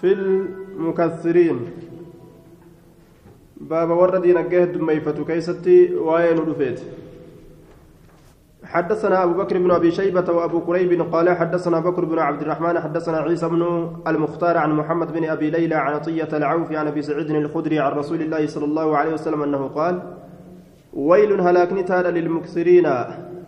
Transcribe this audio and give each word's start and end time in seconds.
في 0.00 0.12
المكثرين 0.12 1.58
باب 3.60 3.90
ورد 3.90 4.26
نجاه 4.26 4.64
دميفة 4.64 5.24
كيستي 5.24 5.94
وين 5.94 6.38
رفيت. 6.38 6.80
حدثنا 8.64 9.24
أبو 9.24 9.32
بكر 9.42 9.58
بن 9.58 9.70
أبي 9.70 9.90
شيبة 9.90 10.32
وأبو 10.32 10.60
كريب 10.60 11.02
قال 11.12 11.30
حدثنا 11.30 11.80
بكر 11.80 12.04
بن 12.04 12.18
عبد 12.18 12.42
الرحمن 12.42 12.80
حدثنا 12.80 13.18
عيسى 13.18 13.48
بن 13.48 13.62
المختار 14.06 14.58
عن 14.58 14.72
محمد 14.72 15.12
بن 15.12 15.24
أبي 15.24 15.50
ليلى 15.50 15.74
عن 15.74 15.92
عطية 15.92 16.28
العوف 16.32 16.72
عن 16.72 16.86
أبي 16.86 17.02
سعيد 17.02 17.30
الخدري 17.30 17.78
عن 17.78 17.92
رسول 17.92 18.20
الله 18.22 18.46
صلى 18.46 18.64
الله 18.64 18.96
عليه 18.96 19.12
وسلم 19.12 19.42
أنه 19.42 19.68
قال 19.68 20.02
ويل 20.92 21.40
هلاكني 21.40 21.82
تالا 21.82 22.18
للمكثرين 22.18 22.86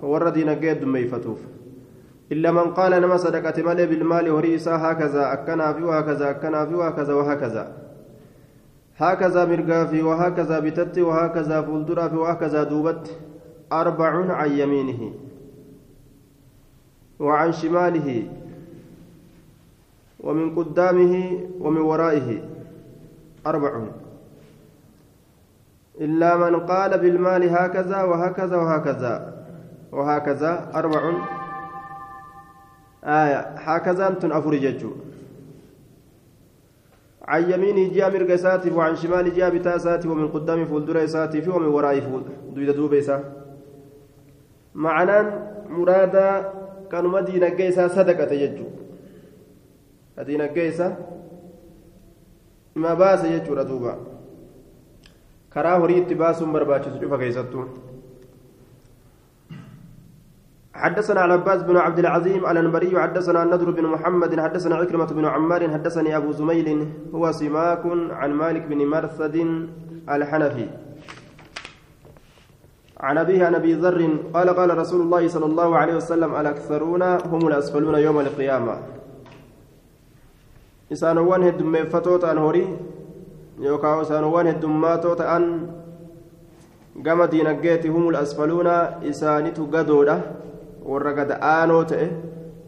ورد 0.03 0.39
نجاه 0.39 0.73
دميفتوف 0.73 1.39
إلا 2.33 2.51
من 2.51 2.75
قال 2.79 2.93
نما 3.03 3.17
صدقة 3.17 3.62
مالي 3.62 3.87
بالمال 3.87 4.30
وريسا 4.30 4.75
هكذا 4.77 5.32
أكنا 5.32 5.73
في 5.73 5.82
وهكذا 5.82 6.31
أكنا 6.31 6.67
في 6.67 6.75
وهكذا 6.75 7.14
وهكذا. 7.14 7.64
هكذا 8.96 9.45
مرقا 9.45 9.85
في 9.85 10.03
وهكذا 10.03 10.58
بتت 10.61 10.99
وهكذا 10.99 11.63
فولدرا 11.63 12.08
في 12.08 12.17
وهكذا 12.17 12.63
دوبت 12.63 13.07
أربع 13.72 14.32
عن 14.35 14.50
يمينه 14.50 15.13
وعن 17.21 17.53
شماله 17.53 18.29
ومن 20.21 20.55
قدامه 20.55 21.41
ومن 21.61 21.80
ورائه 21.80 22.43
أربع 23.46 23.83
إلا 26.00 26.36
من 26.36 26.61
قال 26.61 26.99
بالمال 26.99 27.49
هكذا 27.49 28.03
وهكذا 28.03 28.57
وهكذا 28.57 29.14
وهكذا 29.93 30.71
أربع 30.75 31.13
آية 33.05 33.41
هكذا 33.56 34.09
أنتم 34.09 34.33
أفرجتوا 34.33 34.95
عن 37.23 37.42
يمينه 37.51 37.95
جاء 37.95 38.11
مرق 38.11 38.34
ساتي 38.34 38.70
وعن 38.70 38.97
شماله 38.97 39.34
جاء 39.37 39.51
بتا 39.51 39.78
ساتي 39.78 40.09
ومن 40.09 40.28
قدام 40.28 40.64
فولدر 40.64 41.06
ساتي 41.06 41.50
ومن 41.50 41.67
ورائه 41.67 42.22
دويد 42.55 42.70
معنaan 44.75 45.27
muraadaa 45.69 46.44
kanuma 46.89 47.22
diinagdee 47.27 47.69
isaa 47.69 47.89
sadaqate 47.89 48.39
jechuudha 48.39 50.27
diinagdee 50.27 50.69
isaa 50.69 50.92
ima 52.77 52.97
baase 52.97 53.33
jechuudha 53.33 53.64
duuba 53.69 53.97
karaa 55.56 55.78
horii 55.78 55.98
itti 56.03 56.14
baasuun 56.14 56.53
barbaachisu 56.53 57.00
cufa 57.05 57.19
keessattuu 57.19 57.66
حدثنا 60.75 61.20
على 61.20 61.33
عباس 61.33 61.62
بن 61.62 61.77
عبد 61.77 61.98
العظيم 61.98 62.47
الأنبري 62.47 63.01
حدثنا 63.01 63.42
النضر 63.42 63.70
بن 63.70 63.84
محمد 63.87 64.41
حدثنا 64.41 64.77
عكرمة 64.77 65.05
بن 65.06 65.25
عمار 65.25 65.69
حدثني 65.69 66.17
أبو 66.17 66.33
زميل 66.33 66.89
هو 67.15 67.33
سماك 67.33 67.83
عن 68.11 68.31
مالك 68.33 68.62
بن 68.62 68.87
مرثد 68.87 69.37
الحنفي. 70.09 70.67
عن 73.00 73.19
أبيه 73.19 73.47
عن 73.47 73.55
أبي 73.55 73.75
ذر 73.75 74.09
قال 74.34 74.48
قال 74.50 74.78
رسول 74.78 75.00
الله 75.00 75.28
صلى 75.28 75.47
الله 75.47 75.77
عليه 75.77 75.95
وسلم 75.97 76.37
الأكثرون 76.41 77.03
هم 77.03 77.48
الأسفلون 77.48 77.95
يوم 77.95 78.20
القيامة. 78.20 78.77
إسانوان 80.93 81.43
هدم 81.43 81.84
فتوت 81.84 82.25
أن 82.25 82.39
هوري 82.39 82.77
يوكاو 83.59 84.03
إسانوان 84.03 84.47
هدماتوت 84.47 85.20
أن 85.20 85.70
قام 87.06 87.25
دينجيتي 87.25 87.89
هم 87.89 88.09
الأسفلون 88.09 88.67
إسانيتو 89.11 89.67
قدودة 90.84 90.91
ورقد 90.91 91.30
آنو 91.30 91.83
تئه 91.83 92.11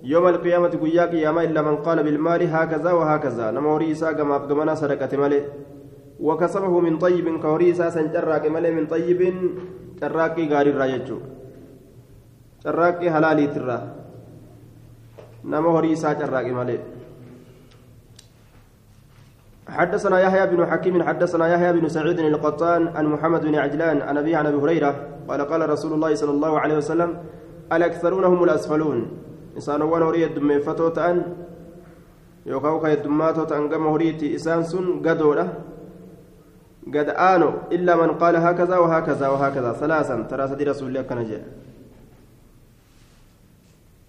يوم 0.03 0.29
القيامة 0.29 0.69
قيا 0.69 1.05
قيامة 1.07 1.45
إلا 1.45 1.63
من 1.63 1.77
قال 1.77 2.03
بالمال 2.03 2.43
هكذا 2.55 2.93
وهكذا. 2.93 3.51
نموري 3.51 3.93
إسا 3.93 4.07
قام 4.07 4.33
أبقمنا 4.33 4.75
صدقة 4.75 5.17
مالي 5.17 5.41
وكسبه 6.21 6.81
من 6.81 6.99
طيب 6.99 7.41
كوري 7.41 7.71
إسا 7.71 7.91
سنجرق 7.91 8.51
مالي 8.51 8.71
من 8.71 8.87
طيب 8.87 9.21
carraaqqii 10.01 10.49
gaariirraa 10.53 10.89
jechuudha 10.95 11.29
carraaqqii 12.65 13.13
halaaliitirraa 13.17 13.83
nama 15.55 15.75
horii 15.79 15.95
isaa 15.99 16.19
carraaqe 16.25 16.59
malee 16.61 16.83
حدثنا 19.65 20.21
يحيى 20.21 20.47
بن 20.47 20.67
حكيم 20.67 21.03
حدثنا 21.03 21.47
يحيى 21.49 21.73
بن 21.73 21.89
سعيد 21.89 22.19
القطان 22.21 22.89
عن 22.97 23.05
محمد 23.07 23.43
بن 23.49 23.55
عجلان 23.55 24.03
عن 24.03 24.17
ابي 24.21 24.37
عن 24.37 24.47
أبي 24.47 24.57
هريرة 24.61 25.25
قال 25.29 25.41
قال 25.41 25.71
رسول 25.71 25.93
الله 25.93 26.15
صلى 26.15 26.31
الله 26.31 26.53
عليه 26.61 26.77
وسلم 26.77 27.11
الاكثرون 27.73 28.25
هم 28.25 28.45
الأسفلون. 28.45 29.09
إنسان 29.57 29.83
وان 29.83 30.03
هوري 30.03 30.25
الدم 30.25 30.61
فتوت 30.61 30.99
ان 30.99 31.23
يوكاو 32.47 32.81
كاي 32.81 32.95
الدماتو 32.95 33.45
تنقم 33.45 33.87
هوريتي 33.87 34.33
انسان 34.33 34.63
سن 34.63 35.01
قدوره 35.07 35.53
قد 36.95 37.09
آنوا 37.09 37.53
إلا 37.73 37.97
من 37.97 38.11
قال 38.21 38.37
هكذا 38.37 38.77
وهكذا 38.79 39.29
وهكذا. 39.29 39.73
ثلاثا 39.73 40.23
ترى 40.31 40.49
سدي 40.49 40.65
رسول 40.65 40.89
الله 40.89 41.03
كان 41.03 41.25
جاء. 41.25 41.45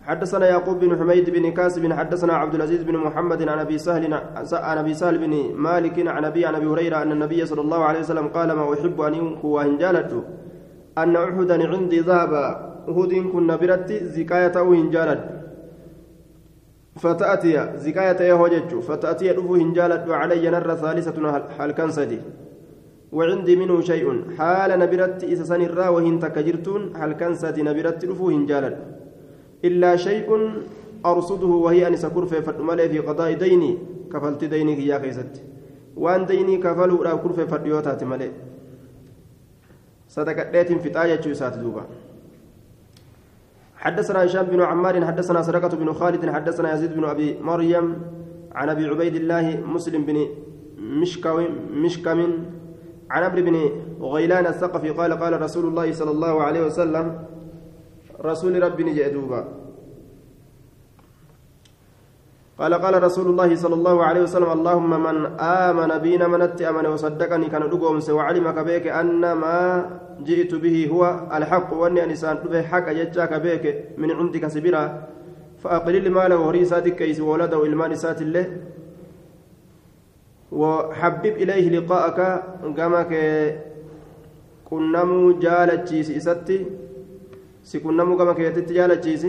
حدثنا 0.05 0.45
يعقوب 0.49 0.79
بن 0.79 0.97
حميد 0.99 1.29
بن 1.29 1.51
كاسب 1.51 1.93
حدثنا 1.93 2.33
عبد 2.33 2.55
العزيز 2.55 2.83
بن 2.83 2.97
محمد 2.97 3.41
عن 3.49 3.59
أبي 3.59 3.77
سهل 3.77 4.13
عن 4.53 4.77
أبي 4.77 4.93
سهل 4.93 5.17
بن 5.17 5.33
مالك 5.55 6.07
عن 6.07 6.25
ابي 6.25 6.45
عن 6.45 6.55
أبي 6.55 6.67
هريرة 6.67 7.01
أن 7.01 7.11
النبي 7.11 7.45
صلى 7.45 7.61
الله 7.61 7.83
عليه 7.83 7.99
وسلم 7.99 8.27
قال 8.27 8.51
ما 8.51 8.73
أحب 8.73 9.01
أن 9.01 9.35
هو 9.45 9.59
هنجالت 9.59 10.23
أن 10.97 11.15
احدا 11.15 11.67
عندي 11.67 12.01
ذهب 12.87 12.99
احد 12.99 13.31
كنا 13.33 13.55
برت 13.55 13.91
زكايته 13.93 14.61
هنجالت 14.61 15.23
فتاتي 16.95 17.77
زكايته 17.77 18.31
هوجج 18.31 18.79
فتاتي 18.79 19.33
دفو 19.33 19.55
هنجالت 19.55 20.07
وعلي 20.09 20.49
نر 20.49 20.75
ثالثه 20.75 21.17
هل 21.59 21.71
كان 21.71 21.91
سدي 21.91 22.19
وعندي 23.11 23.55
منه 23.55 23.81
شيء 23.81 24.05
حال 24.37 24.79
نبرت 24.79 25.23
إسسان 25.23 25.61
الرا 25.61 25.87
وهن 25.89 26.19
تكجرتون 26.19 26.95
هل 26.95 27.11
كان 27.13 27.35
ساتي 27.35 27.61
نبرت 27.63 28.05
رفوه 28.05 28.45
جالد 28.45 28.75
إلا 29.65 29.95
شيء 29.95 30.27
أرصده 31.05 31.47
وهي 31.47 31.87
أن 31.87 31.95
سكر 31.95 32.25
في 32.25 32.41
فتمالي 32.41 32.89
في 32.89 32.99
قضاء 32.99 33.33
ديني 33.33 33.77
كفلت 34.13 34.43
ديني 34.43 34.87
يا 34.87 34.97
كيست 34.97 35.33
وأن 35.97 36.25
ديني 36.25 36.57
كفلوا 36.57 37.03
لا 37.03 37.15
كر 37.15 37.33
في 37.33 37.47
فتيوتات 37.47 38.03
مالي 38.03 38.31
صدقة 40.09 40.43
ديت 40.51 40.71
في 40.73 40.89
طاية 40.89 41.15
جوسات 41.15 41.57
دوبا 41.57 41.83
حدثنا 43.85 44.25
هشام 44.25 44.45
بن 44.45 44.61
عمار 44.61 45.05
حدثنا 45.05 45.41
سرقة 45.41 45.77
بن 45.77 45.93
خالد 45.93 46.29
حدثنا 46.29 46.73
يزيد 46.73 46.93
بن 46.97 47.03
أبي 47.05 47.37
مريم 47.41 47.85
عن 48.55 48.69
أبي 48.69 48.85
عبيد 48.87 49.15
الله 49.15 49.61
مسلم 49.65 50.05
بن 50.05 50.17
مشكم 51.01 51.45
مشكم 51.71 52.19
عن 53.09 53.23
عمرو 53.23 53.41
بن 53.41 53.55
غيلان 54.01 54.45
الثقفي 54.47 54.89
قال 54.89 55.13
قال 55.13 55.41
رسول 55.41 55.65
الله 55.65 55.91
صلى 55.91 56.11
الله 56.11 56.43
عليه 56.43 56.61
وسلم 56.65 57.05
رسول 58.21 58.63
ربي 58.63 58.83
نجدوبا 58.83 59.64
قال 62.59 62.73
قال 62.73 63.03
رسول 63.03 63.27
الله 63.27 63.55
صلى 63.55 63.75
الله 63.75 64.03
عليه 64.03 64.21
وسلم 64.21 64.51
اللهم 64.51 64.91
من 65.03 65.15
آمن 65.39 65.91
بنا 65.97 66.27
من 66.27 66.41
أمن 66.41 66.85
وصدقني 66.85 67.45
كان 67.51 67.69
دقوم 67.69 67.99
وعلم 68.09 68.51
كبيك 68.51 68.87
أن 68.87 69.31
ما 69.31 69.59
جئت 70.23 70.55
به 70.55 70.77
هو 70.91 71.27
الحق 71.37 71.73
وأني 71.73 72.03
أنسان 72.03 72.35
به 72.51 72.61
حق 72.61 72.87
يجاك 72.91 73.33
بيك 73.45 73.63
من 73.97 74.11
عندك 74.11 74.47
سبيرا 74.47 74.83
فأقلل 75.63 76.11
ماله 76.11 76.39
وريساتك 76.39 76.95
كيس 76.95 77.19
ولده 77.19 77.65
إلمان 77.65 77.95
سات 77.95 78.21
الله 78.21 78.45
وحبب 80.51 81.25
إليه 81.43 81.65
لقاءك 81.75 82.19
قامك 82.77 83.11
كنمو 84.69 85.39
جالتشيس 85.43 86.09
إستي 86.17 86.57
سكنمو 87.63 88.17
قامك 88.19 88.39
يتجالتشيس 88.39 89.23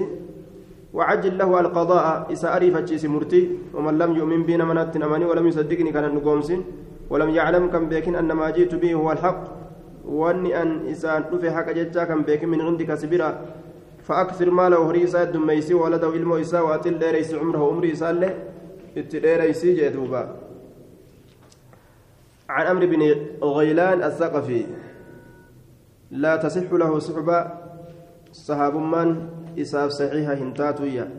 وعجل 0.96 1.38
له 1.38 1.50
القضاء. 1.60 2.32
إسا 2.32 2.56
أريف 2.56 2.74
تشيس 2.88 3.04
مرتي. 3.04 3.42
ومن 3.76 3.94
لم 4.00 4.10
يؤمن 4.16 4.40
بنا 4.48 4.64
منات 4.64 4.96
أماني 4.96 5.24
ولم 5.28 5.46
يصدقني 5.46 5.92
كان 5.92 6.14
نقومس 6.16 6.50
ولم 7.12 7.31
يعلم 7.38 7.64
كم 7.69 7.84
بيكن 7.93 8.16
أن 8.16 8.32
ما 8.32 8.48
جئت 8.56 8.75
به 8.75 8.94
هو 8.94 9.12
الحق. 9.12 9.43
واني 10.08 10.50
أن 10.62 10.88
إسان 10.88 11.25
نفي 11.32 11.50
حق 11.50 11.69
ججا 11.76 12.02
كم 12.08 12.22
بيكن 12.22 12.48
من 12.48 12.60
عندك 12.60 12.94
سبيرا. 12.94 13.31
فأكثر 14.06 14.48
ماله 14.50 14.78
هريسا 14.90 15.25
دميسي 15.34 15.75
ولده 15.75 16.08
إلمو 16.08 16.37
إسا 16.40 16.60
وأتل 16.60 16.99
ديريس 16.99 17.34
عمره 17.34 17.62
عمري 17.70 17.92
إسا 17.92 18.12
له. 18.12 18.32
اتديريسي 18.96 19.75
جدوبا 19.76 20.22
عن 22.49 22.64
عمرو 22.66 22.87
بن 22.87 23.02
غيلان 23.42 23.99
الثقفي. 24.02 24.62
لا 26.10 26.37
تصح 26.37 26.72
له 26.72 26.99
صحبة. 26.99 27.38
صحاب 28.32 28.75
من؟ 28.76 29.36
إساف 29.58 29.91
صحيحة 29.91 30.35
هنتاتويا 30.35 31.11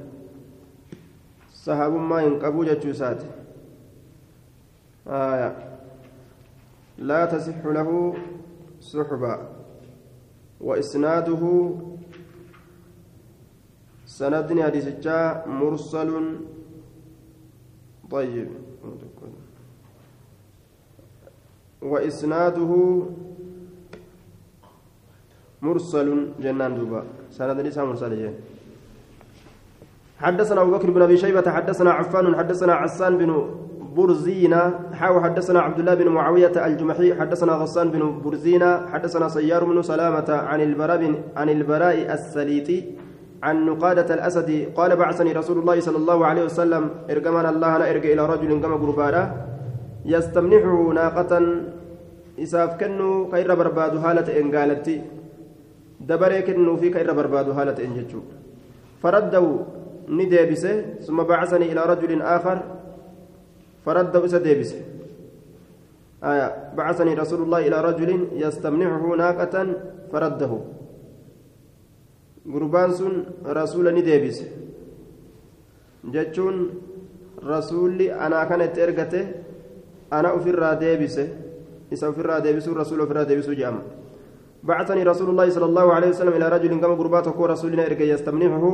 صحاب 1.53 1.93
ما 1.93 2.21
ينقبو 2.21 2.63
جتشوسات 2.63 3.23
آية 5.07 5.77
لا 6.97 7.25
تصح 7.25 7.65
له 7.65 8.13
صحبة 8.81 9.39
وإسناده 10.61 11.71
سندني 14.05 14.63
حديث 14.63 14.87
مرسل 15.47 16.39
طيب 18.11 18.49
وإسناده 21.81 23.03
مرسل 25.61 26.07
جنان 26.43 26.75
دوبا. 26.77 27.01
سند 27.31 27.59
ليس 27.59 27.77
مرسل 27.77 28.13
جن 28.21 28.33
حدثنا 30.17 30.61
أبو 30.61 30.71
بكر 30.71 30.89
بن 30.91 31.01
أبي 31.01 31.17
شيبة 31.17 31.51
حدثنا 31.51 31.91
عفان 31.91 32.35
حدثنا 32.35 32.73
عسان 32.73 33.17
بن 33.17 33.31
برزينا 33.95 34.79
حاو 34.93 35.21
حدثنا 35.21 35.59
عبد 35.59 35.79
الله 35.79 35.93
بن 35.93 36.07
معاوية 36.07 36.65
الجمحي 36.65 37.13
حدثنا 37.19 37.53
غسان 37.61 37.87
بن 37.89 38.21
برزينا 38.25 38.89
حدثنا 38.93 39.29
سيار 39.29 39.63
بن 39.63 39.81
سلامة 39.81 40.29
عن 40.29 40.61
البراء 40.61 41.03
عن 41.35 41.49
البراء 41.49 42.13
السليطي 42.13 42.83
عن 43.43 43.65
نقادة 43.65 44.13
الأسد 44.13 44.49
قال 44.75 44.95
بعثني 44.95 45.31
رسول 45.31 45.57
الله 45.61 45.79
صلى 45.79 45.97
الله 45.97 46.25
عليه 46.25 46.43
وسلم 46.45 46.89
إرجمان 47.09 47.45
الله 47.45 47.75
أنا 47.75 47.85
إرجع 47.89 48.09
إلى 48.13 48.25
رجل 48.25 48.61
كما 48.61 48.75
قربانا. 48.75 49.23
يستمنحه 50.05 50.93
ناقة 50.99 51.31
إساف 52.39 52.71
كنو 52.79 53.29
كير 53.31 53.49
برباد 53.55 53.93
هالة 54.03 54.27
إن 54.39 54.55
قالت 54.55 54.87
كنو 56.47 56.77
في 56.77 56.89
كير 56.89 57.13
برباد 57.13 57.49
هالة 57.49 57.77
إن 57.85 57.93
جتشو 57.97 58.21
فردوا 59.03 59.57
نديبسه 60.09 60.81
ثم 61.05 61.23
بعثني 61.23 61.71
إلى 61.71 61.81
رجل 61.85 62.21
آخر 62.21 62.57
فرده 63.85 64.25
إسا 64.25 64.37
ديبسه 64.37 64.79
آية 66.23 66.73
بعثني 66.77 67.13
رسول 67.13 67.41
الله 67.41 67.59
إلى 67.67 67.77
رجل 67.81 68.09
يستمنحه 68.43 69.15
ناقة 69.15 69.55
فرده 70.11 70.53
gurbaan 72.47 72.91
sun 72.95 73.13
rasuula 73.43 73.91
ni 73.91 74.01
deebise 74.07 74.47
jechuun 76.13 76.57
rasuulli 77.43 78.07
anaa 78.25 78.45
kana 78.47 78.65
itti 78.69 78.79
ergate 78.85 79.21
ana 80.17 80.31
ofirraa 80.37 80.75
deebise 80.79 81.23
isa 81.91 82.09
ofirraa 82.09 82.39
deebisuu 82.45 82.73
rasuula 82.81 83.03
ofirraa 83.03 83.25
deebisuu 83.29 83.55
jedhama 83.59 83.83
بعثني 84.63 85.03
رسول 85.03 85.29
الله 85.29 85.49
صلى 85.49 85.65
الله 85.65 85.93
عليه 85.93 86.09
وسلم 86.09 86.33
إلى 86.33 86.49
رجل 86.49 86.79
كما 86.79 86.95
قربات 86.95 87.29
كو 87.29 87.45
رسولنا 87.45 87.85
إرجع 87.85 88.05
يستمنحه 88.05 88.65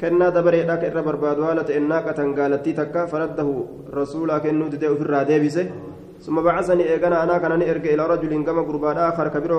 كنا 0.00 0.28
دبر 0.28 0.54
يدك 0.54 0.84
إر 0.84 1.00
برباد 1.00 1.38
والة 1.38 1.76
إناك 1.76 2.04
تنقالتي 2.16 2.72
تكا 2.72 3.06
فرده 3.06 3.48
رسولا 3.94 4.38
كنو 4.38 4.68
تدعو 4.68 4.94
في 4.94 5.02
الرادبسه 5.02 5.66
ثم 6.24 6.36
بعثني 6.42 6.82
إيقنا 6.90 7.22
أنا 7.22 7.38
كان 7.38 7.62
إرجع 7.62 7.90
إلى 7.94 8.04
رجل 8.06 8.44
كما 8.46 8.62
قربات 8.68 8.96
آخر 8.96 9.28
كبير 9.28 9.52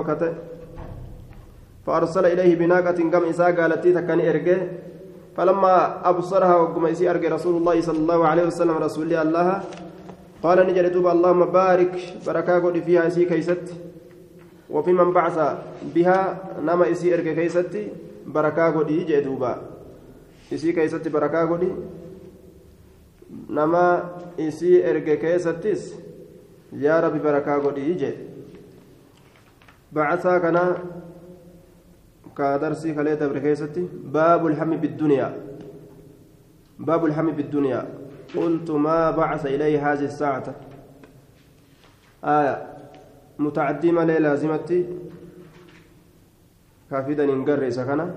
فأرسل 1.86 2.26
إليه 2.26 2.54
بناقة 2.58 2.98
كم 3.12 3.24
إساء 3.30 3.50
قالتي 3.60 3.92
تكن 3.92 4.20
إرجع 4.20 4.58
فلما 5.36 6.08
أبصرها 6.08 6.56
وقم 6.56 6.86
إسي 6.86 7.08
رسول 7.08 7.56
الله 7.56 7.80
صلى 7.80 7.98
الله 7.98 8.26
عليه 8.28 8.44
وسلم 8.46 8.76
رسول 8.76 9.12
الله. 9.14 9.60
قال 10.42 10.58
نجد 10.66 10.92
دوب 10.92 11.06
اللهم 11.06 11.44
بارك. 11.44 11.92
بركة 12.26 12.58
قد 12.58 12.78
فيها 12.80 13.06
إسي 13.06 13.24
كيست. 13.24 13.66
وفي 14.70 14.92
من 14.92 15.12
بعث 15.12 15.38
بها 15.94 16.38
نما 16.62 16.90
إسي 16.90 17.14
إرجع 17.14 17.32
كيست 17.32 17.76
بركة 18.26 18.70
قد 18.70 18.90
يجي 18.90 19.20
دوبا. 19.20 19.62
إسي 20.52 20.72
كيست 20.72 21.08
بركة 21.08 21.50
قد 21.50 21.76
نما 23.50 24.10
إسي 24.40 24.90
إرجع 24.90 25.14
كيستس 25.14 25.94
يا 26.72 27.00
ربي 27.00 27.18
بركة 27.18 27.54
قد 27.58 27.78
يجي 27.78 28.12
بعثا 29.92 30.38
كنا 30.38 30.76
كدرسي 32.38 32.94
خلية 32.94 33.14
دبر 33.14 33.38
كيستي. 33.38 33.88
باب 34.04 34.46
الهم 34.46 34.76
بالدنيا. 34.76 35.28
باب 36.78 37.04
الهم 37.04 37.30
بالدنيا. 37.30 37.88
قلت 38.36 38.70
ما 38.70 39.10
بعث 39.10 39.46
إليه 39.46 39.92
هذه 39.92 40.04
الساعة؟ 40.04 40.54
آية. 42.24 42.75
متعدي 43.38 43.92
مالي 43.92 44.18
لازمتي. 44.18 44.86
كافيدا 46.90 47.26
ننقر 47.26 47.70
سكنة 47.70 48.14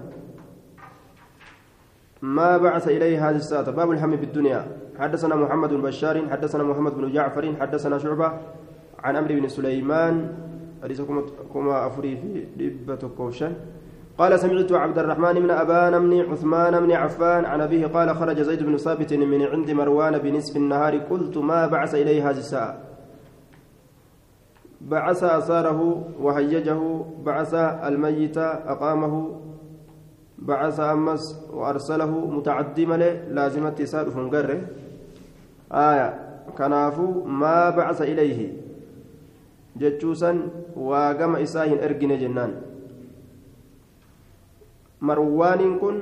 ما 2.22 2.58
بعث 2.58 2.88
إليه 2.88 3.30
هذه 3.30 3.36
الساعة. 3.36 3.72
باب 3.72 3.92
الهم 3.92 4.16
بالدنيا 4.16 4.62
حدثنا 5.00 5.36
محمد 5.36 5.70
بن 5.70 5.82
بشار 5.82 6.30
حدثنا 6.30 6.64
محمد 6.64 6.94
بن 6.94 7.12
جعفر 7.12 7.56
حدثنا 7.60 7.98
شعبة 7.98 8.30
عن 9.04 9.16
أمر 9.16 9.28
بن 9.28 9.48
سليمان. 9.48 10.16
كما 11.54 11.88
أفري 11.88 12.18
في 12.18 12.46
دبة 12.58 13.10
كوشن. 13.18 13.54
قال 14.18 14.40
سمعت 14.40 14.72
عبد 14.72 14.98
الرحمن 15.00 15.34
بن 15.34 15.52
أبان 15.52 16.00
بن 16.00 16.32
عثمان 16.32 16.80
بن 16.80 16.92
عفان 16.92 17.46
عن 17.46 17.62
أبيه 17.62 17.88
قال 17.88 18.16
خرج 18.16 18.42
زيد 18.42 18.64
بن 18.64 18.78
ثابت 18.78 19.14
من 19.14 19.42
عند 19.42 19.72
مروان 19.72 20.18
بنصف 20.18 20.56
النهار. 20.58 20.98
قلت 20.98 21.38
ما 21.38 21.68
بعث 21.68 21.96
إليه 21.96 22.30
هذه 22.30 22.38
الساعة. 22.38 22.89
بعث 24.82 25.24
أثاره 25.24 25.80
وهيجه 26.20 26.80
بعث 27.26 27.54
الميت 27.84 28.38
أقامه 28.38 29.14
بعث 30.40 30.80
أمس 30.80 31.24
وأرسله 31.54 32.12
متعدي 32.12 32.86
ملي 32.86 33.12
لازمة 33.36 33.70
تساد 33.70 34.10
فنقره. 34.10 34.62
آية 35.72 36.08
كنافو 36.58 37.24
ما 37.28 37.70
بعث 37.70 38.02
إليه. 38.02 38.54
جتشوسا 39.76 40.32
وقام 40.76 41.36
إساهن 41.36 41.80
أرجن 41.84 42.12
جنان. 42.20 42.52
marwaaniin 45.00 45.80
kun 45.80 45.98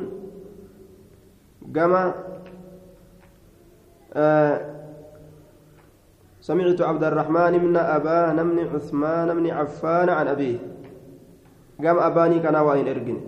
gama 1.69 2.17
سمعت 6.47 6.81
عبد 6.81 7.03
الرحمن 7.03 7.57
بن 7.57 7.75
أبان 7.75 8.37
بن 8.49 8.59
عثمان 8.71 9.27
بن 9.35 9.49
عفان 9.49 10.09
عن 10.09 10.27
أبيه. 10.27 10.57
قام 11.83 11.97
أباني 11.99 12.39
كان 12.39 12.55
وين 12.55 12.87
إرجن 12.87 13.19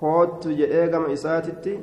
كوت 0.00 0.48
جئ 0.48 0.90
قام 0.92 1.04
إساتتي 1.14 1.74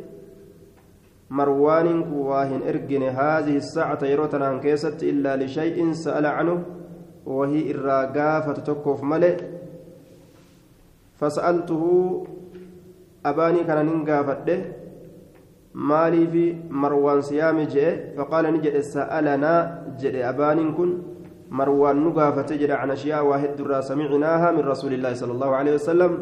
مروان 1.29 1.87
واهن 2.11 2.61
إرجن 2.67 3.03
هذه 3.03 3.55
الساعة 3.63 4.01
يروتنا 4.03 4.45
عن 4.47 4.59
إلا 5.03 5.31
لشيء 5.39 5.93
سأل 5.93 6.25
عنه. 6.25 6.63
وهي 7.25 7.71
الراقافة 7.71 8.53
تكف 8.53 9.03
ملئ. 9.03 9.37
فسألته 11.19 11.83
abaanii 13.23 13.63
kana 13.63 13.83
nin 13.83 14.01
gaafadhe 15.73 15.87
maaliifi 15.87 16.57
marwaan 16.69 17.21
siyaame 17.21 17.65
jedhe 17.65 18.13
faqaala 18.15 18.51
ni 18.51 18.59
jedhe 18.59 18.81
sa'alanaa 18.83 19.95
jedhe 19.97 20.23
abaaniin 20.23 20.73
kun 20.75 20.91
marwaan 21.49 21.97
nu 22.03 22.11
gaafate 22.13 22.57
jedhe 22.57 22.75
can 22.75 22.91
ashiyaa 22.91 23.23
waa 23.23 23.37
heddurraa 23.37 23.81
samicinaaha 23.81 24.51
min 24.51 24.65
rasuulillaahi 24.65 25.15
sala 25.15 25.33
allahu 25.33 25.53
alehi 25.53 25.75
wasalam 25.75 26.13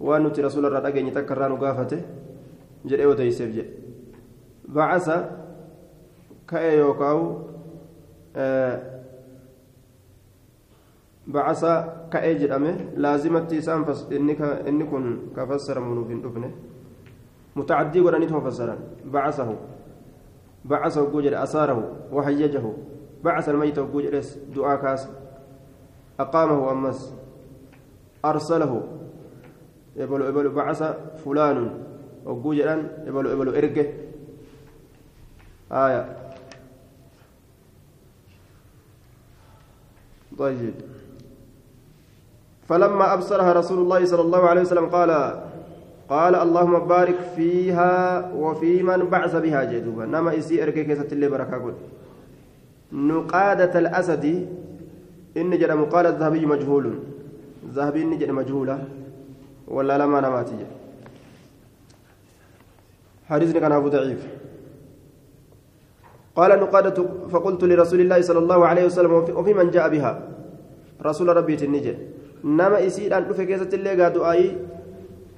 waan 0.00 0.22
nuti 0.22 0.42
rasuula 0.42 0.68
irraa 0.68 0.80
dhageenye 0.80 1.10
takka 1.10 1.34
irraa 1.34 1.48
nu 1.48 1.56
gaafate 1.56 2.04
jedhe 2.84 3.06
odeyseef 3.06 3.50
jedhe 3.54 3.72
bacasa 4.68 5.16
ka'e 6.46 6.76
yookaawu 6.78 7.24
بعثا 11.30 12.08
كأي 12.12 12.34
جرامه 12.42 12.74
لازمت 12.96 13.52
إسام 13.52 13.84
فس 13.84 14.10
إنك 14.12 14.40
إنكن 14.66 15.18
كفسر 15.36 15.80
منو 15.80 16.04
في 16.04 16.12
الدفنة 16.18 16.50
متعدي 17.60 18.00
وراني 18.00 18.26
تفسرا 18.26 18.78
بعثه. 19.04 19.56
بعثه 20.64 21.10
جوجر 21.12 21.42
أساره 21.42 21.78
وحيجه. 22.12 22.64
بعث 23.24 23.48
الميت 23.48 23.78
جوجر 23.78 24.14
دعاء 24.56 24.76
كاس. 24.80 25.08
أقامه 26.20 26.72
أمس. 26.72 27.14
أرسله. 28.24 28.72
يبلو 29.96 30.24
يبلو 30.28 30.50
بعث 30.50 30.80
فلان. 31.24 31.58
وجوجرا 32.24 32.76
يبلو 33.06 33.30
يبلو 33.30 33.50
إرجه 33.52 33.86
آية. 35.72 36.16
طيب. 40.38 40.74
فلما 42.68 43.12
أبصرها 43.14 43.52
رسول 43.52 43.78
الله 43.78 44.04
صلى 44.04 44.20
الله 44.20 44.48
عليه 44.48 44.60
وسلم 44.60 44.86
قال 44.86 45.10
قال 46.10 46.34
اللهم 46.34 46.78
بارك 46.78 47.18
فيها 47.36 47.94
وفي 48.34 48.82
من 48.82 49.00
بعث 49.14 49.36
بها 49.36 49.64
جدوبا 49.64 50.04
نما 50.04 50.38
إسي 50.38 50.62
أركي 50.62 50.84
كيسة 50.84 51.08
اللي 51.12 51.28
بركة 51.28 51.56
قل 51.64 51.74
نقادة 52.92 53.78
الأسد 53.78 54.24
إن 55.36 55.50
جرى 55.58 55.74
مقال 55.74 56.06
الذهبي 56.06 56.46
مجهول. 56.46 56.86
ذهبي 57.74 58.02
إن 58.02 58.18
جرى 58.18 58.32
مجهولة. 58.32 58.84
ولا 59.68 59.98
لما 59.98 60.20
نماتي 60.20 60.66
حديث 63.30 63.50
كان 63.52 63.72
أبو 63.72 63.88
ضعيف. 63.88 64.26
قال 66.36 66.60
نقادة 66.60 66.98
فقلت 67.32 67.64
لرسول 67.64 68.00
الله 68.00 68.20
صلى 68.20 68.38
الله 68.38 68.66
عليه 68.66 68.84
وسلم 68.84 69.12
وفي 69.12 69.54
من 69.54 69.70
جاء 69.70 69.88
بها؟ 69.88 70.12
رسول 71.02 71.36
ربي 71.36 71.54
النجل 71.54 71.96
nama 72.42 72.80
isiidhaan 72.80 73.28
dhufe 73.28 73.44
keessatti 73.46 73.76
illee 73.76 73.96
gaa 74.00 74.10
du'aayii 74.16 74.52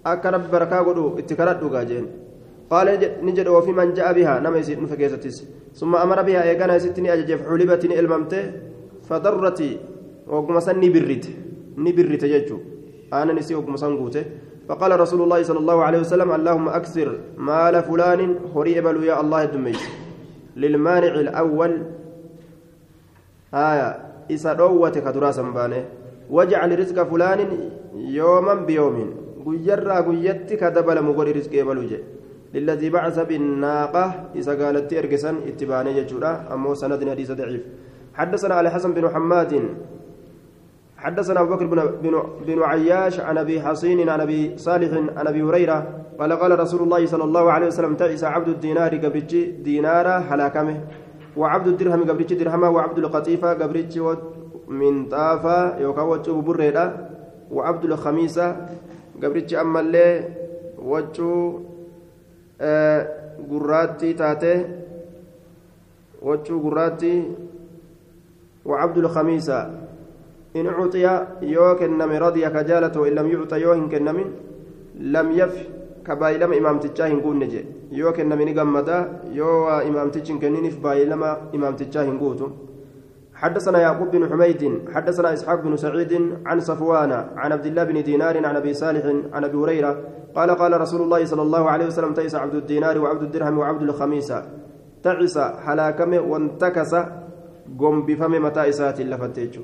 akka 0.05 0.31
rabbi 0.31 0.49
barakaa 0.51 0.85
godhu 0.85 1.15
itti 1.19 1.35
kadhadhu 1.37 1.71
gaa 1.71 1.85
jeen. 1.85 2.07
قال 2.73 2.89
نجد 3.23 3.49
وفي 3.49 3.73
من 3.73 3.93
جاء 3.95 4.13
بها 4.13 4.41
نما 4.41 4.59
يسير 4.59 4.87
فكيستس 4.87 5.37
ثم 5.75 5.93
أمر 5.97 6.23
بها 6.23 6.43
إيقانا 6.49 6.79
ستني 6.79 7.13
أججف 7.13 7.41
حلبتني 7.49 8.01
الممت 8.01 8.33
فضرت 9.09 9.61
وقم 10.27 10.61
سني 10.61 10.89
بريت 10.95 11.27
نبرت 11.85 12.25
ججو 12.33 12.59
أنا 13.13 13.33
نسي 13.33 13.55
وقم 13.55 13.77
سنقوته 13.77 14.25
فقال 14.69 15.01
رسول 15.01 15.21
الله 15.23 15.43
صلى 15.43 15.59
الله 15.59 15.79
عليه 15.87 16.01
وسلم 16.05 16.31
اللهم 16.39 16.69
أكثر 16.69 17.09
مال 17.49 17.75
فلان 17.83 18.21
هري 18.55 18.73
يا 18.73 19.21
الله 19.21 19.43
الدميس 19.43 19.83
للمانع 20.57 21.13
الأول 21.25 21.73
آية 23.55 23.89
إسا 24.35 24.53
روت 24.53 24.99
كدراسا 24.99 25.43
بانه 25.43 25.85
واجعل 26.31 26.79
رزق 26.79 26.99
فلان 27.11 27.41
يوما 28.19 28.55
بيوم 28.55 28.97
guyyaarraa 29.45 30.03
guyyatti 30.03 30.57
ka 30.57 30.71
dabalamu 30.71 31.15
godhi 31.15 31.33
rizqee 31.39 31.65
baluu 31.65 31.89
jedhe 31.93 32.23
للذي 32.55 32.89
بعث 32.91 33.19
بالناقة 33.19 34.05
إذا 34.35 34.53
قالت 34.65 34.93
إرقسا 34.93 35.31
اتباني 35.49 35.91
جتشورا 35.97 36.53
أمو 36.53 36.75
سند 36.75 37.01
حديث 37.11 37.31
ضعيف 37.33 37.63
حدثنا 38.15 38.55
علي 38.55 38.71
حسن 38.71 38.93
بن 38.93 39.09
حماد 39.09 39.53
حدثنا 40.97 41.41
أبو 41.41 41.55
بكر 41.55 41.67
بن, 41.67 42.23
بن, 42.47 42.63
عياش 42.63 43.21
عن 43.21 43.39
أبي 43.39 43.61
حصين 43.61 44.09
عن 44.09 44.21
أبي 44.21 44.57
صالح 44.57 44.93
عن 45.17 45.27
أبي 45.27 45.43
هريرة 45.43 45.79
قال 46.19 46.33
قال 46.33 46.59
رسول 46.61 46.83
الله 46.83 47.07
صلى 47.07 47.25
الله 47.25 47.53
عليه 47.53 47.67
وسلم 47.67 47.95
تعس 47.95 48.25
عبد 48.25 48.49
الدينار 48.49 48.97
قبرتش 48.97 49.35
دينارا 49.65 50.17
هلاكمه 50.29 50.81
وعبد 51.37 51.67
الدرهم 51.67 52.01
قبرتش 52.11 52.33
درهما 52.33 52.69
وعبد 52.69 52.99
القطيفة 52.99 53.49
قبرتش 53.53 53.99
من 54.69 55.09
طافا 55.09 55.79
يوكا 55.81 56.03
وجه 56.03 56.31
بريدا 56.31 57.09
وعبد 57.51 57.85
الخميسة 57.85 58.47
gabrichi 59.23 59.57
ammallee 59.63 60.15
waccuu 60.93 61.43
gurraattii 63.51 64.15
taate 64.21 64.53
waccuu 66.29 66.61
gurraattii 66.67 67.21
وعبد 68.65 68.99
الخميس 68.99 69.49
إن 70.57 70.67
عطي 70.67 71.27
يوك 71.43 71.83
النمي 71.83 72.19
رضي 72.19 72.45
كجالته 72.55 73.01
وإن 73.01 73.13
لم 73.19 73.27
يعطى 73.33 73.57
يوهن 73.61 73.89
كنمين 73.93 74.29
لم 75.01 75.29
يف 75.33 75.55
كبايلما 76.07 76.59
إمام 76.59 76.77
تجاهن 76.79 77.21
قول 77.21 77.39
نجي 77.39 77.65
يوك 77.93 78.21
النمي 78.21 78.45
نقمدا 78.45 78.99
يو 79.39 79.69
إمام 79.69 80.09
تجاهن 80.15 80.39
كنين 80.39 80.71
في 80.71 80.81
بايلما 80.81 81.31
إمام 81.55 81.75
تجاهن 81.81 82.19
قوتو 82.23 82.49
حدثنا 83.43 83.81
يعقوب 83.81 84.11
بن 84.11 84.29
حميد 84.31 84.63
حدثنا 84.95 85.33
إسحاق 85.33 85.61
بن 85.61 85.77
سعيد 85.77 86.13
عن 86.47 86.61
صفوان 86.61 87.13
عن 87.13 87.53
عبد 87.53 87.67
الله 87.67 87.85
بن 87.85 88.03
دينار 88.03 88.47
عن 88.47 88.57
أبي 88.57 88.75
صالح 88.75 89.05
عن 89.33 89.45
أبي 89.45 89.57
هريرة 89.57 89.93
قال 90.35 90.51
قال 90.51 90.81
رسول 90.81 91.03
الله 91.03 91.25
صلى 91.25 91.43
الله 91.43 91.71
عليه 91.71 91.87
وسلم 91.87 92.15
تيس 92.15 92.35
عبد 92.35 92.55
الدينار 92.55 92.99
وعبد 92.99 93.23
الدرهم 93.23 93.59
وعبد 93.59 93.83
الخميسه 93.83 94.39
تعس 95.03 95.39
حلاكم 95.39 96.31
وانتكس 96.31 96.95
قم 97.81 98.07
بفم 98.07 98.33
متى 98.45 98.69
إسات 98.69 99.01
لفتيج 99.01 99.59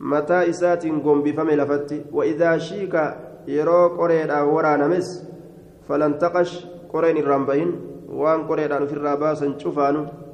متى 0.00 0.50
إسات 0.50 0.86
قم 0.86 1.22
بفم 1.22 1.50
لفت 1.50 1.90
وإذا 2.12 2.58
شيك 2.58 2.94
يرو 3.48 3.88
قريدا 3.88 4.40
ورانمس 4.40 5.08
فلنتقش 5.88 6.66
قرين 6.92 7.16
الرمبين 7.16 7.80
وان 8.08 8.40
قريدا 8.46 8.86
في 8.86 8.92
الراباسا 8.92 9.58
شوفانو. 9.58 10.25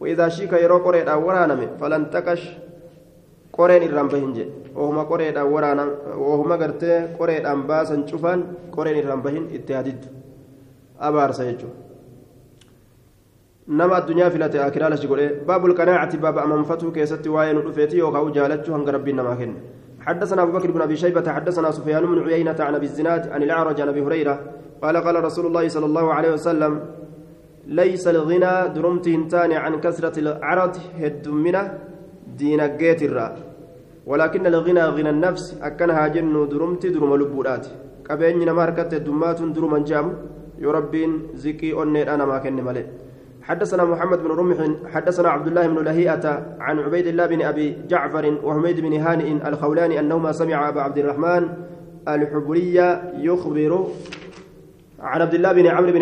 وإذا 0.00 0.28
شيك 0.28 0.52
يرو 0.52 0.78
قريدا 0.78 1.14
ورانمي 1.14 1.66
فلن 1.80 2.10
تكش 2.10 2.42
jedhe 3.58 4.46
ohuma 4.74 5.04
qoreedhaan 5.04 5.50
waraanan 5.54 5.90
ohuma 6.14 6.56
gartee 6.58 6.98
qoreedhaan 7.18 7.62
baasan 7.66 8.04
cufaan 8.10 8.40
qoreen 8.70 8.96
irraan 9.00 9.22
bahin 9.22 9.48
itti 9.56 9.72
hadiddu 9.78 10.08
abaarsa 11.06 11.42
jechuudha 11.48 11.76
nama 13.66 13.96
addunyaa 14.00 14.30
filate 14.30 14.58
akiraa 14.68 14.90
lashi 14.90 15.08
godhee 15.12 15.30
baabul 15.48 15.74
qanaacati 15.80 16.22
baaba 16.24 16.42
amanfatuu 16.46 16.90
keessatti 16.90 17.28
waa'ee 17.34 17.52
nu 17.56 17.64
dhufeeti 17.66 17.98
yookaan 17.98 18.32
jaalachuu 18.38 18.74
hanga 18.78 18.96
rabbiin 18.98 19.20
namaa 19.22 19.36
kenne 19.42 19.60
حدثنا 20.08 20.42
أبو 20.42 20.52
بكر 20.52 20.70
بن 20.70 20.82
أبي 20.82 20.96
شيبة 20.96 21.32
حدثنا 21.32 21.70
سفيان 21.70 22.06
بن 22.06 22.18
عيينة 22.24 22.56
عن 22.60 22.74
أبي 22.74 22.86
الزناد 22.86 23.28
عن 23.28 23.42
الأعرج 23.42 23.80
عن 23.80 23.88
أبي 23.88 24.02
هريرة 24.02 24.40
قال 24.82 24.96
قال 24.96 25.24
رسول 25.24 25.46
الله 25.46 25.68
صلى 25.68 25.86
الله 25.86 26.14
عليه 26.14 26.32
وسلم 26.32 26.72
ليس 27.68 28.08
الغنى 28.08 28.68
درمت 28.74 29.08
هنتان 29.08 29.52
عن 29.52 29.80
كثرة 29.80 30.18
العرض 30.20 30.76
هدمنا 31.00 31.78
دين 32.38 32.60
الرا. 32.60 33.36
ولكن 34.06 34.46
الغنى 34.46 34.84
غنى 34.84 35.10
النفس 35.10 35.58
أكنها 35.62 36.08
جن 36.08 36.48
درمت 36.48 36.86
درم 36.86 37.16
لبولات 37.16 37.66
قبين 38.10 38.38
نما 38.48 38.64
هركت 38.64 38.94
دمات 38.94 39.42
درم 39.42 39.76
جام 39.84 40.06
يربين 40.58 41.12
زكي 41.34 41.82
أنير 41.82 42.14
أنا 42.14 42.24
ما 42.24 42.38
كن 42.38 42.56
ملئ. 42.64 42.84
حدثنا 43.42 43.84
محمد 43.84 44.18
بن 44.22 44.30
رمح 44.30 44.58
حدثنا 44.92 45.28
عبد 45.28 45.46
الله 45.46 45.66
بن 45.66 45.84
لهيئة 45.84 46.24
عن 46.60 46.78
عبيد 46.78 47.06
الله 47.06 47.26
بن 47.26 47.42
أبي 47.42 47.76
جعفر 47.88 48.38
وحميد 48.44 48.80
بن 48.80 48.92
هانئ 48.92 49.48
الخولاني 49.48 50.00
أنهما 50.00 50.32
سمع 50.32 50.68
أبا 50.68 50.80
عبد 50.80 50.98
الرحمن 50.98 51.48
الحبرية 52.08 53.12
يخبر 53.16 53.86
عن 55.00 55.20
عبد 55.22 55.34
الله 55.34 55.52
بن 55.52 55.66
عمرو 55.66 55.92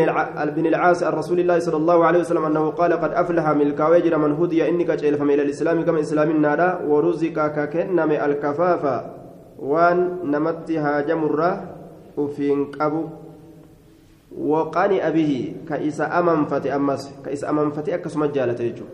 بن 0.56 0.66
العاص 0.66 1.02
عن 1.02 1.12
رسول 1.12 1.40
الله 1.40 1.58
صلى 1.58 1.76
الله 1.76 2.04
عليه 2.04 2.20
وسلم 2.20 2.44
أنه 2.44 2.70
قال 2.70 2.92
قد 2.92 3.12
أفلح 3.12 3.48
من 3.50 3.66
الكواجر 3.66 4.18
من 4.18 4.32
هدي 4.32 4.68
إنك 4.68 4.90
جيل 4.90 5.14
إلى 5.14 5.42
الإسلام 5.42 5.84
كما 5.84 6.00
إسلام 6.00 6.30
النار 6.30 6.80
ورزق 6.88 7.36
ككنم 7.46 8.10
الكفاف. 8.12 9.04
وان 9.58 9.98
نمت 10.24 10.70
هاجمرة 10.70 11.50
وفين 12.16 12.64
قبو. 12.64 13.04
وقانئ 14.36 15.10
به 15.12 15.54
كإس 15.68 16.00
أمم 16.00 16.44
فتي 16.44 16.76
أمس 16.76 17.02
كإس 17.24 17.44
أمم 17.44 17.70
فتي 17.70 17.94
أكسم 17.94 18.24
جالته 18.24 18.84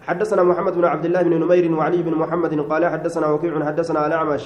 حدثنا 0.00 0.42
محمد 0.42 0.74
بن 0.74 0.84
عبد 0.84 1.04
الله 1.04 1.22
بن 1.22 1.34
نمير 1.40 1.72
وعلي 1.72 2.02
بن 2.02 2.14
محمد 2.14 2.60
قال 2.60 2.86
حدثنا 2.86 3.26
وكيع 3.26 3.64
حدثنا 3.64 4.06
الأعمش 4.06 4.44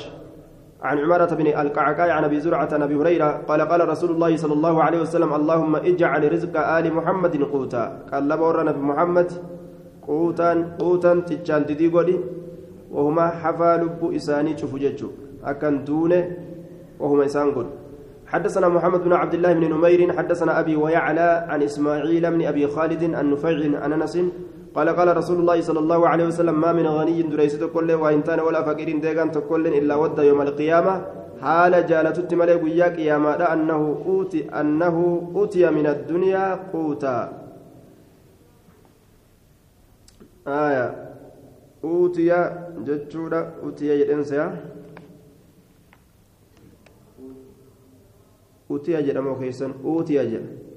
عن 0.83 0.99
عمارة 0.99 1.35
بن 1.35 1.47
القعقاع 1.47 2.13
عن 2.13 2.25
أبي 2.25 2.41
زرعة 2.41 2.69
عن 2.73 2.83
أبي 2.83 2.95
هريرة 2.97 3.31
قال 3.49 3.61
قال 3.61 3.89
رسول 3.89 4.11
الله 4.11 4.37
صلى 4.37 4.53
الله 4.53 4.83
عليه 4.83 5.01
وسلم 5.01 5.35
اللهم 5.35 5.77
اجعل 5.77 6.33
رزق 6.33 6.55
آل 6.57 6.95
محمد 6.95 7.43
قوتا. 7.43 7.85
قال 8.13 8.29
لبور 8.29 8.65
نبي 8.65 8.81
محمد 8.81 9.33
قوتا 10.07 10.77
قوتا 10.79 11.15
تجان 11.29 11.67
تدي 11.67 11.89
وهما 12.91 13.29
حفا 13.29 13.77
لب 13.77 14.15
إساني 14.15 14.59
شفججو 14.59 15.09
أكن 15.45 15.85
دونه 15.85 16.37
وهما 17.01 17.25
إسان 17.25 17.67
حدثنا 18.27 18.69
محمد 18.69 19.01
بن 19.05 19.13
عبد 19.13 19.35
الله 19.35 19.53
بن 19.53 19.65
نمير 19.75 20.13
حدثنا 20.13 20.61
أبي 20.61 20.77
ويعلى 20.77 21.47
عن 21.49 21.63
إسماعيل 21.63 22.31
بن 22.31 22.43
أبي 22.47 22.67
خالد 22.67 23.03
النفيع 23.03 23.81
عن 23.83 23.93
أنس 23.93 24.19
قال 24.75 24.89
قال 24.89 25.17
رسول 25.17 25.39
الله 25.41 25.61
صلى 25.61 25.79
الله 25.79 26.09
عليه 26.09 26.27
وسلم 26.31 26.61
ما 26.61 26.73
من 26.73 26.87
غني 26.87 27.23
دريسة 27.23 27.67
كل 27.67 27.93
وإن 27.93 28.23
كان 28.23 28.41
ولا 28.41 28.63
فقير 28.63 28.99
ديغان 28.99 29.33
تكل 29.33 29.67
إلا 29.67 29.95
ود 29.95 30.19
يوم 30.19 30.41
القيامة. 30.41 30.95
حال 31.43 31.87
جالت 31.87 32.35
ملك 32.35 32.63
ويا 32.63 32.89
قيامة 32.97 33.31
أنه 33.53 33.81
أوتي 34.07 34.41
أنه 34.61 34.97
أوتي 35.35 35.71
من 35.71 35.87
الدنيا 35.87 36.45
قوتا. 36.73 37.17
آية. 40.47 40.87
أوتي 41.85 42.31
جتشورا 42.87 43.41
أوتي 43.63 43.89
يدنسيا. 44.01 44.47
أوتي 48.71 49.03
جدمو 49.03 49.33
أوتي 49.85 50.17
جدمو 50.31 50.70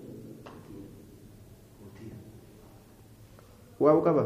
waawu 3.84 4.02
qaba 4.08 4.24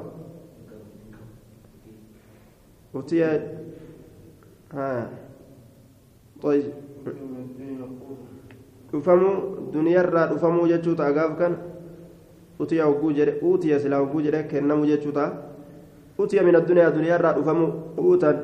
uftiyaa 2.93 3.39
ah. 4.73 5.05
dhufamuu 8.91 9.35
duniyarraa 9.73 10.27
dhufamuu 10.33 10.67
jechuu 10.67 10.95
ta'a 10.95 11.13
gaaf 11.13 11.37
kan 11.39 11.57
utiya 12.59 12.85
hogguu 12.85 13.11
jedhe 13.19 13.39
utiya 13.53 13.79
silaa 13.79 13.99
hogguu 14.03 14.21
jedhe 14.27 14.43
kennamu 14.53 14.85
jechuu 14.91 15.11
ta'a 15.11 15.31
utiya 16.17 16.43
min 16.43 16.55
addunyaa 16.55 16.91
duniyarraa 16.91 17.33
dhufamuu 17.33 17.71
uutan. 18.03 18.37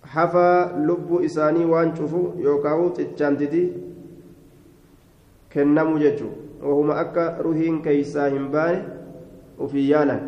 Hafaa 0.00 0.76
lubbuu 0.86 1.20
isaanii 1.22 1.64
waan 1.72 1.92
cufu 1.94 2.20
yookaan 2.44 2.92
xichaan 2.96 3.36
didii 3.38 3.66
kennamu 5.52 5.98
jechuudha 5.98 6.68
wahuma 6.68 6.96
akka 7.02 7.26
ruhiin 7.46 7.82
keeysaa 7.82 8.28
hin 8.28 8.48
baane. 8.54 8.99
وفي 9.60 9.88
يالا 9.88 10.20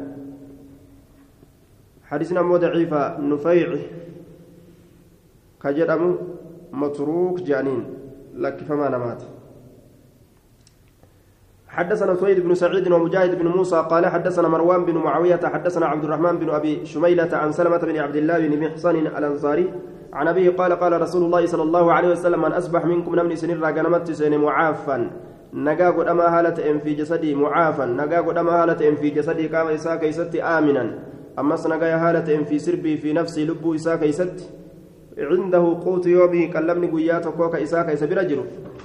حديثنا 2.04 2.42
مو 2.42 2.56
ضعيفة 2.56 3.20
نفيع. 3.20 3.76
كجرم 5.62 6.18
متروك 6.72 7.40
جانين. 7.40 7.84
لك 8.34 8.56
فما 8.68 8.88
نمات. 8.88 9.22
حدثنا 11.68 12.14
سويد 12.14 12.40
بن 12.40 12.54
سعيد 12.54 12.92
ومجاهد 12.92 13.38
بن 13.38 13.46
موسى 13.46 13.86
قال 13.90 14.06
حدثنا 14.06 14.48
مروان 14.48 14.84
بن 14.84 14.94
معاوية 14.94 15.40
حدثنا 15.44 15.86
عبد 15.86 16.04
الرحمن 16.04 16.38
بن 16.38 16.50
أبي 16.50 16.86
شميلة 16.86 17.36
عن 17.36 17.52
سلمة 17.52 17.78
بن 17.78 17.96
عبد 17.96 18.16
الله 18.16 18.48
بن 18.48 18.60
محصن 18.60 18.96
الأنصاري. 18.96 19.72
عن 20.12 20.28
أبيه 20.28 20.50
قال 20.50 20.72
قال 20.72 21.00
رسول 21.00 21.24
الله 21.24 21.46
صلى 21.46 21.62
الله 21.62 21.92
عليه 21.92 22.08
وسلم 22.08 22.42
من 22.42 22.52
أصبح 22.52 22.84
منكم 22.84 23.16
نمني 23.16 23.36
سنين 23.36 23.60
راقنمت 23.60 24.10
سين 24.10 24.40
معافا. 24.40 25.10
Nagaa 25.52 25.92
godhamaa 25.92 26.30
haala 26.30 26.50
ta'een 26.52 26.80
fi 26.80 26.94
jasadii 26.94 27.34
mucaafan 27.34 27.96
nagaa 27.96 28.22
godhamaa 28.22 28.56
haala 28.56 28.74
ta'een 28.74 28.96
fi 28.96 29.10
jasadii 29.10 29.48
qaama 29.48 29.72
isaa 29.72 29.96
keeysatti 29.98 30.40
aaminan 30.40 30.90
ammas 31.36 31.66
nagaa 31.66 31.98
haala 31.98 32.20
ta'een 32.20 32.44
fi 32.46 32.60
sirbii 32.60 32.96
fi 32.96 33.12
nafsii 33.12 33.46
lubbuu 33.46 33.74
isaa 33.74 33.98
keeysatti 33.98 34.50
عنده 35.18 35.64
قوت 35.84 36.06
يومه 36.06 36.46
كلمني 36.52 36.86
قيات 36.86 37.26
وكوكا 37.26 37.62
إساك 37.62 37.88
إسا 37.88 38.06
برجل 38.06 38.40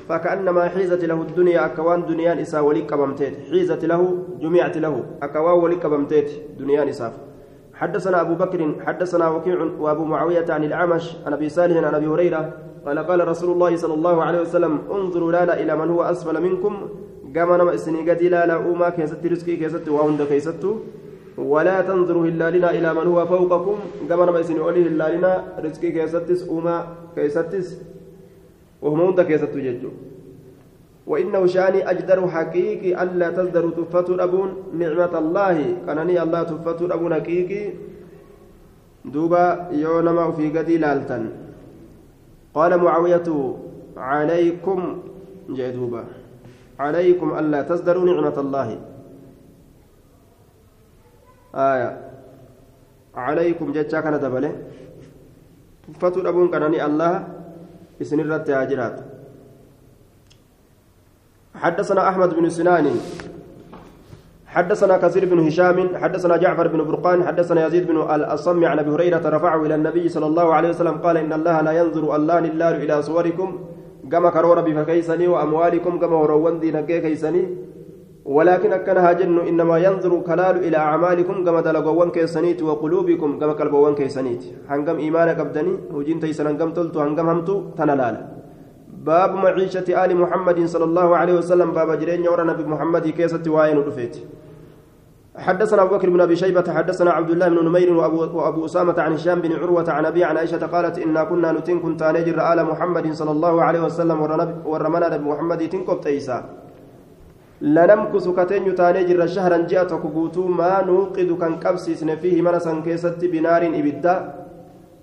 فكأنما 0.09 0.69
حيزت 0.69 1.05
له 1.05 1.21
الدنيا 1.21 1.65
أكوان 1.65 2.05
دنيان 2.05 2.37
إسا 2.39 2.59
ولك 2.59 2.93
بمتيت 2.93 3.33
حيزت 3.51 3.85
له 3.85 4.01
جمعت 4.41 4.77
له 4.77 5.03
أكوان 5.23 5.57
ولك 5.63 5.85
بمتيت 5.85 6.29
دنيان 6.59 6.87
إساف 6.87 7.13
حدثنا 7.73 8.21
أبو 8.21 8.35
بكر 8.35 8.75
حدثنا 8.85 9.29
وكيع 9.29 9.59
وأبو 9.79 10.03
معاوية 10.03 10.45
عن 10.49 10.63
الأعمش 10.63 11.15
عن 11.25 11.33
أبي 11.33 11.49
صالح 11.49 11.77
عن 11.77 11.95
أبي 11.95 12.07
هريرة 12.07 12.53
قال 12.87 12.99
قال 12.99 13.27
رسول 13.27 13.51
الله 13.51 13.75
صلى 13.75 13.93
الله 13.93 14.23
عليه 14.23 14.41
وسلم 14.41 14.73
انظروا 14.91 15.31
لا 15.31 15.61
إلى 15.61 15.75
من 15.75 15.89
هو 15.89 16.01
أسفل 16.03 16.41
منكم. 16.41 16.73
قام 17.35 17.49
نما 17.59 17.75
إسني 17.75 18.09
قد 18.09 18.23
لا 18.23 18.45
لا 18.45 18.53
أوما 18.53 18.89
كيست 18.89 19.25
رزقي 19.25 19.55
كيست 19.55 19.89
وهند 19.89 20.23
كيست. 20.23 20.63
ولا 21.37 21.81
تنظروا 21.81 22.25
إلا 22.25 22.47
لنا 22.55 22.71
إلى 22.71 22.93
من 22.93 23.07
هو 23.11 23.25
فوقكم. 23.25 23.77
قام 24.09 24.19
نما 24.23 24.39
إسني 24.39 24.59
أوليه 24.59 24.87
إلا 24.87 25.15
لنا 25.15 25.31
رزقي 25.59 25.91
كيستس 25.91 26.47
أوما 26.47 26.87
كيستس. 27.15 27.67
وهم 28.81 29.01
هند 29.01 29.21
كيست 29.21 29.51
ججو. 29.51 29.91
وإنه 31.07 31.45
شأني 31.45 31.89
أجدر 31.91 32.27
حقيقي 32.27 33.03
ألا 33.03 33.29
تزدروا 33.29 33.71
تفتوا 33.71 34.23
أبون 34.23 34.49
نعمة 34.79 35.13
الله. 35.19 35.57
كانني 35.87 36.23
الله 36.23 36.43
تفتوا 36.43 36.93
أبون 36.95 37.13
حقيقي. 37.13 37.63
دوبا 39.05 39.69
يونما 39.71 40.31
في 40.31 40.45
قدي 40.55 40.77
لالتن. 40.77 41.46
قال 42.57 42.71
معاوية 42.77 43.29
عليكم 43.97 44.79
جدوبا 45.49 46.03
عليكم 46.79 47.27
ألا 47.37 47.61
تزدروا 47.69 48.05
نعمة 48.05 48.37
الله. 48.37 48.69
آية 51.55 51.89
عليكم 53.15 53.65
جتشا 53.71 54.01
كان 54.01 54.19
دبله 54.19 54.53
تفتوا 55.87 56.29
أبون 56.29 56.47
كانني 56.49 56.85
الله 56.85 57.13
إسن 58.01 58.19
الرد 58.19 58.49
حدثنا 61.57 62.01
أحمد 62.09 62.29
بن 62.33 62.49
سنان 62.49 62.85
حدثنا 64.47 64.97
كثير 64.97 65.25
بن 65.25 65.39
هشام 65.47 65.77
حدثنا 66.01 66.37
جعفر 66.37 66.67
بن 66.67 66.83
برقان 66.83 67.23
حدثنا 67.23 67.67
يزيد 67.67 67.87
بن 67.87 67.97
الأصم 67.97 68.65
عن 68.65 68.79
أبي 68.79 68.91
هريرة 68.91 69.29
رفعه 69.35 69.65
إلى 69.65 69.75
النبي 69.75 70.09
صلى 70.09 70.25
الله 70.25 70.53
عليه 70.53 70.69
وسلم 70.69 70.95
قال 71.03 71.17
إن 71.17 71.33
الله 71.33 71.61
لا 71.61 71.71
ينظر 71.71 72.15
الله 72.15 72.39
لله 72.39 72.71
إلى 72.83 73.01
صوركم 73.01 73.49
كما 74.11 74.29
كرور 74.29 74.61
بفكيسني 74.61 75.27
وأموالكم 75.27 75.99
كما 75.99 76.15
هروان 76.17 76.59
دين 76.59 76.79
كيسني. 76.79 77.43
ولكن 78.25 78.73
أكنها 78.73 79.11
جن 79.11 79.39
إنما 79.39 79.77
ينظر 79.77 80.19
كلال 80.19 80.55
إلى 80.67 80.77
أعمالكم 80.77 81.45
كما 81.45 81.61
دلقوان 81.61 82.09
كيسنيت 82.11 82.63
وقلوبكم 82.63 83.39
كما 83.39 83.53
قلبوان 83.59 83.95
كيسنيت. 83.95 84.43
هنقم 84.69 84.97
إيمانك 84.97 85.39
أبدني 85.39 85.73
وجين 85.91 86.19
تيسن 86.19 86.47
هنقم 86.47 86.71
تلت 86.71 86.97
هنقم 86.97 87.29
همت 87.29 87.49
تنلال. 87.77 88.15
باب 89.07 89.31
معيشة 89.35 89.87
آل 90.03 90.11
محمد 90.17 90.65
صلى 90.65 90.83
الله 90.83 91.17
عليه 91.17 91.33
وسلم 91.39 91.71
باب 91.71 91.99
جرين 91.99 92.27
ورا 92.27 92.43
نبي 92.43 93.11
كيسة 93.11 93.45
وين 93.47 93.77
رفيت 93.87 94.15
حدثنا 95.37 95.81
أبو 95.81 95.95
بكر 95.95 96.09
بن 96.09 96.21
أبي 96.21 96.35
شيبة 96.35 96.73
حدثنا 96.73 97.11
عبد 97.11 97.29
الله 97.29 97.47
بن 97.47 97.65
نمير 97.65 97.93
وأبو, 97.93 98.37
وأبو 98.37 98.65
أسامة 98.65 99.01
عن 99.01 99.13
هشام 99.13 99.41
بن 99.41 99.53
عروة 99.53 99.89
عن 99.89 100.05
أبي 100.05 100.23
عن 100.23 100.37
عائشة 100.37 100.65
قالت 100.65 100.97
إنا 100.99 101.23
كنا 101.23 101.51
نتن 101.51 101.79
كنت 101.79 102.03
نجر 102.03 102.37
آل 102.53 102.65
محمد 102.65 103.13
صلى 103.13 103.31
الله 103.31 103.63
عليه 103.63 103.81
وسلم 103.85 104.17
ورمنا 104.65 105.17
محمد 105.17 105.69
تنكب 105.69 106.01
تيسا. 106.01 106.37
لنمكس 107.61 108.27
كتن 108.37 108.75
تانجر 108.75 109.19
شهرا 109.27 109.57
جاءت 109.71 109.93
كبوتو 109.93 110.43
ما 110.59 110.81
نوقد 110.85 111.29
كان 111.41 111.53
قبسيسن 111.63 112.09
فيه 112.21 112.41
منسا 112.41 112.81
كيست 112.85 113.21
بنار 113.33 113.63
إبدا. 113.79 114.15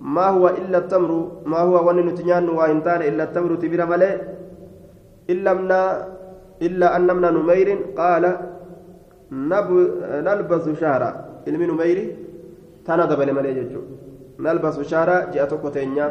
ما 0.00 0.26
هو 0.34 0.48
إلا 0.48 0.78
التمر 0.78 1.10
ما 1.46 1.58
هو 1.58 1.88
ون 1.88 1.98
نتنيان 2.06 2.48
وإنتان 2.48 3.00
إلا 3.02 3.22
التمر 3.24 3.54
تبير 3.62 3.86
ملئ 3.86 4.14
إلا 6.62 6.96
أن 6.96 7.08
من 7.16 7.24
نمير 7.38 7.68
قال 7.98 8.24
نلبس 9.34 10.64
شهرا. 10.80 11.10
ilmi 11.46 11.66
numeyri 11.66 12.04
tana 12.86 13.06
dabale 13.06 13.32
malee 13.32 13.54
jechuudha 13.58 13.94
nalbasu 14.38 14.84
shaara 14.92 15.16
ji'a 15.32 15.46
tokko 15.46 15.70
teenyaa 15.70 16.10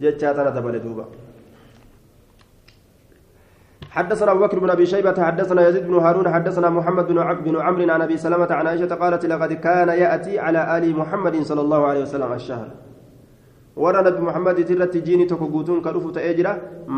jechaa 0.00 0.34
tana 0.34 0.50
dabale 0.50 0.80
حدثنا 3.96 4.32
أبو 4.32 4.40
بكر 4.44 4.58
بن 4.58 4.70
أبي 4.70 4.86
شيبة 4.86 5.16
حدثنا 5.24 5.68
يزيد 5.68 5.86
بن 5.88 5.94
هارون 5.94 6.28
حدثنا 6.28 6.68
محمد 6.68 7.06
بن 7.08 7.18
عبد 7.18 7.48
بن 7.48 7.56
عمرو 7.56 7.90
عن 7.90 8.02
أبي 8.02 8.16
سلمة 8.16 8.52
عن 8.52 8.66
عائشة 8.66 8.94
قالت 8.94 9.24
لقد 9.24 9.52
كان 9.52 9.88
يأتي 9.88 10.38
على 10.38 10.60
آل 10.76 10.84
محمد 10.96 11.42
صلى 11.42 11.60
الله 11.60 11.86
عليه 11.86 12.02
وسلم 12.02 12.32
الشهر. 12.32 12.68
ورى 13.76 13.98
نبي 14.06 14.20
محمد 14.28 14.58
ترت 14.68 14.96
جيني 15.06 15.24
تكوغوتون 15.24 15.78
كرفو 15.84 16.10
تاجرا 16.16 16.52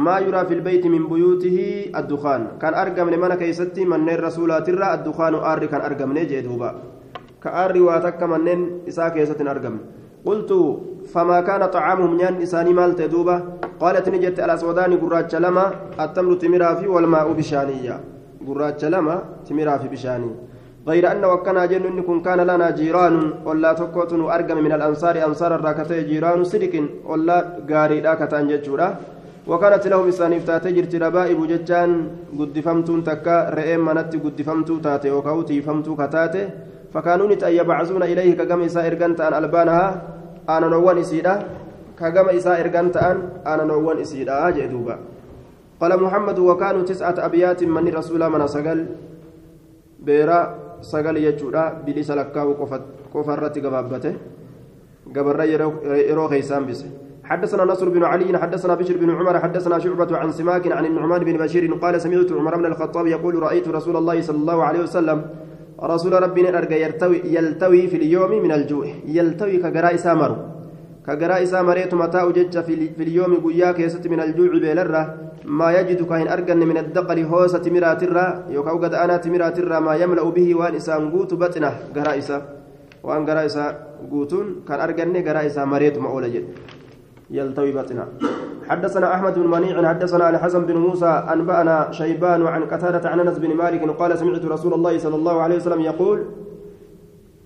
ما 0.04 0.18
يرى 0.18 0.40
في 0.48 0.54
البيت 0.58 0.84
من 0.86 1.02
بيوته 1.10 1.58
الدخان 2.00 2.42
كان 2.62 2.74
ارقم 2.82 3.10
لمن 3.10 3.34
كيستي 3.40 3.84
من 3.84 4.08
الرسول 4.16 4.50
ترى 4.66 4.88
الدخان 4.94 5.34
ار 5.34 5.66
كان 5.66 5.80
ارقم 5.88 6.10
نجي 6.18 6.40
دوبا 6.46 6.70
كار 7.42 7.72
واتك 7.86 8.22
من 8.22 8.46
اسا 8.88 9.08
كيست 9.14 9.40
ارقم 9.52 9.76
قلت 10.28 10.50
فما 11.12 11.38
كان 11.48 11.62
طعامهم 11.76 12.12
نيان 12.16 12.34
اساني 12.42 12.72
مال 12.78 12.94
تدوبا 13.00 13.36
قالت 13.82 14.06
نجت 14.14 14.38
الاسودان 14.46 14.92
قراج 15.02 15.32
لما 15.44 15.64
التمر 16.04 16.32
تمرا 16.42 16.70
في 16.78 16.86
والماء 16.94 17.26
بشانيه 17.38 17.96
قراج 18.46 18.84
لما 18.94 19.16
تمرا 19.46 19.74
في 19.82 19.88
بشانيه 19.94 20.34
غير 20.88 21.04
أن 21.12 21.24
وكنا 21.32 21.62
جن 21.70 22.02
كن 22.08 22.18
كان 22.26 22.40
لنا 22.50 22.68
جيران 22.78 23.14
ولا 23.48 23.70
تكوتن 23.80 24.20
أرقم 24.36 24.58
من 24.66 24.72
الأنصار 24.78 25.14
أنصار 25.28 25.50
الراكتة 25.58 26.00
جيران 26.10 26.40
صدق 26.52 26.74
ولا 27.10 27.38
قاري 27.70 27.98
راكتان 28.06 28.44
ججورا. 28.50 28.88
وكانت 29.50 29.84
لهم 29.92 30.08
إسانيف 30.12 30.42
تاتي 30.48 30.70
جرت 30.76 30.94
ربائب 31.04 31.38
ججان 31.52 31.90
قد 32.38 32.56
فمتون 32.66 33.00
تكا 33.08 33.36
رئيم 33.58 33.80
منت 33.88 34.12
قد 34.24 34.38
فمتو 34.48 34.76
تاتي 34.86 35.10
وكوتي 35.16 35.56
فمتو 35.66 35.92
كتاتي 36.00 36.42
فكانوا 36.92 37.26
يبعثون 37.58 38.02
إليه 38.12 38.30
كقم 38.38 38.60
إساء 38.68 38.84
إرقنت 38.86 39.20
أن 39.26 39.32
ألبانها 39.40 39.86
أنا 40.54 40.66
نوان 40.68 40.98
إسيدا. 41.04 41.34
كقم 42.00 42.28
إساء 42.28 42.60
إرقنت 42.60 42.96
أن 42.96 43.16
أنا 43.46 43.64
نوان 43.64 43.98
إسيدا 44.04 44.50
جدوبا 44.50 44.96
قال 45.80 46.02
محمد 46.02 46.38
وكانوا 46.38 46.82
تسعة 46.82 47.14
أبيات 47.18 47.60
من 47.64 47.88
رسول 47.88 48.22
من 48.30 48.46
سقل 48.46 48.86
بيرا 50.06 50.40
sagal 50.82 51.16
jechuudha. 51.16 51.82
Bilisa 51.84 52.14
lakkaa'u 52.14 52.54
qofa 53.12 53.32
irratti 53.36 53.60
gabaabbate 53.60 54.10
gabarra 55.12 55.44
yeroo 55.46 56.28
keeysaan 56.28 56.66
حدثنا 57.28 57.64
نصر 57.64 57.88
بن 57.88 58.04
علي 58.04 58.38
حدثنا 58.38 58.74
بشر 58.74 58.96
بن 58.96 59.10
عمر 59.10 59.38
حدثنا 59.38 59.78
شعبة 59.78 60.16
عن 60.16 60.32
سماك 60.32 60.72
عن 60.72 60.84
النعمان 60.86 61.24
بن 61.24 61.36
بشير 61.36 61.74
قال 61.74 62.00
سمعت 62.00 62.32
عمر 62.32 62.56
بن 62.56 62.66
الخطاب 62.66 63.06
يقول 63.06 63.34
رأيت 63.42 63.68
رسول 63.68 63.96
الله 63.96 64.20
صلى 64.20 64.36
الله 64.36 64.64
عليه 64.64 64.80
وسلم 64.80 65.26
رسول 65.82 66.12
ربنا 66.22 66.58
أرجى 66.58 66.82
يلتوي, 66.82 67.20
يلتوي 67.24 67.86
في 67.86 67.96
اليوم 67.96 68.42
من 68.42 68.52
الجوع 68.52 68.86
يلتوي 69.06 69.56
كجراء 69.56 69.96
سامر 69.96 70.57
كجراء 71.08 71.44
سامريت 71.44 71.94
متاع 71.94 72.24
جج 72.36 72.54
في 72.96 73.02
اليوم 73.08 73.32
قياك 73.44 73.78
يست 73.80 74.04
من 74.12 74.20
الجوع 74.20 74.52
بيلرة. 74.64 75.02
ما 75.44 75.68
يجد 75.72 76.00
كاين 76.04 76.28
أرجن 76.28 76.60
من 76.70 76.78
الدقل 76.84 77.18
هوسة 77.24 77.64
مراترة. 77.74 78.26
يوكاو 78.52 78.76
قد 78.84 78.94
أنا 78.94 79.16
تمراترة 79.16 79.78
ما 79.86 79.94
يملأ 80.02 80.24
به 80.36 80.48
وان 80.54 80.74
إسان 80.74 81.10
قوت 81.10 81.34
بطنة. 81.34 81.72
قرائسة 81.96 82.36
وان 83.02 83.22
قرائسة 83.28 83.64
قوتون. 84.10 84.46
كان 84.68 84.80
أرجن 84.80 85.16
قرائسة 85.28 85.64
مريت 85.64 85.96
مؤولة 85.98 86.28
جد. 86.28 86.46
يلتوي 87.30 87.72
بطنة. 87.72 88.04
حدثنا 88.68 89.14
أحمد 89.14 89.34
بن 89.38 89.46
منيع 89.50 89.88
حدثنا 89.88 90.30
الحسن 90.30 90.62
بن 90.68 90.76
موسى 90.76 91.12
أنبأنا 91.32 91.88
شيبان 91.90 92.46
عن 92.46 92.62
قتادة 92.64 93.08
عن 93.08 93.20
أنس 93.20 93.38
بن 93.38 93.54
مالك 93.56 93.82
قال 94.00 94.18
سمعت 94.18 94.44
رسول 94.44 94.72
الله 94.74 94.98
صلى 94.98 95.16
الله 95.16 95.36
عليه 95.42 95.56
وسلم 95.56 95.80
يقول 95.80 96.18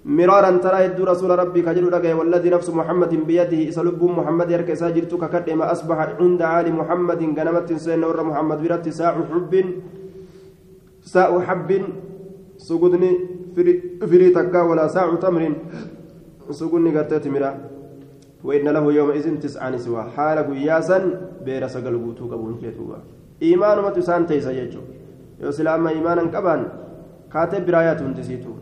مرارا 0.04 0.50
ترى 0.58 0.84
يد 0.84 1.00
رسول 1.00 1.30
ربي 1.38 1.62
كجل 1.62 1.86
والذي 2.18 2.50
نفس 2.50 2.70
محمد 2.70 3.12
بيده 3.26 3.70
سلب 3.70 4.04
محمد 4.04 4.50
يرك 4.50 4.74
ساجرتك 4.74 5.30
كدم 5.30 5.62
أصبح 5.62 5.98
عند 6.20 6.42
عال 6.42 6.66
محمد 6.74 7.22
غنمت 7.38 7.72
سين 7.72 8.00
محمد 8.00 8.58
برت 8.62 8.88
ساع 8.88 9.14
حب 9.30 9.52
ساع 11.02 11.40
حب. 11.40 11.70
سجدني 12.56 13.10
فري 14.10 14.30
تكا 14.30 14.60
ولا 14.62 14.86
ساع 14.86 15.14
تمر. 15.22 15.42
سجدني 16.50 16.90
قتت 16.98 17.26
مرا. 17.28 17.50
وإن 18.44 18.66
له 18.68 18.84
يومئذ 18.92 19.26
تسعة 19.38 19.70
نسوة. 19.70 20.02
حال 20.14 20.38
قياسا 20.50 20.98
بير 21.46 21.66
سقل 21.66 21.94
قوتو 22.02 22.24
قبون 22.30 22.58
جيتوبا 22.62 22.98
إيمان 23.42 23.78
ما 23.78 23.90
تسان 23.90 24.26
تيسا 24.26 24.50
يجو 24.50 24.82
يوسلام 25.40 25.86
إيمانا 25.86 26.24
كبان. 26.34 26.60
كاتب 27.32 27.66
برايات 27.66 28.00
تسيتو. 28.18 28.62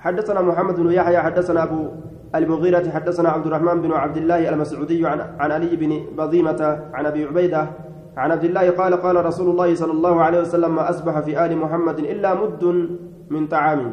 حدثنا 0.00 0.40
محمد 0.40 0.76
بن 0.80 0.92
يحيى 0.92 1.18
حدثنا 1.18 1.62
أبو 1.62 1.88
المغيرة 2.34 2.90
حدثنا 2.90 3.28
عبد 3.28 3.46
الرحمن 3.46 3.82
بن 3.82 3.92
عبد 3.92 4.16
الله 4.16 4.48
المسعودي 4.48 5.06
عن, 5.06 5.20
عن 5.38 5.50
علي 5.52 5.76
بن 5.76 5.92
بضيمة 6.18 6.60
عن 6.94 7.06
أبي 7.06 7.24
عبيدة 7.24 7.66
عن 8.16 8.30
عبد 8.32 8.44
الله 8.44 8.70
قال 8.70 8.94
قال 8.94 9.24
رسول 9.26 9.50
الله 9.50 9.74
صلى 9.74 9.92
الله 9.92 10.22
عليه 10.22 10.40
وسلم 10.40 10.74
ما 10.74 10.90
أصبح 10.90 11.20
في 11.20 11.44
آل 11.44 11.56
محمد 11.56 11.98
إلا 11.98 12.34
مد 12.34 12.64
من 13.30 13.46
طعام. 13.46 13.92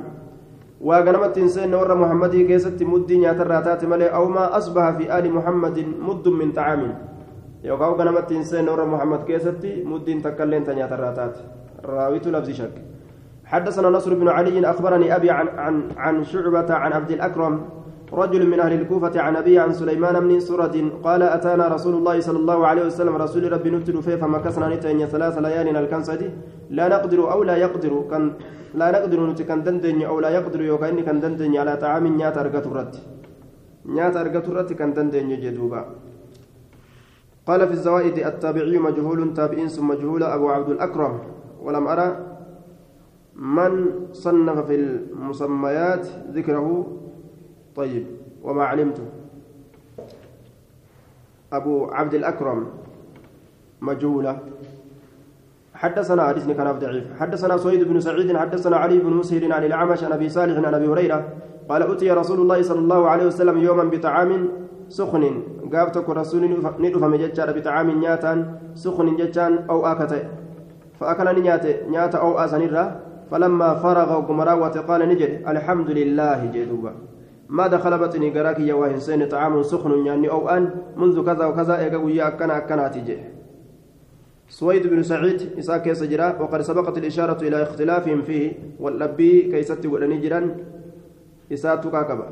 وغنمت 0.82 1.38
إنسان 1.38 1.74
ور 1.74 1.96
محمد 1.96 2.36
كيست 2.36 2.84
مد 2.84 3.12
ياتراتات 3.12 3.86
ملي 3.86 4.08
أو 4.08 4.30
ما 4.30 4.58
أصبح 4.58 4.90
في 4.98 5.20
آل 5.20 5.34
محمد 5.34 5.86
مد 6.00 6.28
من 6.28 6.52
طعام. 6.52 6.82
يوكاو 7.64 7.92
غنمت 8.00 8.32
إنسان 8.32 8.70
ور 8.70 8.86
محمد 8.86 9.22
كيست 9.26 9.64
مد 9.86 10.08
تكلين 10.24 10.64
تنياتراتات. 10.64 11.36
راويت 11.86 12.28
لفظ 12.28 12.50
شك. 12.50 12.76
حدثنا 13.52 13.90
نصر 13.90 14.14
بن 14.14 14.28
علي 14.28 14.70
أخبرني 14.74 15.16
أبي 15.16 15.30
عن, 15.30 15.48
عن, 15.48 15.76
عن 15.98 16.24
شعبة 16.24 16.74
عن 16.74 16.92
عبد 16.94 17.12
الأكرم 17.12 17.54
رجل 18.14 18.48
من 18.48 18.60
أهل 18.60 18.74
الكوفة 18.82 19.22
عن 19.22 19.36
أبي 19.36 19.60
عن 19.60 19.74
سليمان 19.74 20.20
بن 20.20 20.40
سرد 20.40 20.92
قال 21.04 21.22
أتانا 21.24 21.68
رسول 21.68 21.94
الله 22.00 22.20
صلى 22.20 22.40
الله 22.40 22.68
عليه 22.68 22.84
وسلم 22.86 23.16
رسول 23.16 23.52
ربي 23.52 23.70
نتلو 23.70 24.02
فيه 24.02 24.16
فمكثنا 24.16 24.68
نتين 24.76 25.06
ثلاث 25.14 25.38
ليال 25.38 25.78
الكنسة 25.78 26.22
لا 26.70 26.86
نقدر 26.88 27.20
أو 27.34 27.44
لا 27.44 27.56
يقدر 27.56 27.94
كان 28.12 28.24
لا 28.80 28.88
نقدر 28.96 29.20
نتكن 29.30 29.64
دندن 29.64 30.02
أو 30.12 30.20
لا 30.20 30.30
يقدر 30.30 30.62
يوكا 30.62 31.02
كان 31.08 31.20
دندن 31.24 31.58
على 31.62 31.74
طعام 31.84 32.08
نيات 32.08 32.38
ترد 32.66 32.94
نيات 33.96 34.16
ترد 34.46 34.70
كان 34.80 34.94
دندن 34.94 35.30
جدوبا. 35.44 35.82
قال 37.48 37.68
في 37.68 37.74
الزوائد 37.74 38.18
التابعي 38.18 38.78
مجهول 38.88 39.34
تابعين 39.34 39.68
ثم 39.68 39.88
مجهول 39.88 40.24
أبو 40.24 40.50
عبد 40.50 40.70
الأكرم 40.70 41.14
ولم 41.66 41.88
أرى 41.88 42.08
من 43.38 43.72
صنف 44.14 44.60
في 44.66 44.76
المسميات 44.76 46.08
ذكره؟ 46.32 46.88
طيب 47.76 48.06
وما 48.44 48.64
علمت 48.64 49.02
أبو 51.54 51.86
عبد 51.86 52.14
الأكرم 52.14 52.68
مجهولة. 53.82 54.40
حدثنا 55.74 56.24
حديثني 56.28 56.54
كان 56.54 56.72
ضعيف. 56.72 57.20
حدثنا 57.20 57.58
سويد 57.58 57.84
بن 57.84 58.00
سعيد 58.00 58.38
حدثنا 58.38 58.78
علي 58.78 58.98
بن 58.98 59.14
مسهر 59.14 59.54
عن 59.54 59.64
الأعمش 59.64 60.04
عن 60.04 60.12
أبي 60.12 60.30
صالح 60.30 60.68
عن 60.68 60.74
أبي 60.74 60.88
هريرة. 60.88 61.34
قال 61.70 61.82
أتي 61.92 62.12
رسول 62.12 62.42
الله 62.42 62.62
صلى 62.62 62.80
الله 62.80 63.10
عليه 63.10 63.26
وسلم 63.26 63.58
يوما 63.58 63.84
بطعام 63.84 64.50
سخن. 64.90 65.44
قابتك 65.74 66.10
رسول 66.10 66.44
ندف 66.80 67.04
مججار 67.04 67.60
بطعام 67.60 67.92
نياتا 68.00 68.60
سخن 68.76 69.16
ججان 69.16 69.66
أو 69.70 69.86
آكته 69.86 70.24
فأكل 71.00 71.42
نياته 71.42 71.88
نياتا 71.90 72.18
أو 72.18 72.40
آسنرة 72.40 73.07
فلما 73.32 73.76
فرغ 73.76 74.22
قمراوة 74.28 74.76
قال 74.80 75.10
نجد 75.10 75.44
الحمد 75.48 75.90
لله 75.92 76.46
جدوبا 76.46 76.94
ما 77.50 77.68
دخل 77.68 77.98
بطني 77.98 78.30
قراك 78.30 78.60
يا 78.60 78.74
وهنسين 78.74 79.28
طعام 79.28 79.64
سخن 79.64 80.06
يعني 80.06 80.30
أو 80.30 80.50
أن 80.50 80.72
منذ 80.98 81.26
كذا 81.26 81.46
وكذا 81.46 81.80
إيقا 81.80 81.98
ويا 81.98 82.28
أكنا 82.28 82.58
أكنا 82.58 82.88
تجي 82.88 83.18
سويد 84.50 84.88
بن 84.88 85.04
سعيد 85.04 85.60
إساك 85.60 85.94
سجرا 85.94 86.42
وقد 86.42 86.62
سبقت 86.62 86.98
الإشارة 86.98 87.48
إلى 87.48 87.64
اختلافهم 87.64 88.22
فيه 88.22 88.52
واللبي 88.80 89.52
كيست 89.52 89.86
ولنجرا 89.86 90.56
إساتك 91.54 91.96
كبا. 92.08 92.28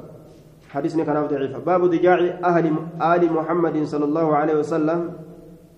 حديثني 0.69 1.05
كان 1.05 1.27
ضعيف. 1.27 1.57
باب 1.57 1.85
ضجاع 1.85 2.19
أهل 2.43 2.65
آل 3.01 3.33
محمد 3.33 3.83
صلى 3.83 4.05
الله 4.05 4.35
عليه 4.35 4.55
وسلم. 4.59 4.99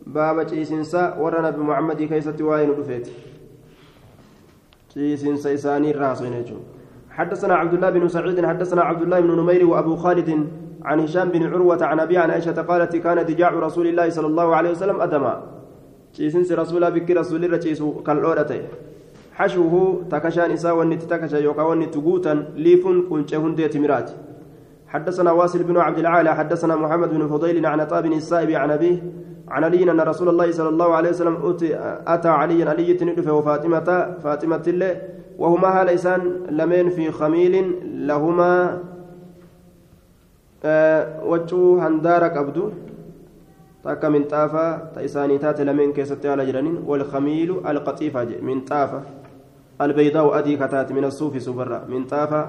باب 0.08 0.48
تشيسنسا 0.48 1.18
ورنا 1.18 1.50
بمحمد 1.50 2.02
كيست 2.02 2.42
واين 2.42 2.70
رفيت 2.70 3.08
إساني 5.48 5.92
الراسين 5.92 6.34
يجون 6.34 6.64
حدثنا 7.10 7.54
عبد 7.56 7.74
الله 7.74 7.90
بن 7.90 8.08
سعيد 8.08 8.46
حدثنا 8.46 8.82
عبد 8.82 9.02
الله 9.02 9.20
بن 9.20 9.32
نمير 9.42 9.66
وأبو 9.66 9.96
خالد 9.96 10.48
عن 10.84 11.00
هشام 11.00 11.30
بن 11.30 11.44
عروة 11.44 11.86
عن 11.86 12.00
أبي 12.00 12.18
عن 12.18 12.32
عائشة 12.32 12.62
قالت 12.62 12.96
كان 12.96 13.26
دجاع 13.26 13.50
رسول 13.50 13.88
الله 13.88 14.10
صلى 14.10 14.28
الله 14.28 14.56
عليه 14.56 14.72
وسلم 14.72 14.98
bikki 16.94 17.14
rasuulirra 17.14 17.60
ciisu 17.60 18.02
kan 18.04 18.18
dhoodhate 18.22 18.62
xashuuhu 19.38 20.10
takashaan 20.10 20.52
isaa 20.52 20.74
wanni 20.74 20.96
itti 20.96 21.06
takasha 21.06 21.38
yookaan 21.38 21.68
wanni 21.68 21.86
itti 21.86 22.00
guutan 22.00 22.46
liifuun 22.56 23.04
quncee 23.10 23.38
hundee 23.38 23.70
timiraati 23.70 24.14
حدثنا 24.88 25.32
واصل 25.32 25.64
بن 25.64 25.78
عبد 25.78 26.00
العالى 26.00 26.36
حدثنا 26.36 26.76
محمد 26.76 27.10
بن 27.10 27.28
فضيل 27.28 27.66
عن 27.66 27.80
عطاء 27.80 28.02
بن 28.02 28.14
السائب 28.14 28.52
عن 28.52 28.72
أبيه 28.72 28.98
عن 29.48 29.64
علي 29.64 29.92
أن 29.92 30.00
رسول 30.00 30.30
الله 30.30 30.52
صلى 30.52 30.70
الله 30.70 30.96
عليه 30.96 31.10
وسلم 31.10 31.36
أتى 32.08 32.30
علي 32.30 32.64
علي 32.64 32.94
تندفه 32.94 33.32
وفاطمة 33.34 34.16
فاطمة 34.24 34.64
الله 34.68 35.02
وهما 35.38 35.82
هاليسان 35.82 36.22
لمن 36.50 36.90
في 36.90 37.12
خميل 37.12 37.76
لهما؟ 38.08 38.84
أه 40.66 41.24
وجو 41.24 41.78
هندارك 41.80 42.38
أبدو 42.38 42.70
تاكا 43.84 44.10
من 44.10 44.24
طافة. 44.24 44.78
تيساني 44.96 45.38
تات 45.38 45.62
لمن 45.62 45.94
كيستي 45.94 46.30
على 46.30 46.46
جرانين. 46.46 46.84
والخميل 46.86 47.52
القطيفة 47.68 48.42
من 48.42 48.62
طافة. 48.62 49.02
البيضاء 49.82 50.40
أدي 50.40 50.58
كتات 50.58 50.92
من 50.92 51.06
الصوف 51.06 51.42
سفرة 51.42 51.86
من 51.88 52.04
طافة 52.06 52.48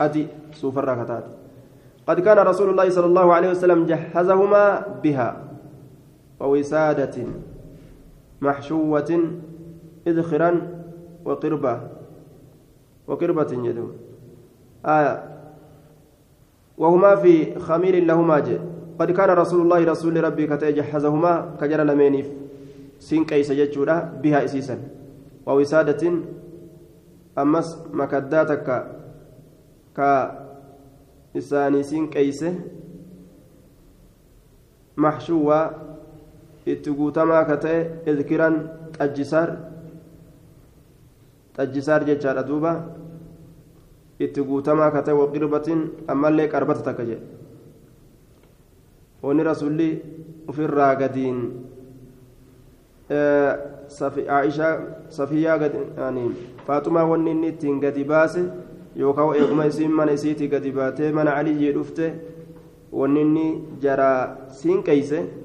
أدي 0.00 0.26
سفرة 0.52 1.04
كتات. 1.04 1.24
قد 2.06 2.20
كان 2.20 2.38
رسول 2.38 2.70
الله 2.70 2.90
صلى 2.90 3.06
الله 3.06 3.34
عليه 3.34 3.50
وسلم 3.50 3.86
جهزهما 3.86 4.82
بها. 5.02 5.43
ووسادة 6.40 7.16
محشوة 8.40 9.10
إذخرا 10.06 10.50
وقربة 11.24 11.80
وقربة 13.06 13.50
جدو 13.64 13.88
آية. 14.86 15.14
وهما 16.78 17.16
في 17.16 17.58
خمير 17.58 18.04
لهما 18.04 18.38
جي 18.38 18.58
قد 18.98 19.10
كان 19.10 19.30
رسول 19.30 19.60
الله 19.62 19.84
رسول 19.84 20.24
ربي 20.24 20.46
كتجهزهما 20.46 21.56
كجر 21.60 21.82
لمينيف. 21.82 22.28
سين 22.98 23.24
كيس 23.24 23.52
ججورا 23.52 24.20
بها 24.22 24.44
إسيسا. 24.44 24.78
ووسادة 25.46 26.12
أمس 27.38 27.78
مكداتك 27.92 28.68
ك 29.96 30.00
إساني 31.36 31.82
سين 31.82 32.10
كيس 32.10 32.44
itti 36.66 36.90
guutamaa 36.90 37.44
ka 37.44 37.56
ta'e 37.60 37.78
izkiran 38.10 38.54
xajjisaar 38.96 39.50
xajjisaar 41.56 42.04
jechaadha 42.08 42.42
duuba 42.48 42.72
itti 44.18 44.40
guutamaa 44.48 44.90
ka 44.90 45.02
ta'e 45.02 45.14
waqirbatiin 45.20 45.82
ammallee 46.08 46.48
qarbata 46.48 46.82
takka 46.88 47.04
jedhe 47.04 47.26
wanni 49.22 49.42
rasulli 49.50 49.90
ofirraa 50.48 50.94
gadiin 50.96 51.38
aishaa 54.38 54.74
safiyaa 55.08 55.70
faaxumaa 56.66 57.04
wanni 57.12 57.30
inni 57.30 57.48
ittiin 57.54 57.80
gadi 57.80 58.04
baase 58.04 58.42
yookaan 58.96 59.36
eeguma 59.36 59.64
isiin 59.68 59.92
mana 59.92 60.12
isiitii 60.12 60.48
gadi 60.48 60.72
baatee 60.72 61.12
mana 61.12 61.36
aliyyii 61.36 61.72
dhufte 61.76 62.12
wanni 62.92 63.20
inni 63.20 63.46
jaraa 63.82 64.36
siin 64.48 64.82
qeeyse. 64.82 65.43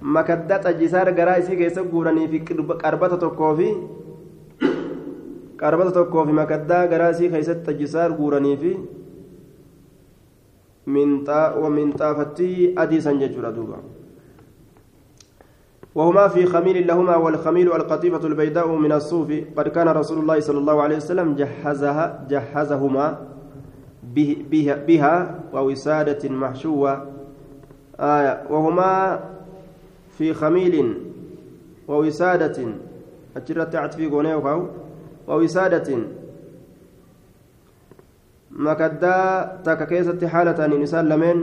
Makadda 0.00 0.58
xajjisaar 0.64 1.12
garaa 1.12 1.38
isii 1.38 1.56
keessa 1.56 1.82
guuranii 1.82 2.28
fi 2.28 2.40
qarbata 2.82 3.16
tokkoo 3.16 3.54
fi 3.56 3.68
qarbata 5.56 5.90
tokkoo 5.90 6.26
fi 6.26 6.32
makaddaa 6.32 6.86
garaasii 6.86 7.30
keessatti 7.34 7.66
tajjisaar 7.66 8.12
guuranii 8.12 8.56
fi 8.56 8.72
minxaafattii 10.86 12.72
adiisan 12.76 13.18
jechuudha 13.20 13.52
duuba 13.52 13.78
وهما 15.96 16.28
في 16.28 16.46
خميل 16.46 16.86
لهما 16.86 17.16
والخميل 17.16 17.72
القطيفة 17.72 18.26
البيداء 18.26 18.68
من 18.68 18.92
الصوف 18.92 19.32
قد 19.56 19.68
كان 19.68 19.88
رسول 19.88 20.18
الله 20.18 20.40
صلى 20.40 20.58
الله 20.58 20.82
عليه 20.82 20.96
وسلم 20.96 21.34
جهزها 21.34 22.26
جهزهما 22.28 23.06
بها, 24.12 24.74
بها 24.84 25.14
ووسادة 25.56 26.28
محشوة 26.28 26.92
آية 28.00 28.44
وهما 28.52 29.20
في 30.18 30.34
خميل 30.34 30.74
ووسادة 31.88 32.58
أجرت 33.36 33.74
عتفي 33.76 34.06
قونيو 34.06 34.68
ووسادة 35.28 35.88
مكدا 38.50 39.16
تاكا 39.64 39.84
كيست 39.84 40.24
حالة 40.24 40.66
نسان 40.66 41.08
لمن 41.08 41.38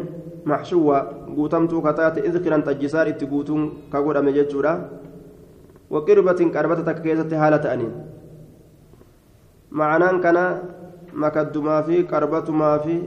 محشوة. 0.46 0.98
قوتمتو 1.38 1.82
كتات 1.82 2.18
إذكرا 2.18 2.58
تجسار 2.58 3.08
اتقوتون 3.08 3.62
كقول 3.94 4.18
أمججورا 4.18 4.90
وقربة 5.90 6.40
قربة 6.56 6.80
تاكا 6.82 7.02
كيست 7.06 7.34
حالة 7.34 7.74
أنين 7.74 7.94
معنان 9.72 10.22
كان 10.22 10.38
مكد 11.14 11.58
ما 11.58 11.82
في 11.82 12.04
قربة 12.04 12.52
ما 12.52 12.78
في. 12.78 13.02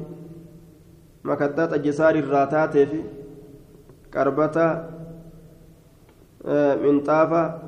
مكدا 1.24 1.66
تجسار 1.66 2.14
الراتات 2.14 2.78
في. 2.78 3.00
من 4.14 5.05
طافة 7.06 7.58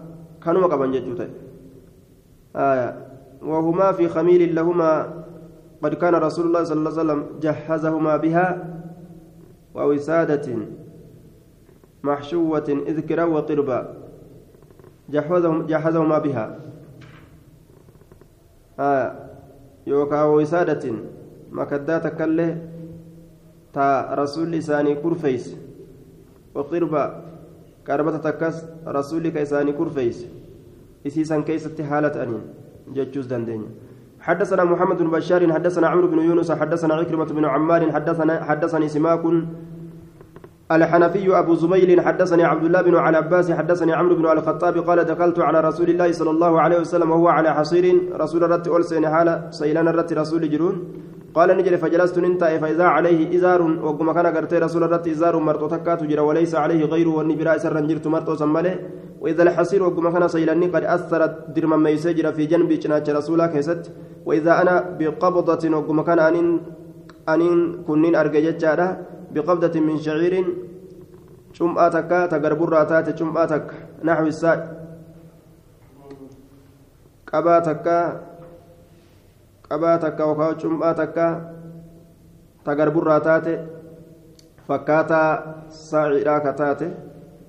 كانوا 0.44 0.60
مقبن 0.60 0.92
ججوتين 0.92 1.30
آية 2.56 3.06
وهما 3.42 3.92
في 3.92 4.08
خميل 4.08 4.54
لهما 4.54 5.24
قد 5.82 5.94
كان 5.94 6.14
رسول 6.14 6.46
الله 6.46 6.64
صلى 6.64 6.78
الله 6.78 6.90
عليه 6.90 7.00
وسلم 7.00 7.26
جهزهما 7.42 8.16
بها 8.16 8.46
ووسادة 9.74 10.46
محشوة 12.02 12.68
إذكرا 12.86 13.24
وقربا 13.24 13.94
جحزهم 15.08 15.66
جحزهما 15.66 16.18
بها. 16.18 16.46
آه 18.80 19.06
يوكا 19.86 20.22
وسادة 20.22 20.92
مكدات 21.52 22.06
كله 22.18 22.50
تا 23.72 24.14
رسول 24.14 24.50
لساني 24.50 24.94
كرفيس. 24.94 25.56
وقربا 26.54 27.04
كربة 27.88 28.16
تكس 28.16 28.56
رسولك 28.86 29.36
إساني 29.36 29.72
كرفيس 29.72 30.18
إسيسان 31.06 31.42
كيست 31.42 31.80
حالة 31.82 32.14
أنين 32.22 32.42
جتشوز 32.94 33.26
دندين 33.26 33.62
حدثنا 34.20 34.64
محمد 34.64 34.98
بن 34.98 35.10
بشار 35.10 35.52
حدثنا 35.52 35.88
عمرو 35.88 36.08
بن 36.08 36.18
يونس 36.18 36.52
حدثنا 36.52 36.94
عكرمة 36.94 37.24
بن 37.24 37.44
عمار 37.44 37.92
حدثنا 37.92 38.44
حدثني 38.44 38.88
سماك 38.88 39.22
الحنفي 40.72 41.38
أبو 41.38 41.54
زميل 41.54 42.00
حدثني 42.00 42.44
عبد 42.44 42.64
الله 42.64 42.82
بن 42.82 42.96
على 42.96 43.16
عباس 43.16 43.52
حدثني 43.52 43.92
عمرو 43.92 44.14
بن 44.16 44.26
الخطاب 44.26 44.78
قال 44.78 45.04
دخلت 45.04 45.38
على 45.38 45.60
رسول 45.60 45.88
الله 45.90 46.12
صلى 46.12 46.30
الله 46.30 46.60
عليه 46.60 46.78
وسلم 46.80 47.10
وهو 47.10 47.28
على 47.28 47.54
حصير 47.54 47.84
رسول 48.22 48.44
الرت 48.44 48.68
أولسين 48.68 49.08
حال 49.08 49.28
سيلان 49.50 49.88
الرت 49.88 50.12
رسول 50.12 50.50
جرون 50.50 50.76
قال 51.34 51.48
نجل 51.56 51.78
فجلست 51.78 52.18
ننتهي 52.18 52.58
فإذا 52.58 52.84
عليه 52.84 53.36
إزار 53.36 53.62
وقم 53.62 54.12
كان 54.12 54.26
قرتي 54.26 54.58
رسول 54.58 54.82
الرت 54.84 55.08
إزار 55.08 55.36
مرتو 55.38 55.66
تكات 55.68 56.04
جرى 56.04 56.20
وليس 56.20 56.54
عليه 56.54 56.84
غيره 56.84 57.08
والنبراء 57.08 57.58
سرا 57.58 57.80
جرت 57.80 58.06
مرتو 58.06 58.34
سمله 58.34 58.74
وإذا 59.20 59.42
الحصير 59.42 59.82
وقم 59.82 60.10
كان 60.10 60.28
سيلاني 60.28 60.66
قد 60.66 60.84
أثرت 60.84 61.50
درما 61.54 61.76
ميسجر 61.76 62.32
في 62.32 62.46
جنبي 62.46 62.76
جناج 62.76 63.10
رسولا 63.10 63.46
كيست. 63.46 63.92
وإذا 64.26 64.62
أنا 64.62 64.74
بقبضة 64.98 65.76
وقم 65.76 66.02
كان 66.02 66.18
أنين 66.18 66.60
أنين 67.28 67.82
كنين 67.86 68.14
أرجع 68.16 68.50
جارة 68.62 68.88
بقبضة 69.34 69.80
من 69.80 69.98
شعير. 69.98 70.34
شمعة 71.52 71.88
تكا 71.88 72.26
تقربر 72.26 72.68
راتات 72.68 73.18
شمعة 73.18 73.46
تكا 73.46 73.74
نحو 74.04 74.26
الساء. 74.26 74.58
قبا 79.70 79.96
تكا 79.96 80.08
قبا 80.08 80.16
تكا 80.16 80.24
وكاو 80.24 80.58
شمعة 80.58 80.92
تكا 80.92 81.28
تقربر 82.64 83.02
راتات 83.02 83.46
فكاتا 84.68 85.22
ساعدا 85.70 86.38
كتاتي 86.38 86.88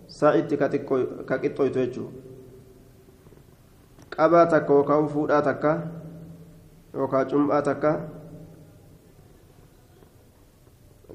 saa'itti 0.09 0.57
ka 0.57 0.67
qixxooytu 1.41 1.79
jechuudha 1.79 2.11
qabaa 4.15 4.45
takka 4.53 4.73
yookaan 4.73 5.07
fuudhaa 5.13 5.41
takka 5.47 5.71
yookaan 6.93 7.27
cum'aa 7.29 7.61
takka 7.61 7.91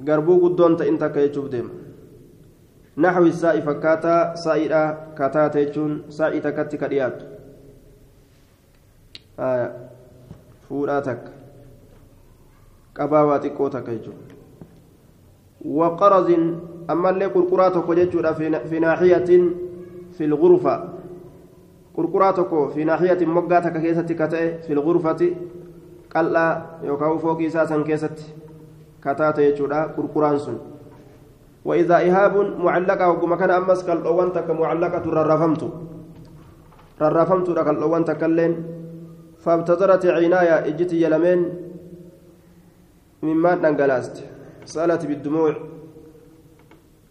garbuu 0.07 0.39
guddoon 0.45 0.77
ta'in 0.79 0.99
takka 0.99 1.27
jechuuf 1.27 1.51
deema 1.51 1.75
naxwi 2.97 3.33
saa'i 3.43 3.67
fakkaataa 3.67 4.21
saa'iidhaa 4.45 4.89
kataate 5.19 5.65
jechuun 5.67 5.93
saa'ii 6.19 6.45
takkatti 6.47 6.79
ka 6.79 6.91
dhiyaatu 6.93 7.25
fuudhaa 10.75 11.03
takka 11.07 11.31
qabaa 12.99 13.25
waa 13.31 13.43
xiqqoo 13.47 13.71
takka 13.71 13.95
jechuudha 13.99 14.35
وقرض 15.65 16.29
أما 16.91 17.11
اللي 17.11 17.27
قرقراتك 17.27 17.91
جدّ 17.91 18.33
في 18.69 18.79
ناحية 18.79 19.31
في 20.13 20.25
الغرفة 20.25 20.89
قرقراتك 21.97 22.69
في 22.75 22.85
ناحية 22.85 23.27
مقاتك 23.27 23.81
كيستك 23.81 24.21
في 24.67 24.73
الغرفة 24.73 25.21
قال 26.15 26.37
يوكاو 26.85 27.19
فوق 27.19 27.43
إساسا 27.43 27.83
كيست 27.83 28.19
كتات 29.05 29.39
يجودا 29.39 29.81
قرقران 29.97 30.39
سن 30.39 30.59
وإذا 31.65 31.97
إهاب 31.97 32.35
معلقة 32.61 33.11
وكما 33.11 33.37
كان 33.37 33.51
أمس 33.51 33.85
كالأوان 33.89 34.33
تك 34.33 34.51
معلقة 34.51 35.05
ررفمت 35.11 35.63
ررفمت 37.01 37.49
لك 37.49 37.69
الأوان 37.69 38.05
تكلين 38.05 38.74
فابتدرت 39.45 40.07
عناية 40.07 40.57
إجت 40.69 40.93
يلمين 40.93 41.41
مما 43.23 43.55
ننقلاست 43.55 44.25
سألت 44.65 45.07
بالدموع. 45.07 45.55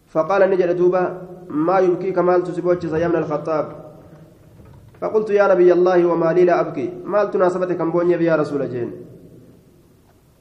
فقال 0.07 0.41
نجد 0.49 0.75
دوبا 0.75 1.21
ما 1.49 1.79
يبكيك 1.79 2.17
مال 2.19 2.43
تسبوتش 2.43 2.83
يا 2.83 3.05
ابن 3.05 3.15
الخطاب؟ 3.15 3.65
فقلت 5.01 5.29
يا 5.29 5.53
نبي 5.53 5.73
الله 5.73 6.05
وما 6.05 6.33
لي 6.33 6.45
لا 6.45 6.59
أبكي. 6.59 6.93
مال 7.05 7.31
تناسبتك 7.31 7.77
كمبونيا 7.77 8.17
يا 8.17 8.35
رسول 8.35 8.69
جين؟ 8.69 8.91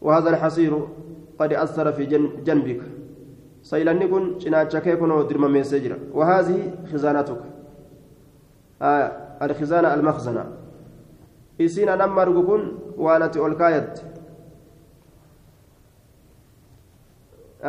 وهذا 0.03 0.31
الحصير 0.31 0.73
قد 1.39 1.53
أثر 1.53 1.93
في 1.93 2.07
جنبك. 2.47 2.81
سيلاني 3.63 4.07
كن 4.09 4.39
شناتشا 4.39 4.79
كيكونو 4.79 5.23
درما 5.23 5.49
ميسجرا 5.49 5.99
وهذه 6.13 6.75
خزانتك. 6.93 7.41
آه 8.83 9.13
الخزانة 9.43 9.95
المخزنة. 9.95 10.62
إسينا 11.65 11.97
نمر 11.97 12.43
كن 12.47 12.73
وأنا 12.97 13.27
تولكايت 13.27 14.01
آه 17.63 17.67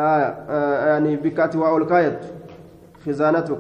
آه 0.50 0.88
يعني 0.88 1.16
بكات 1.16 1.56
وأولكايت 1.56 2.20
خزانتك 3.06 3.60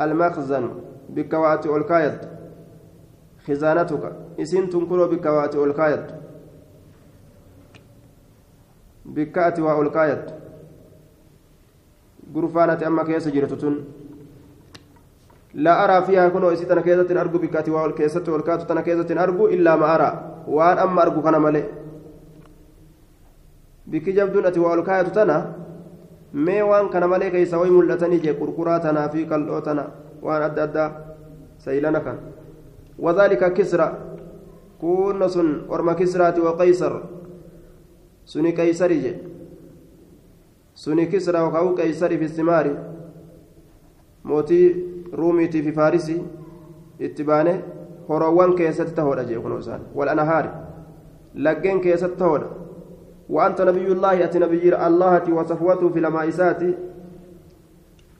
المخزن 0.00 0.70
بكوات 1.08 1.66
أولكايت 1.66 2.20
خزانتك 3.46 4.12
إسين 4.40 4.70
تنكرو 4.70 5.08
بكوات 5.08 5.54
أولكايت 5.54 6.06
بكات 9.04 9.60
وأولكايت 9.60 10.24
غرفانة 12.34 12.86
أما 12.86 13.02
كيس 13.04 13.28
جرتتن 13.28 13.84
لا 15.54 15.84
أرى 15.84 16.06
فيها 16.06 16.28
كنو 16.28 16.48
إسيتنا 16.52 16.80
كيسة 16.80 17.20
أرجو 17.20 17.38
بكات 17.38 17.68
وأولكايت 17.68 18.28
أولكات 18.28 18.62
تنا 18.68 18.80
كيسة 18.80 19.22
أرجو 19.22 19.46
إلا 19.46 19.76
ما 19.76 19.94
أرى 19.94 20.10
وأن 20.48 20.78
أما 20.78 21.02
أرجو 21.02 21.22
كان 21.22 21.64
tana 25.12 25.54
mee 26.32 26.62
waan 26.62 26.88
kana 26.88 27.08
malee 27.08 27.30
keeysa 27.30 27.58
way 27.58 27.70
mul'atanii 27.70 28.20
jee 28.24 28.34
qurquraa 28.34 28.80
tanaa 28.80 29.08
fi 29.08 29.26
qal'oo 29.26 29.60
tana 29.60 29.84
waan 30.22 30.42
adda 30.42 30.62
addaa 30.62 30.90
saylana 31.64 32.00
kan 32.00 32.18
wadaalika 32.98 33.50
kisra 33.50 33.86
kunna 34.80 35.28
sun 35.28 35.50
orma 35.68 35.94
kisraati 35.94 36.40
wa 36.40 36.56
qaysar 36.56 36.92
suni 38.24 38.52
qaysari 38.52 38.98
je 39.02 39.12
suni 40.74 41.06
kisra 41.06 41.44
wakaa'u 41.44 41.74
qaysari 41.76 42.18
fi 42.18 42.28
simaari 42.28 42.72
mootii 44.24 44.91
ruumiitii 45.20 45.62
fi 45.62 45.72
faarisii 45.72 46.22
itti 46.98 47.24
baane 47.24 47.54
horoowwan 48.08 48.54
keessatti 48.54 48.94
tahoodha 48.98 49.24
jee 49.30 49.40
kunoo 49.44 49.58
isaan 49.64 49.86
wal 49.94 50.08
anahaari 50.08 50.50
laggeen 51.34 51.80
keessatti 51.80 52.18
وأنت 53.32 53.60
نبي 53.60 53.86
الله 53.92 54.24
أتي 54.24 54.38
نبي 54.38 54.76
الله 54.86 55.32
وصفوته 55.32 55.88
في 55.88 56.00
لمائساتي 56.00 56.70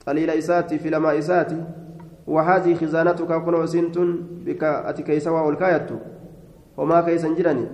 إساتي 0.09 0.79
في 0.79 0.89
لمائساتي 0.89 1.63
وهذه 2.27 2.73
خزانتك 2.81 3.31
كن 3.45 3.53
وسنت 3.53 3.97
بك 4.45 4.63
أتي 4.63 5.03
كيسوا 5.03 5.39
والكايت 5.39 5.89
وما 6.77 7.01
كيسا 7.01 7.29
جراني 7.37 7.67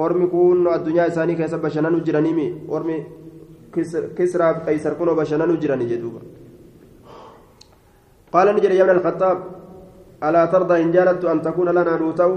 ormi 0.00 0.26
kun 0.32 0.64
addunyaa 0.66 1.06
isaanii 1.12 1.36
keessa 1.36 1.58
bashannanuu 1.58 2.00
jiranimi 2.06 2.46
ormi 2.76 2.94
kisraaf 4.16 4.62
qaysar 4.66 4.94
kunoo 4.96 5.14
bashannanuu 5.18 5.56
jirani 5.62 5.88
jedhuuba 5.90 6.20
qaala 6.20 6.39
ni 8.32 8.60
jedhe 8.60 8.76
yabna 8.76 8.92
alkhattaab 8.98 9.38
alaa 10.20 10.46
tardaa 10.46 10.78
hin 10.82 10.92
jaalattu 10.92 11.28
an 11.28 11.42
takuuna 11.42 11.72
lanaa 11.72 11.98
nuu 11.98 12.12
ta'u 12.12 12.36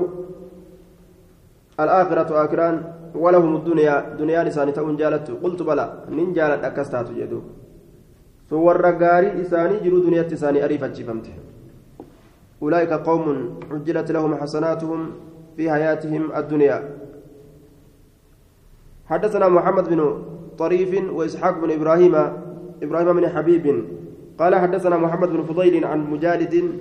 alaakhiratu 1.77 2.33
aakiraan 2.41 2.77
ولهم 3.13 3.55
الدنيا 3.55 4.17
دنيا 4.17 4.43
لساني 4.43 4.71
تكون 4.71 4.97
جالت 4.97 5.37
قلت 5.43 5.61
بلى 5.61 5.85
نين 6.09 6.33
جالت 6.33 6.65
أكستات 6.65 7.13
جدو. 7.13 7.41
صور 8.49 8.81
غاري 8.81 9.41
إساني 9.41 9.85
جلو 9.85 10.01
دنيا 10.01 10.21
تساني 10.25 10.65
أريفة 10.65 10.97
فهمت 11.05 11.27
أولئك 12.61 12.93
قوم 12.93 13.25
عجلت 13.71 14.11
لهم 14.11 14.31
حسناتهم 14.35 14.99
في 15.57 15.71
حياتهم 15.71 16.23
الدنيا. 16.33 16.77
حدثنا 19.05 19.47
محمد 19.49 19.85
بن 19.89 20.01
طريف 20.57 20.91
وإسحاق 21.13 21.55
بن 21.61 21.69
إبراهيم 21.71 22.15
إبراهيم 22.83 23.09
بن 23.13 23.25
حبيب 23.29 23.65
قال 24.39 24.55
حدثنا 24.55 24.97
محمد 24.97 25.29
بن 25.29 25.43
فضيل 25.43 25.85
عن 25.85 25.99
مجالد 26.11 26.79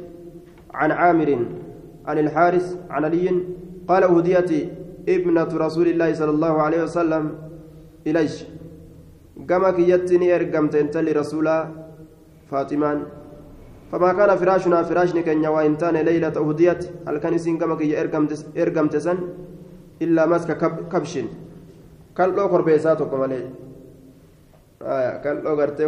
عن 0.75 0.91
عامر 0.91 1.39
عن 2.07 2.19
الحارث 2.19 2.77
عن 2.91 3.05
علي 3.05 3.43
قال 3.89 4.03
أهديت 4.03 4.69
ابنة 5.09 5.51
رسول 5.65 5.89
الله 5.89 6.15
صلى 6.15 6.31
الله 6.31 6.63
عليه 6.63 6.83
وسلم 6.83 7.35
إليش. 8.07 8.45
كما 9.49 9.71
كيتني 9.71 10.35
أرقمت 10.35 10.75
أنت 10.75 10.97
لرسولا 10.97 11.69
فاطمان 12.51 13.03
فما 13.93 14.13
كان 14.13 14.37
فراشنا 14.37 14.83
فراشني 14.83 15.23
كان 15.23 15.47
وإنتان 15.47 15.97
ليلة 15.97 16.37
أهديت. 16.37 16.83
هل 17.09 17.19
كان 17.19 17.39
سين 17.39 17.59
كما 17.59 17.75
كي 17.77 18.01
أرقمت 18.01 18.97
سن 18.97 19.19
إلا 20.03 20.27
مسك 20.27 20.51
كبش 20.93 21.19
كالو 22.17 22.49
كربيسا 22.49 22.95
تقوم 22.95 23.33
آه 24.83 25.17
كالو 25.23 25.55
غرتي 25.55 25.87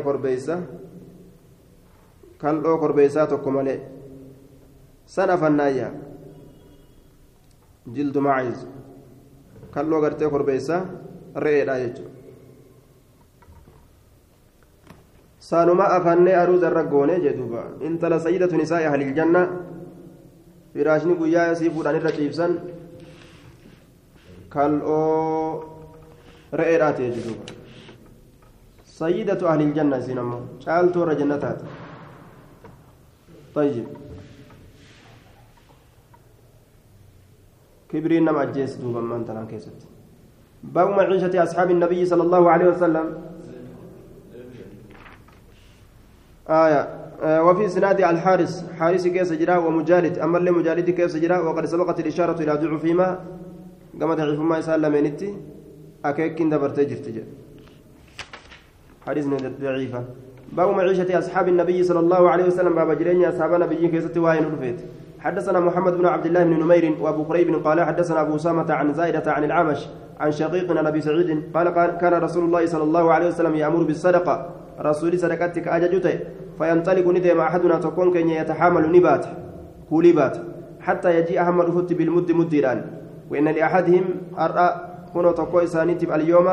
كربيسا 2.45 2.63
كالو 2.63 2.81
كربيسا 2.81 3.25
تقوم 3.25 3.69
sana 5.07 5.37
fannaayya 5.37 5.93
jildu 7.93 8.21
maaciz 8.25 8.65
kalloo 9.75 10.01
gartee 10.01 10.31
korbeessa 10.33 10.77
re'eedha 11.45 11.75
jechuudha 11.83 12.13
saanuma 15.49 15.91
afannee 15.97 16.37
aruuza 16.43 16.71
irra 16.73 16.85
goone 16.95 17.21
jedhuuba 17.27 17.65
intala 17.89 18.21
sayyidatu 18.27 18.57
nisaa'i 18.63 18.89
ahlil 18.93 19.13
janna 19.19 19.43
firaashni 20.73 21.19
guyyaa 21.21 21.55
sii 21.61 21.71
fuudhan 21.77 22.01
irra 22.01 22.17
ciibsan 22.19 22.59
kal'oo 24.49 25.05
re'eedhaati 26.61 27.13
jechuudha 27.13 27.61
sayyidatu 29.01 29.53
ahlil 29.53 29.75
janna 29.77 30.01
isiin 30.05 30.19
ammoo 30.25 30.45
caaltuu 30.65 31.03
irra 31.05 31.21
jannataati 31.21 31.84
طيب. 33.55 33.87
كبرين 37.89 38.25
نم 38.25 38.37
أجيس 38.37 38.75
دوبا 38.75 39.01
من 39.01 39.25
تنان 39.25 39.47
كيست. 39.47 39.79
باب 40.63 40.89
معيشة 40.91 41.43
أصحاب 41.43 41.71
النبي 41.71 42.07
صلى 42.07 42.23
الله 42.23 42.51
عليه 42.51 42.67
وسلم. 42.69 43.07
آية. 46.49 46.83
آه 47.23 47.43
وفي 47.43 47.69
سناد 47.69 48.01
الحارس. 48.01 48.65
حارس 48.79 49.07
كيس 49.07 49.33
جرا 49.33 49.57
ومجالد. 49.57 50.19
أما 50.19 50.39
اللي 50.39 50.51
مجالد 50.51 50.91
كيس 50.91 51.17
جرا 51.17 51.39
وقد 51.39 51.65
سبقت 51.67 52.01
الإشارة 52.01 52.43
إلى 52.43 52.53
ضعفهما 52.53 53.25
كما 54.01 54.15
تعرف 54.15 54.39
ما 54.41 54.59
يسأل 54.59 54.81
أكيك 56.05 56.39
كنت 56.39 56.55
برتجر 56.55 56.97
حديث 59.07 59.27
ضعيفة. 59.61 60.05
باب 60.53 60.69
معيشة 60.77 61.19
أصحاب 61.19 61.49
النبي 61.49 61.83
صلى 61.83 62.01
الله 62.01 62.31
عليه 62.31 62.45
وسلم 62.45 62.75
باب 62.75 62.99
جرين 62.99 63.25
أصحاب 63.25 63.55
النبي 63.55 63.89
كيست 63.89 64.19
واين 64.19 64.45
رفيت 64.55 64.81
حدثنا 65.21 65.61
محمد 65.61 65.99
بن 65.99 66.07
عبد 66.07 66.27
الله 66.27 66.45
بن 66.45 66.61
نمير 66.61 66.95
وأبو 67.01 67.23
قريب 67.23 67.55
قال 67.65 67.81
حدثنا 67.81 68.21
أبو 68.21 68.37
أسامة 68.37 68.73
عن 68.73 68.93
زائده 68.95 69.33
عن 69.33 69.45
العمش 69.45 69.89
عن 70.21 70.33
شقيق 70.33 70.79
عن 70.79 70.87
أبي 70.87 71.01
سعيد 71.01 71.43
قال 71.55 71.69
كان 72.01 72.15
رسول 72.15 72.45
الله 72.45 72.67
صلى 72.67 72.83
الله 72.83 73.13
عليه 73.13 73.27
وسلم 73.27 73.55
يأمر 73.55 73.83
بالصدقة. 73.83 74.51
رسول 74.81 75.19
صدقتك 75.19 75.69
اججته 75.69 76.19
فينطلق 76.59 77.07
ندم 77.09 77.41
أحدنا 77.41 77.79
تكون 77.79 78.13
كن 78.13 78.29
يتحامل 78.29 78.93
نبات 78.93 79.27
كوليبات 79.91 80.37
حتى 80.81 81.19
يجيء 81.19 81.43
احمد 81.43 81.71
فت 81.71 81.93
بالمد 81.93 82.33
مديران 82.33 82.85
وإن 83.31 83.49
لأحدهم 83.49 84.05
ارى 84.39 84.67
كنو 85.15 85.31
تكو 85.33 85.59
اسانيتب 85.61 86.13
اليوم 86.13 86.49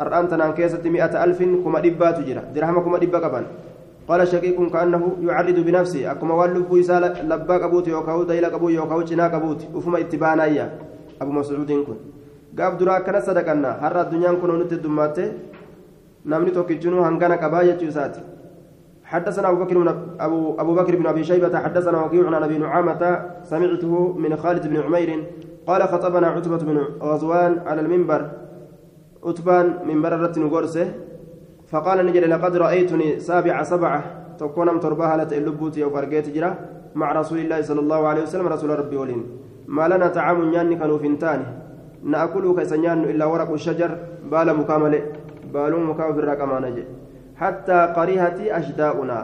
أرآن 0.00 0.28
تنان 0.28 0.52
كيسة 0.52 0.84
مئة 0.84 1.24
ألف 1.24 1.38
كما 1.64 1.80
دبات 1.80 2.18
جرا. 2.26 2.42
درهم 2.54 2.76
كما 2.84 2.98
دبا 2.98 3.18
قبان 3.18 3.44
قال 4.08 4.28
شقيق 4.28 4.58
كأنه 4.72 5.02
يعرض 5.22 5.58
بنفسه. 5.66 6.12
أكما 6.12 6.34
والو 6.34 6.62
بويسا 6.62 6.98
لبا 7.30 7.56
قبوت 7.62 7.88
يوكاو 7.88 8.22
دايلا 8.22 8.48
قبو 8.48 8.68
يوكاو 8.68 9.02
جنا 9.02 9.28
قبوت. 9.28 9.60
وفما 9.74 9.98
اتبانا 10.00 10.44
إياه. 10.44 10.70
أبو 11.22 11.32
مسعود 11.32 11.70
كن. 11.86 11.98
قاب 12.58 12.78
درا 12.78 12.98
كنا 12.98 13.20
صدقنا. 13.20 13.70
هر 13.84 14.00
الدنيا 14.00 14.32
كن 14.40 14.50
ونت 14.50 14.72
الدمات. 14.72 15.18
نمني 16.26 16.50
توكيجنو 16.50 17.02
هنغانا 17.02 17.36
قبايا 17.36 17.76
جوسات. 17.76 18.16
حدثنا 19.04 19.48
أبو 19.48 19.64
بكر 19.64 19.76
أبو 20.20 20.60
أبو 20.62 20.72
بكر 20.74 20.96
بن 20.96 21.06
أبي 21.06 21.24
شيبة 21.24 21.58
حدثنا 21.58 22.04
وكيع 22.04 22.26
عن 22.26 22.60
نعامة. 22.60 23.02
سمعته 23.42 23.92
من 24.18 24.36
خالد 24.36 24.66
بن 24.66 24.76
عمير. 24.80 25.24
قال 25.66 25.82
خطبنا 25.82 26.26
عتبة 26.26 26.56
بن 26.56 26.78
غزوان 27.02 27.52
على 27.66 27.80
المنبر. 27.80 28.39
عتبان 29.26 29.66
منبر 29.88 30.14
الرت 30.14 30.38
نغورسه 30.38 30.88
فقال 31.68 32.06
نجد 32.06 32.24
لقد 32.24 32.56
رأيتني 32.56 33.18
سابع 33.20 33.62
سبعة 33.62 34.00
تكون 34.38 34.80
ترباها 34.80 35.24
لتلبوتي 35.24 35.84
أو 35.84 35.90
فرقيت 35.90 36.28
جرا 36.28 36.54
مع 36.94 37.12
رسول 37.12 37.38
الله 37.38 37.62
صلى 37.62 37.80
الله 37.80 38.08
عليه 38.08 38.22
وسلم 38.22 38.46
رسول 38.48 38.70
ربي 38.78 38.96
ولين. 38.96 39.22
ما 39.68 39.88
لنا 39.88 40.08
طعام 40.08 40.52
ياني 40.52 40.76
كانوا 40.76 40.98
فنتان 40.98 41.40
نأكل 42.02 42.56
كيسنيان 42.56 43.04
إلا 43.04 43.24
ورق 43.24 43.50
الشجر 43.52 43.90
بال 44.30 44.48
مكامل 44.56 44.94
بال 45.54 45.74
مكامل 45.80 46.14
في 46.14 46.20
الرقم 46.20 46.64
نجي 46.64 46.84
حتى 47.36 47.78
قريهة 47.96 48.38
أشداؤنا. 48.58 49.18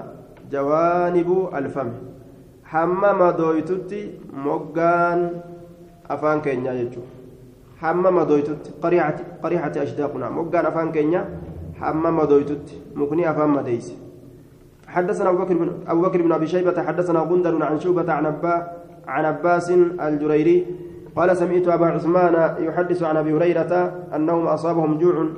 جوانب 0.53 1.49
الفم. 1.55 1.91
حمام 2.65 3.31
دويتتي 3.31 4.03
مقان 4.33 5.31
أفان 6.11 6.41
كينيا 6.41 6.73
يجو. 6.73 7.01
حمام 7.01 7.16
دويتتي 7.83 8.71
قريحة 8.83 9.17
قريحة 9.43 9.73
أشداقنا 9.77 10.31
مقان 10.31 10.67
أفان 10.67 10.93
كينيا 10.93 11.23
حمام 11.81 12.25
دويتت 12.25 12.67
مكني 12.95 13.31
أفهم 13.31 13.53
مديس 13.57 13.87
حدثنا 14.89 15.29
أبو 15.31 15.39
بكر 15.39 15.55
بن 15.55 15.71
أبو 15.87 16.01
بكر 16.03 16.23
بن 16.23 16.33
أبي 16.33 16.47
شيبة 16.47 16.83
حدثنا 16.83 17.21
غندر 17.21 17.65
عن 17.65 17.81
شوبة 17.81 18.13
عن 18.13 18.27
أبا 18.27 18.55
عن 19.09 19.25
عباس 19.25 19.71
الجريري 20.01 20.67
قال 21.17 21.37
سمعت 21.37 21.69
أبا 21.69 21.87
عثمان 21.87 22.35
يحدث 22.67 23.03
عن 23.03 23.17
أبي 23.17 23.33
هريرة 23.33 23.73
أنهم 24.17 24.47
أصابهم 24.47 24.99
جوع 24.99 25.29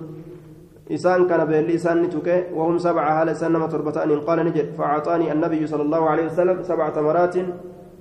إسان 0.90 1.26
كان 1.26 1.44
باللسان 1.44 2.02
نتوك 2.02 2.28
وهم 2.54 2.78
سبعة 2.78 3.22
هل 3.22 3.36
سنة 3.36 3.66
تربتان 3.66 4.20
قال 4.20 4.38
نجد 4.46 4.68
فأعطاني 4.78 5.32
النبي 5.32 5.66
صلى 5.66 5.82
الله 5.82 6.10
عليه 6.10 6.26
وسلم 6.26 6.62
سبع 6.62 6.88
تمرات 6.88 7.36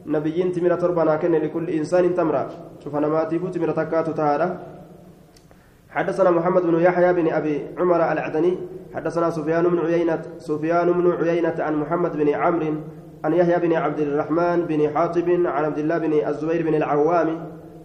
نبيين 0.08 0.52
تربنا 0.52 1.16
كن 1.16 1.32
لكل 1.32 1.70
إنسان 1.70 2.16
تمرة. 2.16 2.50
شوف 2.84 2.96
أنا 2.96 3.08
ما 3.08 3.24
تفوت 3.24 3.56
تمرة 3.56 3.72
تكات 3.72 4.10
تهارة 4.10 4.60
حدثنا 5.90 6.30
محمد 6.32 6.62
بن 6.62 6.76
يحيى 6.80 7.14
بن 7.14 7.28
أبي 7.34 7.56
عمر 7.78 8.12
العدني 8.12 8.58
حدثنا 8.96 9.30
سفيان 9.30 9.64
بن 9.64 9.80
عيينة 9.80 10.22
سفيان 10.38 10.92
بن 10.92 11.12
عيينة 11.12 11.56
عن 11.60 11.76
محمد 11.76 12.18
بن 12.18 12.30
عمرو 12.30 12.74
عن 13.24 13.34
يحيى 13.34 13.58
بن 13.60 13.74
عبد 13.74 14.00
الرحمن 14.00 14.66
بن 14.70 14.90
حاطب 14.94 15.30
عن 15.30 15.64
عبد 15.66 15.78
الله 15.78 15.98
بن 15.98 16.14
الزبير 16.28 16.62
بن 16.68 16.76
العوام 16.76 17.30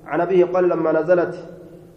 عن 0.07 0.21
أبيه 0.21 0.45
قال 0.45 0.69
لما 0.69 0.93
نزلت 0.93 1.35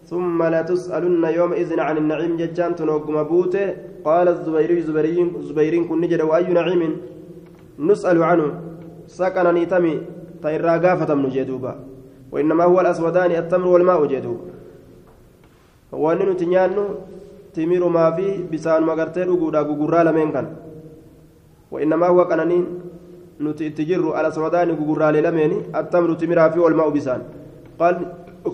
ثم 0.04 0.42
لا 0.42 0.62
تسألن 0.62 1.24
يومئذ 1.24 1.80
عن 1.80 1.96
النعيم 1.96 2.36
ججان 2.36 2.74
تنوقم 2.76 3.22
بوته 3.22 3.74
قال 4.04 4.28
الزبيري 4.28 4.80
زبيرين 4.80 5.42
زبيرين 5.42 5.84
كن 5.88 6.00
نجد 6.00 6.20
وأي 6.20 6.52
نعيم؟ 6.52 6.96
نسأل 7.78 8.22
عنه. 8.22 8.60
سكن 9.06 9.54
نيتمي. 9.54 10.15
تيرا 10.43 10.77
قافة 10.77 11.13
من 11.13 11.29
جدوبا 11.29 11.73
وإنما 12.31 12.63
هو 12.63 12.81
الأسودان 12.81 13.31
التمر 13.31 13.67
والماء 13.67 14.05
جدوبا 14.05 14.51
wanni 15.91 16.23
nuti 16.23 16.45
nyaannu 16.47 16.83
timirumaa 17.51 18.15
fi 18.15 18.47
bisaanuma 18.51 18.95
gartee 18.95 19.25
dhuguudha 19.27 19.63
gugurraa 19.63 20.03
lameen 20.07 20.31
kan 20.31 20.47
وإنما 21.71 22.07
هو 22.07 22.21
قنانين 22.21 22.65
نتجر 23.41 24.13
على 24.13 24.31
سودان 24.31 24.71
غغرالي 24.71 25.21
لميني 25.21 25.57
التمر 25.75 26.13
تمرا 26.13 26.49
في 26.49 26.59
والماء 26.59 26.89
بسان 26.89 27.21
قال 27.79 27.95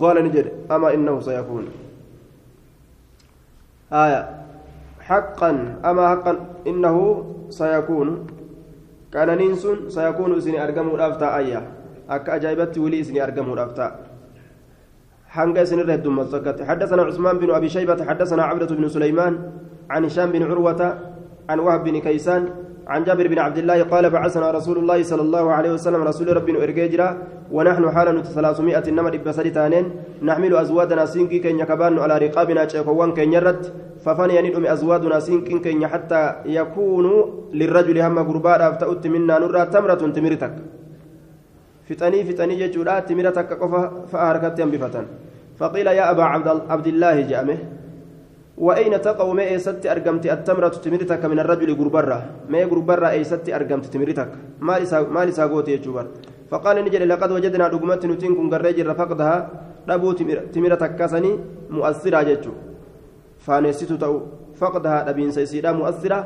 قال 0.02 0.24
نجد 0.24 0.48
أما 0.72 0.94
إنه 0.94 1.20
سيكون 1.20 1.66
آية 3.94 4.22
حقا 5.02 5.50
أما 5.86 6.04
حقا 6.10 6.34
إنه 6.68 6.98
سيكون 7.50 8.28
سن 9.13 9.89
سيكون 9.89 10.37
إسني 10.37 10.65
أرقم 10.65 10.89
الأفتاء 10.95 11.39
آية 11.39 11.61
أكا 12.11 12.37
أجايبت 12.37 12.79
ولي 12.79 13.01
إسني 13.01 13.25
أرقم 13.25 13.53
الأفتاء 13.53 13.91
حنقا 15.29 15.65
سنر 15.65 15.89
الدم 15.95 16.17
حدثنا 16.69 17.03
عثمان 17.03 17.39
بن 17.39 17.51
أبي 17.51 17.69
شيبة 17.69 18.05
حدثنا 18.05 18.43
عبدة 18.43 18.77
بن 18.77 18.89
سليمان 18.89 19.53
عن 19.91 20.05
هشام 20.05 20.33
بن 20.33 20.43
عروة 20.43 20.99
عن 21.49 21.59
وهب 21.59 21.85
بن 21.85 22.01
كيسان 22.01 22.49
عن 22.93 23.05
جابر 23.07 23.27
بن 23.33 23.39
عبد 23.47 23.59
الله 23.59 23.79
قال 23.93 24.05
بعثنا 24.17 24.51
رسول 24.59 24.77
الله 24.79 24.99
صلى 25.11 25.23
الله 25.27 25.45
عليه 25.57 25.73
وسلم 25.77 26.01
رسول 26.11 26.37
ربنا 26.39 26.59
إرجاجرا 26.65 27.09
ونحن 27.57 27.85
حالا 27.95 28.13
ثلاثمائة 28.37 28.87
نمر 28.99 29.15
بسرتانين 29.27 29.85
نحمل 30.29 30.53
أزوادنا 30.65 31.05
سينكي 31.13 31.39
كن 31.45 31.55
يكبان 31.63 31.99
على 32.05 32.15
رقابنا 32.25 32.63
شيكوان 32.73 33.11
كن 33.17 33.33
يرد 33.37 33.63
ففني 34.05 34.37
ندم 34.45 34.65
أزوادنا 34.75 35.17
سينكي 35.27 35.59
كن 35.65 35.87
حتى 35.93 36.23
يكون 36.59 37.07
للرجل 37.59 37.97
هم 38.07 38.17
قربان 38.29 38.61
أفتأت 38.69 39.05
منا 39.15 39.35
نرى 39.43 39.63
تمرة 39.75 40.03
تمرتك. 40.17 40.55
fixanii 41.89 42.57
jechuudha 42.57 43.03
timira 43.03 43.33
takka 43.33 43.57
qofa 43.57 43.81
fa'a 44.11 44.27
harkatti 44.27 44.63
hambifatan 44.63 45.07
faqiila 45.59 45.93
yaa 45.93 46.11
abaa 46.15 46.31
abdillaahi 46.69 47.25
je'ame 47.31 47.55
وأين 48.63 48.95
تقع 49.03 49.27
ما 49.39 49.43
إيست 49.43 49.83
أرقمت 49.87 50.25
التمرة 50.27 50.75
تمرتك 50.85 51.23
من 51.33 51.39
الرجل 51.43 51.71
غربرة 51.81 52.19
ما 52.53 52.63
غربرة 52.71 53.09
إيست 53.11 53.47
أرقمت 53.59 53.87
تمرتك؟ 53.91 54.31
ما 54.67 54.79
لسا 54.79 55.01
ما 55.15 55.27
لسا 55.27 55.45
قوت 55.51 55.69
يجبر 55.69 56.07
فقال 56.51 56.77
نجل 56.85 57.03
لقد 57.09 57.31
وجدنا 57.33 57.69
دقمت 57.69 58.07
نتين 58.07 58.33
كن 58.39 58.47
قريجر 58.55 58.95
فقدها 58.95 59.35
دبو 59.89 60.13
تمرتك 60.55 60.93
كسني 60.99 61.31
مؤثرة 61.75 62.23
جتشو 62.29 62.53
فانستو 63.45 63.97
تو 64.03 64.15
فقدها 64.61 64.99
دبين 65.11 65.31
سيسيدا 65.37 65.73
مؤثرة. 65.73 66.19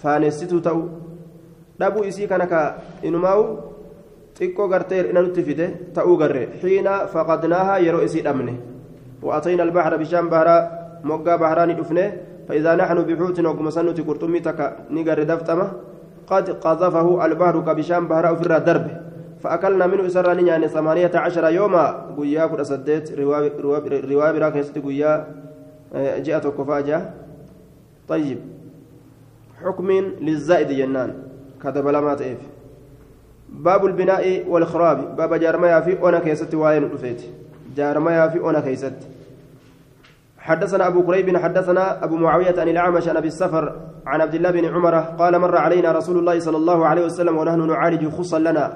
فانستو 0.00 0.58
تو 0.66 0.78
دبو 1.80 2.00
إسي 2.08 2.26
كانك 2.26 2.52
إنماو. 3.04 3.40
xiqqoo 4.34 4.66
gartee 4.66 4.98
hir'ina 4.98 5.22
nutti 5.22 5.42
fide 5.46 5.66
ta'uu 5.94 6.16
garre 6.18 6.58
xiina 6.60 7.06
faqadnaaha 7.12 7.78
yeroo 7.86 8.02
isii 8.02 8.26
وأتينا 9.24 9.62
البحر 9.62 9.96
بشام 9.96 10.28
بحرا 10.28 10.83
مقا 11.04 11.36
بحراني 11.36 11.74
دفنه 11.74 12.16
فإذا 12.48 12.74
نحن 12.74 13.02
بحوت 13.02 13.40
وقم 13.40 13.70
سنة 13.70 13.98
قرطمي 14.08 14.40
تكا 14.40 14.76
نقر 14.90 15.22
دفتمة 15.22 15.72
قد 16.26 16.50
قذفه 16.50 17.26
البحر 17.26 17.60
كبشام 17.60 18.08
بحرا 18.08 18.34
في 18.34 18.56
الدرب 18.56 18.86
فأكلنا 19.42 19.86
منه 19.86 20.06
إسراني 20.06 20.48
يعني 20.48 20.68
ثمانية 20.68 21.10
عشر 21.14 21.48
يوما 21.48 21.86
قويا 22.16 22.46
كل 22.46 22.66
سديت 22.66 23.18
رواية 23.18 23.52
براك 24.32 24.56
يستي 24.56 24.80
قويا 24.80 25.26
جاءت 25.94 26.46
وكفاجة 26.46 27.10
طيب 28.08 28.38
حكم 29.64 29.90
للزائد 30.20 30.68
جنان 30.68 31.14
كتب 31.62 31.88
لما 31.88 32.14
تئف 32.14 32.38
باب 33.48 33.86
البناء 33.86 34.44
والخراب 34.48 35.16
باب 35.16 35.34
جارميا 35.34 35.80
في 35.80 36.08
أنا 36.08 36.18
كيست 36.18 36.54
وين 36.54 36.84
رفيت 36.84 37.22
جارميا 37.76 38.28
في 38.28 38.40
أنا 38.50 38.60
كيست 38.60 38.94
حدثنا 40.44 40.86
أبو 40.86 41.02
كريب 41.06 41.36
حدثنا 41.36 42.04
أبو 42.04 42.16
معاوية 42.16 42.60
عن 42.60 42.68
الأعمش 42.68 43.08
عن 43.08 43.16
أبي 43.16 43.28
السفر 43.28 43.64
عن 44.06 44.20
عبد 44.20 44.34
الله 44.34 44.50
بن 44.50 44.64
عمر 44.64 44.94
قال 44.94 45.38
مر 45.38 45.56
علينا 45.56 45.92
رسول 45.92 46.18
الله 46.18 46.38
صلى 46.38 46.56
الله 46.56 46.86
عليه 46.86 47.04
وسلم 47.04 47.36
ونحن 47.38 47.66
نعالج 47.66 48.08
خصا 48.08 48.38
لنا. 48.38 48.66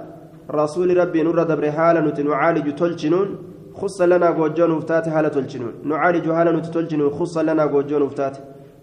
رسول 0.50 0.96
ربي 0.96 1.22
نور 1.22 1.42
دبر 1.42 1.70
حالا 1.70 2.22
نعالج 2.22 2.74
تلجنون 2.74 3.28
خصا 3.74 4.06
لنا 4.06 4.30
جوجون 4.30 4.70
وفتات 4.70 5.08
حالة 5.08 5.28
تلجنون 5.28 5.72
نعالج 5.84 6.32
حالا 6.32 6.60
تلجنون 6.60 7.10
خصا 7.10 7.42
لنا 7.42 7.66
جوجون 7.66 8.02
وفتات. 8.02 8.36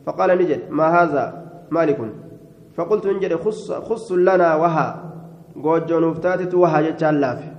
فقال 0.05 0.29
نجد 0.37 0.61
ما 0.69 0.87
هذا؟ 0.97 1.23
مالك. 1.71 1.99
فقلت 2.77 3.07
نجد 3.07 3.35
خص, 3.35 3.71
خص 3.71 4.11
لنا 4.11 4.55
وها. 4.55 4.87
جوجون 5.55 6.03
وفتات 6.03 6.53
وها 6.53 6.81
جتال 6.81 7.21
لافه. 7.21 7.49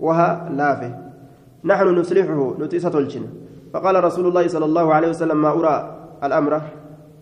وها 0.00 0.48
لافه. 0.58 0.90
نحن 1.64 1.86
نصلحه 1.98 2.54
نتيسة 2.60 2.88
تلجنون 2.88 3.43
فقال 3.74 4.04
رسول 4.04 4.30
الله 4.30 4.44
صلى 4.54 4.66
الله 4.70 4.86
عليه 4.94 5.08
وسلم 5.08 5.34
ما 5.34 5.50
أرى 5.50 5.76
الأمر؟ 6.22 6.52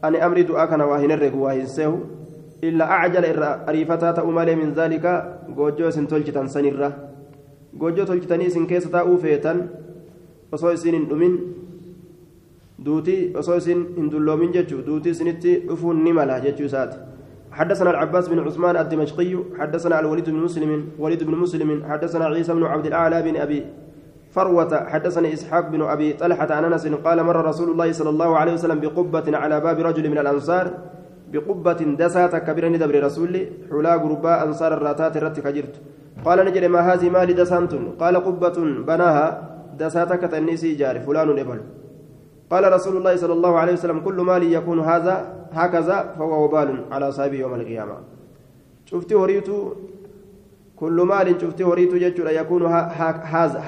أن 0.05 0.15
أمري 0.17 0.43
دعاكنا 0.43 0.85
واهن 0.85 1.11
الرق 1.17 1.33
واهن 1.33 1.67
سيو. 1.67 1.95
إلا 2.61 2.85
أعجل 2.85 3.25
أريفتا 3.69 4.21
تأمالي 4.21 4.55
من 4.55 4.77
ذلك. 4.77 5.05
sanirra 6.53 6.93
goojjoo 7.79 8.05
tolchitanii 8.05 8.47
isin 8.47 8.67
keessa 8.67 8.91
taa'uu 8.91 9.19
feetan 9.19 9.59
osoo 10.53 10.73
isin 10.73 10.95
hin 10.95 11.09
dhumin 11.09 11.35
duutii 12.85 13.33
osoo 13.41 13.57
isin 13.57 13.87
hin 13.97 14.11
dulloomin 14.13 14.53
jechuu 14.53 14.83
duutii 14.87 15.11
isinitti 15.11 15.57
dhufuun 15.69 16.05
ni 16.05 16.13
mala 16.13 16.41
jechuu 16.41 16.69
isaati 16.69 16.99
حدثنا 17.53 17.91
العباس 17.91 18.29
بن 18.29 18.39
عثمان 18.49 18.77
الدمشقي. 18.77 19.37
حدثنا 19.59 20.01
الوليد 20.01 20.31
بن 20.31 20.41
مسلم. 20.41 20.97
وليد 20.99 21.25
بن 21.25 21.35
مسلم. 21.37 21.85
حدثنا 21.85 22.25
عيسى 22.25 22.53
بن 22.55 22.65
عبد 22.65 22.87
الأعلى 22.87 23.23
بن 23.23 23.37
أبي 23.37 23.61
فروة 24.33 24.73
حدثني 24.93 25.33
إسحاق 25.33 25.69
بن 25.69 25.83
أبي 25.83 26.13
طلحة 26.13 26.49
عن 26.57 26.65
أنس 26.65 26.87
قال 26.89 27.19
مر 27.23 27.39
رسول 27.45 27.69
الله 27.71 27.93
صلى 27.93 28.11
الله 28.11 28.31
عليه 28.41 28.53
وسلم 28.53 28.81
بقبة 28.81 29.37
على 29.37 29.61
باب 29.61 29.79
رجل 29.79 30.11
من 30.11 30.19
الأنصار 30.19 30.67
بقبة 31.33 31.81
دسات 32.01 32.37
كبيرة 32.37 32.69
ندبر 32.69 32.97
رسولي 33.05 33.43
حلا 33.71 33.93
غرباء 34.03 34.39
أنصار 34.47 34.73
الراتات 34.75 35.17
الرت 35.17 35.41
كجرت. 35.41 35.77
قال 36.25 36.39
نجري 36.47 36.69
ما 36.69 36.81
هذه 36.81 37.11
مال 37.11 37.29
دسانت 37.35 37.73
قال 38.01 38.15
قبة 38.17 38.57
بناها 38.89 39.27
دسات 39.81 40.13
كتنسي 40.13 40.75
جار 40.81 41.01
فلان 41.01 41.29
إبل 41.39 41.61
قال 42.51 42.73
رسول 42.73 42.95
الله 42.97 43.15
صلى 43.17 43.33
الله 43.33 43.53
عليه 43.59 43.73
وسلم 43.73 43.99
كل 44.01 44.19
مال 44.21 44.43
يكون 44.53 44.81
هذا 44.81 45.17
هكذا 45.53 45.99
فهو 46.19 46.45
وبال 46.45 46.85
على 46.93 47.13
صاحبه 47.13 47.39
يوم 47.45 47.55
القيامة. 47.55 47.97
شفت 48.85 49.13
وريتو 49.13 49.59
كل 50.83 50.99
مال 51.11 51.27
شفت 51.41 51.61
وريتو 51.71 51.97
جتشو 52.03 52.23
يكون 52.41 52.63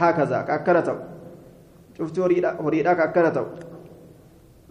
هكذا 0.00 0.38
كأكنتو 0.48 0.96
شفت 1.98 2.16
وريدا 2.64 2.92
كأكنتو 2.98 3.46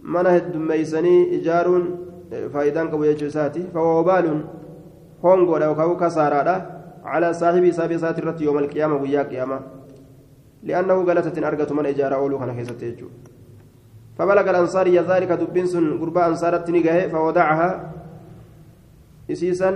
mana 0.04 0.30
heddummeeysanii 0.36 1.20
ijaaruun 1.36 1.84
faayidaan 2.52 2.88
qabu 2.92 3.06
jechuu 3.08 3.28
isaati 3.32 3.62
fawwabaaluun 3.74 4.40
hongoodha 5.22 5.68
yookaan 5.70 5.96
kasaaraadha 6.02 6.56
calaa 7.04 7.32
saaxibii 7.38 7.72
saabii 7.78 7.96
isaati 8.00 8.20
irratti 8.22 8.44
yooma 8.48 8.60
alqiyaama 8.64 8.98
guyyaa 9.04 9.24
qiyaama 9.30 9.58
li'annahu 10.70 11.06
galatatin 11.10 11.46
argatu 11.50 11.78
mana 11.78 11.94
ijaaraa 11.94 12.20
ooluu 12.24 12.42
kana 12.42 12.58
keessatti 12.58 12.90
jechuudha 12.90 13.32
فبلغ 14.18 14.50
الأنصاري 14.50 14.98
ذلك 14.98 15.32
دبين 15.32 15.66
سن 15.66 15.98
قربا 15.98 16.26
أنصارت 16.26 16.70
نجاه 16.70 17.08
فودعها 17.08 17.68
إسيسا 19.30 19.70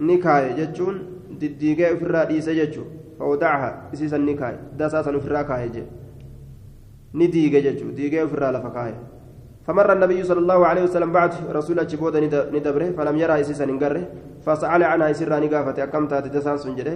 نكاية 0.00 0.56
جتشون 0.58 0.94
دديجة 1.40 1.94
في 1.98 2.02
الرئيس 2.02 2.48
جتشو 2.48 2.84
فودعها 3.18 3.70
إسيسا 3.94 4.18
نكاية 4.18 4.60
داساسا 4.78 5.18
في 5.18 5.26
الراكاية 5.26 5.86
نديجة 7.14 7.58
جتشو 7.66 7.88
ديجة 7.90 8.26
في 8.26 8.34
الرالفكاية 8.34 8.98
فمر 9.66 9.92
النبي 9.92 10.24
صلى 10.24 10.38
الله 10.38 10.66
عليه 10.66 10.82
وسلم 10.82 11.12
بعد 11.12 11.30
رسول 11.52 11.86
جبود 11.86 12.16
ندبره 12.54 12.90
فلم 12.96 13.16
يرى 13.16 13.40
إسيسا 13.40 13.64
نقره 13.66 14.04
فسأل 14.46 14.82
عنها 14.82 15.12
سرا 15.12 15.38
نقافة 15.40 15.82
أكمت 15.84 16.14
تدسان 16.14 16.56
سنجده 16.56 16.94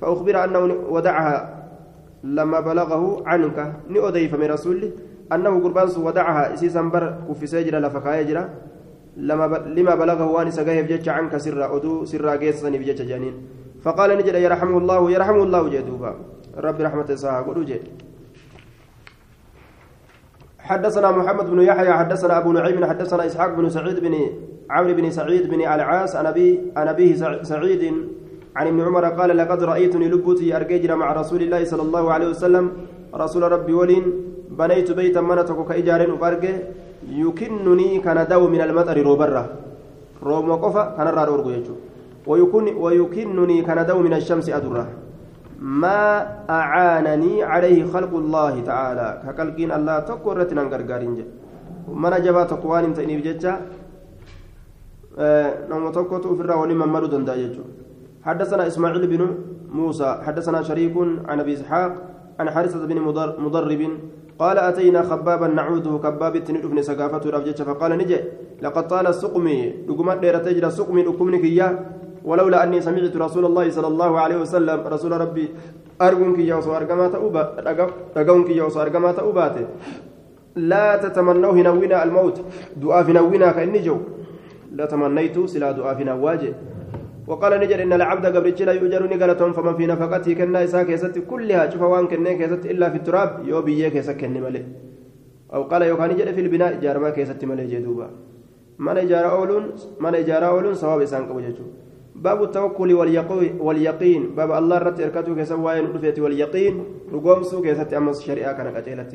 فأخبر 0.00 0.44
أنه 0.44 0.60
ودعها 0.94 1.34
لما 2.24 2.60
بلغه 2.60 3.28
عنك 3.28 3.72
نؤذي 3.90 4.28
من 4.28 4.48
رسوله 4.56 4.90
أنه 5.32 5.52
قربان 5.64 5.88
ودعها 6.06 6.54
إسيسا 6.54 6.82
بر 6.82 7.04
كفي 7.28 7.46
سجرة 7.46 7.78
لفكاية 7.78 8.22
جرا 8.22 8.44
لما 9.76 9.94
بلغه 9.94 10.26
وان 10.34 10.50
سجاه 10.50 10.82
بجتش 10.82 11.08
عنك 11.08 11.36
سرا 11.36 11.76
أدو 11.76 12.04
سرا 12.04 12.36
جيسني 12.36 12.78
بجتش 12.78 13.02
جانين 13.10 13.34
فقال 13.84 14.18
نجد 14.18 14.34
يرحمه 14.34 14.78
الله 14.78 15.10
يرحمه 15.10 15.42
الله 15.42 15.68
جدوبا 15.68 16.14
رب 16.56 16.80
رحمة 16.80 17.14
ساعة 17.14 17.42
قلوا 17.46 17.64
جد 17.64 17.84
حدثنا 20.58 21.10
محمد 21.10 21.50
بن 21.50 21.60
يحيى 21.62 21.92
حدثنا 21.92 22.38
أبو 22.38 22.52
نعيم 22.52 22.84
حدثنا 22.84 23.26
إسحاق 23.26 23.50
بن 23.54 23.68
سعيد 23.68 24.00
بن 24.00 24.14
عمرو 24.70 24.94
بن 24.94 25.10
سعيد 25.10 25.50
بن 25.50 25.60
العاص 25.60 26.16
عن 26.16 26.26
عن 26.76 26.88
أبيه 26.88 27.14
سعيد 27.42 27.82
عن 28.56 28.66
ابن 28.66 28.80
عمر 28.80 29.04
قال 29.04 29.36
لقد 29.36 29.62
رأيتني 29.62 30.08
لبتي 30.08 30.56
ارججر 30.56 30.96
مع 30.96 31.12
رسول 31.12 31.42
الله 31.42 31.64
صلى 31.64 31.82
الله 31.82 32.12
عليه 32.12 32.28
وسلم. 32.28 32.72
رسول 33.14 33.42
ربي 33.52 33.72
ولين 33.72 34.04
بنيت 34.50 34.92
بيتا 34.92 35.20
منتك 35.20 35.58
كايجار 35.68 36.10
وفرجه 36.12 36.54
يكنني 37.08 37.98
كان 37.98 38.26
دو 38.30 38.48
من 38.48 38.60
المطر 38.60 38.96
روبرة. 39.02 39.44
روم 40.22 40.50
وقفا 40.50 40.82
كان 40.96 41.08
ويكن 41.46 41.74
ويكنني 42.26 43.62
كان 43.62 43.86
دو 43.86 43.98
من 43.98 44.12
الشمس 44.12 44.48
ادره 44.48 44.86
ما 45.60 46.00
أعانني 46.50 47.42
عليه 47.42 47.84
خلق 47.92 48.12
الله 48.22 48.54
تعالى 48.60 49.08
كقلقين 49.24 49.70
الله 49.72 49.96
تقرت 50.10 50.50
نغرغارين 50.54 51.12
من 52.02 52.14
جبا 52.24 52.42
تقوان 52.52 52.94
تني 52.94 53.14
بججا 53.18 53.52
نوم 55.70 55.84
تقوت 55.92 56.26
في 56.26 56.42
الراون 56.44 56.70
ممرو 56.74 57.06
دندا 57.06 57.34
حدثنا 58.26 58.66
اسماعيل 58.66 59.06
بن 59.06 59.22
موسى 59.78 60.08
حدثنا 60.26 60.62
شريك 60.62 60.94
عن 61.28 61.40
ابي 61.40 61.52
اسحاق 61.54 61.92
عن 62.40 62.50
حارثة 62.50 62.86
بن 62.86 62.98
مضرب 63.44 63.82
قال 64.38 64.58
أتينا 64.58 65.02
خبابا 65.02 65.46
نعوده 65.46 65.98
كباب 65.98 66.44
تندفن 66.44 66.82
سقافته 66.82 67.30
رفجة 67.30 67.62
فقال 67.62 67.92
نجي 67.98 68.18
لقد 68.62 68.88
طال 68.88 69.14
سقمي 69.14 69.58
لقمت 69.88 70.18
ليرة 70.22 70.38
تجرى 70.38 70.70
سقمي 70.70 71.02
إياه 71.44 71.78
ولولا 72.24 72.64
أني 72.64 72.80
سمعت 72.80 73.16
رسول 73.16 73.44
الله 73.44 73.70
صلى 73.70 73.86
الله 73.86 74.20
عليه 74.20 74.36
وسلم 74.36 74.80
رسول 74.86 75.12
ربي 75.12 75.48
أرجونك 76.02 76.38
يا 76.38 76.54
وصو 76.54 76.76
أرجما 76.76 77.08
تأوبا 77.08 77.42
رجونك 78.16 78.48
يا 78.50 78.62
وصو 78.64 78.82
أرجما 78.82 79.12
تأوبات 79.12 79.56
لا 80.56 80.96
تتمنوا 80.96 81.52
هنوينا 81.52 82.04
الموت. 82.04 82.36
دعاء 82.76 83.04
هنوينا 83.10 83.52
كأني 83.52 83.80
جو 83.86 83.98
لا 84.72 84.86
تمنيت 84.86 85.36
سلا 85.52 85.72
دعاء 85.72 85.94
هنواجه 86.02 86.52
وقال 87.26 87.52
نجر 87.60 87.82
إن 87.82 87.92
العبد 87.92 88.26
قبل 88.36 88.50
لا 88.66 88.72
يؤجر 88.72 89.02
نقلتهم 89.12 89.52
فمن 89.52 89.74
في 89.76 89.86
نفقته 89.86 90.32
كنا 90.38 90.64
إساء 90.64 90.82
كيست 90.82 91.18
كلها. 91.30 91.70
شوف 91.70 91.82
وان 91.82 92.06
كنا 92.06 92.32
كيست 92.32 92.62
إلا 92.66 92.90
في 92.90 92.96
التراب 92.96 93.30
يو 93.48 93.62
بيه 93.62 93.88
كيست 93.88 94.10
كني 94.20 94.40
ملي. 94.40 94.64
أو 95.54 95.62
قال 95.62 95.82
يو 95.82 95.96
كان 95.96 96.10
نجر 96.10 96.32
في 96.32 96.40
البناء 96.40 96.80
جار 96.82 96.98
ما 96.98 97.10
كيست 97.10 97.44
ملي 97.44 97.66
جدوبا. 97.66 98.10
من 98.78 98.96
إجارة 98.96 99.28
أولون 99.28 99.64
من 100.00 100.14
إجارة 100.14 100.46
أولون 100.46 100.74
سواب 100.74 101.00
إسان 101.00 101.22
قبل 101.28 101.54
باب 102.14 102.42
التوكل 102.42 102.94
واليقين. 103.60 104.34
باب 104.36 104.50
الله 104.52 104.78
رت 104.78 105.00
إركته 105.00 105.34
كسواين 105.34 105.84
رفيت 105.94 106.18
واليقين. 106.18 106.84
رقومسو 107.12 107.62
كيست 107.62 107.94
أمس 107.94 108.20
شريعة 108.20 108.52
كان 108.52 108.76
قتيلة 108.76 109.06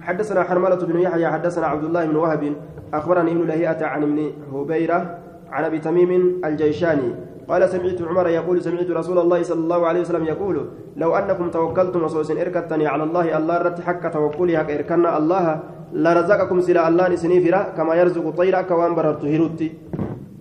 حدثنا 0.00 0.42
حرملة 0.42 0.76
بن 0.76 0.98
يحيى 0.98 1.26
حدثنا 1.26 1.66
عبد 1.66 1.84
الله 1.84 2.06
بن 2.06 2.16
وهب. 2.16 2.52
أخبرني 2.94 3.32
ابن 3.32 3.46
لهيئة 3.46 3.86
عن 3.86 4.02
ابن 4.02 4.30
هبيرة 4.52 5.18
عن 5.50 5.64
أبي 5.64 5.78
تميم 5.78 6.40
الجيشاني. 6.44 7.10
قال 7.48 7.68
سمعت 7.68 8.02
عمر 8.02 8.28
يقول 8.28 8.62
سمعت 8.62 8.90
رسول 8.90 9.18
الله 9.18 9.42
صلى 9.42 9.60
الله 9.60 9.86
عليه 9.86 10.00
وسلم 10.00 10.24
يقول 10.24 10.68
لو 10.96 11.16
أنكم 11.16 11.50
توكلتم 11.50 12.04
وصوص 12.04 12.30
إركتني 12.30 12.86
على 12.86 13.02
الله 13.02 13.38
الله 13.38 13.58
رت 13.58 13.80
حق 13.80 14.08
توكلي 14.08 14.58
حق 14.58 14.70
إركنا 14.70 15.18
الله 15.18 15.60
لرزقكم 15.92 16.60
سلا 16.60 16.88
الله 16.88 17.08
نسنيفرا 17.08 17.62
كما 17.76 17.94
يرزق 17.94 18.26
الطير 18.26 18.62
كوان 18.62 18.94
بررت 18.94 19.24
هيروتي. 19.24 19.72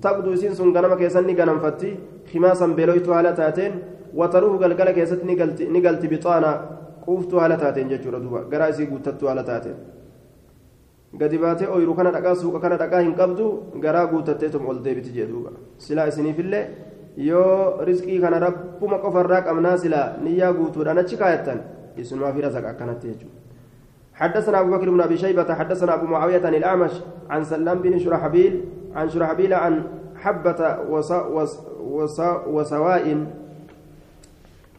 تبدو 0.03 0.35
سين 0.41 0.53
سن 0.59 0.69
غنم 0.75 0.93
كيسن 1.01 1.29
غنم 1.39 1.57
فتي 1.63 1.89
خماسا 2.31 2.67
بلويت 2.77 3.07
على 3.17 3.31
تاتين 3.39 3.73
وتروه 4.19 4.53
قلقل 4.61 4.89
كيست 4.97 5.21
نقلت 5.75 6.03
بطانا 6.11 6.51
قوفت 7.05 7.31
على 7.43 7.55
تاتين 7.61 7.87
جتشورا 7.91 8.19
دوبا 8.23 8.39
غراسي 8.51 8.83
قوتت 8.91 9.21
على 9.31 9.43
تاتين 9.49 9.77
gadi 11.19 11.37
baatee 11.37 11.67
ooyiruu 11.73 11.95
kana 11.95 12.11
dhaqaa 12.11 12.35
suuqa 12.35 12.59
kana 12.59 12.77
dhaqaa 12.81 13.01
hin 13.05 13.13
qabdu 13.15 13.45
garaa 13.83 14.05
guutatteetum 14.11 14.67
ol 14.67 14.83
deebiti 14.85 15.13
jee 15.15 15.27
duuba 15.29 15.51
silaa 15.85 16.07
isiniifillee 16.11 16.63
yoo 17.29 17.79
riskii 17.89 18.19
kana 18.19 18.39
rabbuma 18.45 18.99
qofarraa 19.05 19.41
qabnaa 19.47 19.77
silaa 19.83 20.07
niyyaa 20.25 20.53
guutuudhaan 20.59 20.99
achi 21.03 21.17
kaayattan 21.21 21.59
isumaa 22.03 22.33
fi 22.35 22.47
rasaqa 22.47 22.69
akkanatti 22.75 23.07
jechuudha 23.11 23.35
حدثنا 24.17 24.59
أبو 24.59 24.71
بكر 24.71 24.89
بن 24.89 25.01
أبي 25.01 25.17
شيبة 25.17 25.55
حدثنا 25.55 25.93
أبو 25.93 26.05
معاوية 26.05 26.41
عن 26.45 26.55
الأعمش 26.55 26.91
عن 27.29 27.43
سلام 27.43 27.77
بن 27.85 27.99
شرحبيل 27.99 28.53
عن 28.95 29.09
شرحبيل 29.09 29.53
عن 29.53 29.83
حبة 30.15 30.77
وسواء 32.47 33.25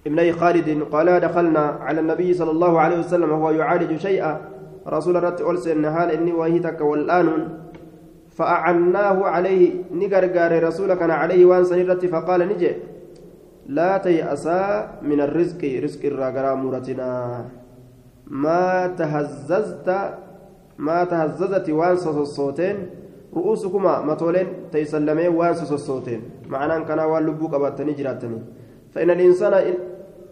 ابني 0.07 0.33
خالد 0.33 0.83
قال 0.93 1.21
دخلنا 1.21 1.65
على 1.81 2.01
النبي 2.01 2.35
صلى 2.35 2.51
الله 2.51 2.81
عليه 2.81 2.99
وسلم 2.99 3.33
وهو 3.33 3.51
يعالج 3.51 3.97
شيئا. 3.97 4.41
رسول 4.89 5.23
رت 5.23 5.41
ألسن 5.41 5.85
هال 5.85 6.11
إني 6.11 6.33
وهيتك 6.33 6.81
والآن. 6.81 7.49
فأعناه 8.39 9.25
عليه 9.25 9.91
نقرقار 9.93 10.65
رسولك 10.65 11.03
عليه 11.03 11.45
وان 11.45 11.65
سنرت 11.65 12.07
فقال 12.07 12.41
نجي 12.49 12.73
لا 13.67 13.99
تيأسا 13.99 14.91
من 15.03 15.21
الرزق 15.21 15.81
رزق 15.83 16.05
الراقرا 16.05 16.55
مرتنا 16.55 17.45
ما 18.27 18.87
تهززت 18.87 19.89
ما 20.79 21.05
تهززت 21.05 21.71
وان 21.71 21.93
الصوتين 21.93 22.77
رؤوسكما 23.37 24.01
متولين 24.03 24.47
تيسلمين 24.73 25.29
وان 25.29 25.51
الصوتين 25.51 26.23
معناه 26.49 26.79
كان 26.79 26.99
وان 26.99 27.27
لبوك 27.27 27.55
أباتني 27.55 27.93
جراتني 27.93 28.39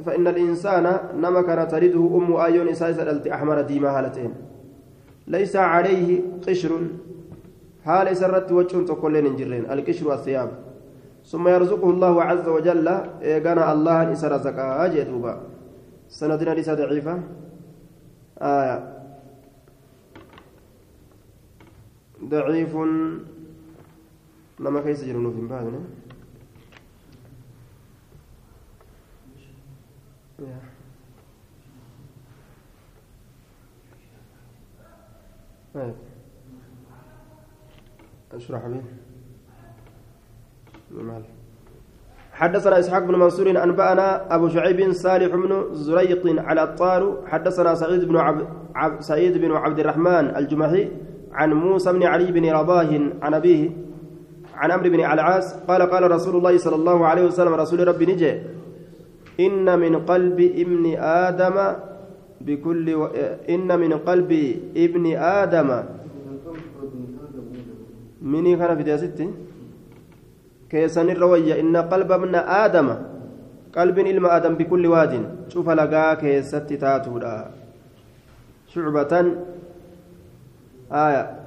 فإن 0.04 0.26
الإنسان 0.26 0.98
نما 1.14 1.42
كان 1.42 1.68
تريده 1.68 1.98
أم 2.16 2.36
آيون 2.36 2.68
إساء 2.68 3.32
أحمر 3.34 3.60
ديما 3.60 3.98
هالتين 3.98 4.34
ليس 5.26 5.56
عليه 5.56 6.20
قشر 6.48 6.70
حال 7.84 8.16
سرت 8.16 8.52
وجه 8.52 8.84
تقولين 8.84 9.26
انجرين 9.26 9.70
الكشر 9.70 10.08
والثياب 10.08 10.50
ثم 11.24 11.48
يرزقه 11.48 11.90
الله 11.90 12.22
عز 12.22 12.48
وجل 12.48 12.88
إيقانا 13.22 13.72
الله 13.72 14.12
إسر 14.12 14.36
زكاة 14.36 14.88
جدوبا 14.94 15.40
سندنا 16.08 16.50
ليس 16.50 16.70
ضعيفة 16.70 17.20
آية 18.42 18.95
ضعيف. 22.24 22.76
لما 24.60 24.80
كيس 24.80 25.04
جرنو 25.04 25.30
في 25.30 25.46
بعضنا. 25.46 25.80
طيب. 35.74 35.94
أشرح 38.32 38.66
به 38.66 38.82
حدثنا 42.32 42.78
إسحاق 42.78 43.02
بن 43.02 43.18
منصور 43.18 43.62
أنبأنا 43.62 44.34
أبو 44.34 44.48
شعيب 44.48 44.92
صالح 44.92 45.34
بن 45.34 45.74
زريق 45.74 46.40
على 46.40 46.62
الطار. 46.62 47.26
حدثنا 47.26 47.74
سعيد 47.74 48.04
بن 48.04 48.16
عب... 48.16 48.48
عب... 48.74 49.00
سعيد 49.00 49.38
بن 49.38 49.52
عبد 49.52 49.78
الرحمن 49.78 50.36
الجمحي 50.36 50.90
عن 51.38 51.52
موسى 51.52 51.92
بن 51.92 52.02
علي 52.12 52.28
بن 52.32 52.44
رباه 52.58 52.90
عن 53.22 53.32
أبيه 53.34 53.62
عن 54.60 54.70
عمرو 54.70 54.90
بن 54.90 55.00
العاص 55.00 55.46
قال 55.68 55.82
قال 55.92 56.02
رسول 56.10 56.34
الله 56.36 56.54
صلى 56.58 56.76
الله 56.80 56.98
عليه 57.06 57.24
وسلم 57.28 57.54
رسول 57.54 57.88
ربي 57.88 58.06
نجي 58.06 58.32
إن 59.46 59.66
من 59.78 59.94
قلب 60.10 60.38
ابن 60.40 60.84
آدم 61.26 61.56
بكل 62.40 62.86
و... 62.94 63.04
إن 63.54 63.68
من 63.82 63.92
قلب 64.08 64.30
ابن 64.76 65.04
آدم 65.16 65.68
مني 68.22 68.56
كان 68.56 68.70
في 68.78 68.98
ستي 68.98 69.26
كيسان 70.70 71.08
الروية 71.10 71.60
إن 71.60 71.76
قلب 71.76 72.12
ابن 72.12 72.34
آدم 72.64 72.88
قلب 73.76 73.96
إلما 73.98 74.28
آدم 74.36 74.54
بكل 74.60 74.84
واد 74.86 75.12
شوف 75.52 75.66
لقا 75.68 76.14
كيست 76.14 76.68
تاتودا 76.82 77.36
شعبة 78.72 79.12
آية. 80.92 81.40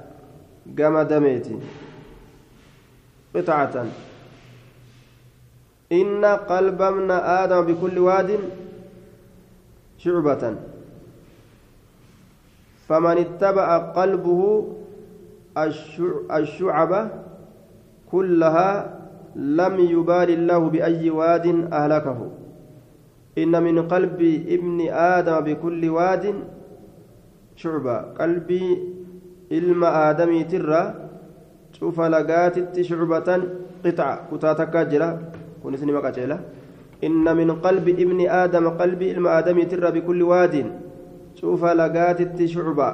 قام 0.78 1.00
دميتي. 1.00 1.58
قطعة. 3.36 3.86
إن 5.92 6.24
قلب 6.24 6.82
ابن 6.82 7.10
آدم 7.10 7.60
بكل 7.60 7.98
واد 7.98 8.38
شعبة. 9.98 10.56
فمن 12.88 13.18
اتبع 13.18 13.78
قلبه 13.78 14.66
الشعب 16.30 17.10
كلها 18.10 19.00
لم 19.36 19.80
يبال 19.80 20.30
الله 20.30 20.58
بأي 20.58 21.10
واد 21.10 21.46
أهلكه. 21.72 22.30
إن 23.38 23.62
من 23.62 23.88
قلب 23.88 24.20
ابن 24.48 24.88
آدم 24.90 25.40
بكل 25.40 25.88
واد 25.88 26.34
شعبة. 27.56 27.96
قلبي 28.00 28.78
إلما 29.52 29.88
آدمي 30.10 30.44
ترى 30.44 30.82
شوف 31.78 32.00
لقاتت 32.00 32.80
شعبة 32.80 33.28
قطعة 33.84 34.14
كتاتك 34.30 34.74
جرا 34.90 35.08
كنت 35.62 35.82
مقاتلة 35.84 36.38
إن 37.06 37.26
من 37.36 37.50
قلب 37.66 37.86
ابن 37.88 38.20
آدم 38.42 38.64
قلبي 38.80 39.06
إلما 39.12 39.30
آدمي 39.38 39.64
ترى 39.70 39.88
بكل 39.96 40.20
واد 40.22 40.54
شوف 41.40 41.62
لقاتت 41.64 42.38
شعبة 42.54 42.88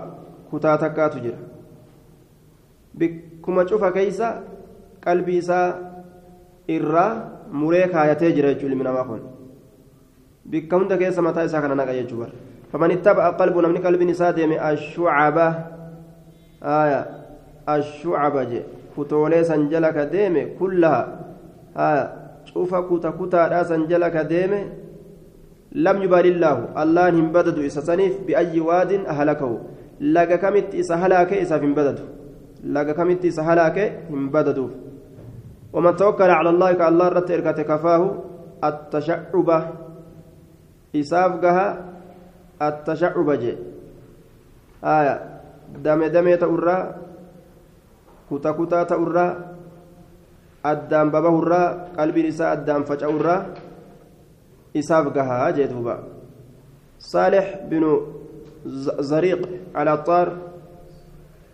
كتاتك 0.52 0.98
تجرا 1.12 1.40
بكما 2.98 3.62
شوف 3.66 3.84
كيسا 3.84 4.56
qalbii 5.06 5.38
isaa 5.38 5.66
irraa 6.76 7.10
muree 7.52 7.86
kaayatee 7.94 8.32
jira 8.36 8.50
jechuudha 8.54 8.72
ilmi 8.74 8.86
namaa 8.86 9.04
kun 9.10 9.20
bikka 10.54 10.80
hunda 10.80 10.98
keessa 11.02 11.22
mataa 11.26 11.44
isaa 11.48 11.62
kana 11.64 11.78
naqa 11.80 11.94
jechuu 11.98 12.18
bara 12.22 12.34
faman 12.72 12.94
ittaba'a 12.96 13.30
qalbu 13.40 13.62
namni 13.66 13.82
qalbiin 13.86 14.10
isaa 14.14 14.32
deeme 14.38 14.58
ashucaba 14.70 15.46
kullaha 20.58 21.02
aya 21.74 22.02
cufa 22.52 22.82
kuta 22.88 23.12
kutaadhaa 23.12 23.64
san 23.70 23.86
jala 23.90 24.10
ka 24.10 24.24
deeme 24.24 24.60
lam 25.86 26.02
yubaalillaahu 26.02 26.72
allahan 26.82 27.14
hin 27.20 27.28
badadu 27.36 27.62
isa 27.68 27.82
saniif 27.82 28.18
biayyi 28.26 28.60
waadin 28.68 29.06
ahalakahu 29.06 29.60
laga 30.00 30.38
kamitti 30.38 30.78
isa 30.82 30.96
halaake 31.02 31.40
isaaf 31.44 31.62
hin 31.66 31.74
badadu 31.78 32.02
laga 32.78 32.94
kamitti 32.98 33.28
isa 33.34 33.42
halaake 33.50 33.84
hin 34.10 34.28
badaduuf 34.34 34.74
ومن 35.76 35.96
توكل 35.96 36.30
على 36.30 36.50
الله 36.50 36.72
كالله 36.72 37.08
رت 37.08 37.30
إركات 37.30 37.60
كفاه 37.60 38.02
التشعب 38.64 39.48
إسافقها 40.96 41.66
التشعب 42.62 43.28
جي 43.32 43.54
آية 44.84 45.35
دم 45.84 46.04
دم 46.04 46.34
تأرى 46.34 46.78
كتا 48.30 48.50
كتا 48.52 48.82
تأرى 48.82 49.26
الدم 50.66 51.06
بابه 51.10 51.38
الرا 51.38 51.62
قلبي 51.98 52.28
نساء 52.28 52.52
الدم 52.52 52.82
فجأة 52.84 53.46
إسافقها 54.76 55.50
جيتوبا 55.50 55.96
صالح 56.98 57.46
بن 57.70 58.00
زريق 59.00 59.48
على 59.74 59.92
الطار 59.94 60.28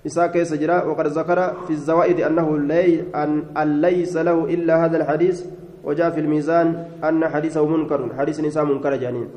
إساء 0.07 0.27
كيس 0.27 0.55
جرا 0.55 0.83
وقد 0.85 1.07
ذكر 1.07 1.55
في 1.67 1.71
الزوائد 1.71 2.21
أنه 2.21 2.59
لي 2.59 3.05
أن 3.15 3.81
ليس 3.81 4.17
له 4.17 4.45
إلا 4.45 4.85
هذا 4.85 4.97
الحديث 4.97 5.45
وجاء 5.85 6.11
في 6.11 6.21
الميزان 6.21 6.87
أن 7.05 7.29
حديثه 7.29 7.67
منكر 7.67 8.11
حديث 8.19 8.41
نساء 8.41 8.65
منكر 8.65 8.97
جانين 8.97 9.29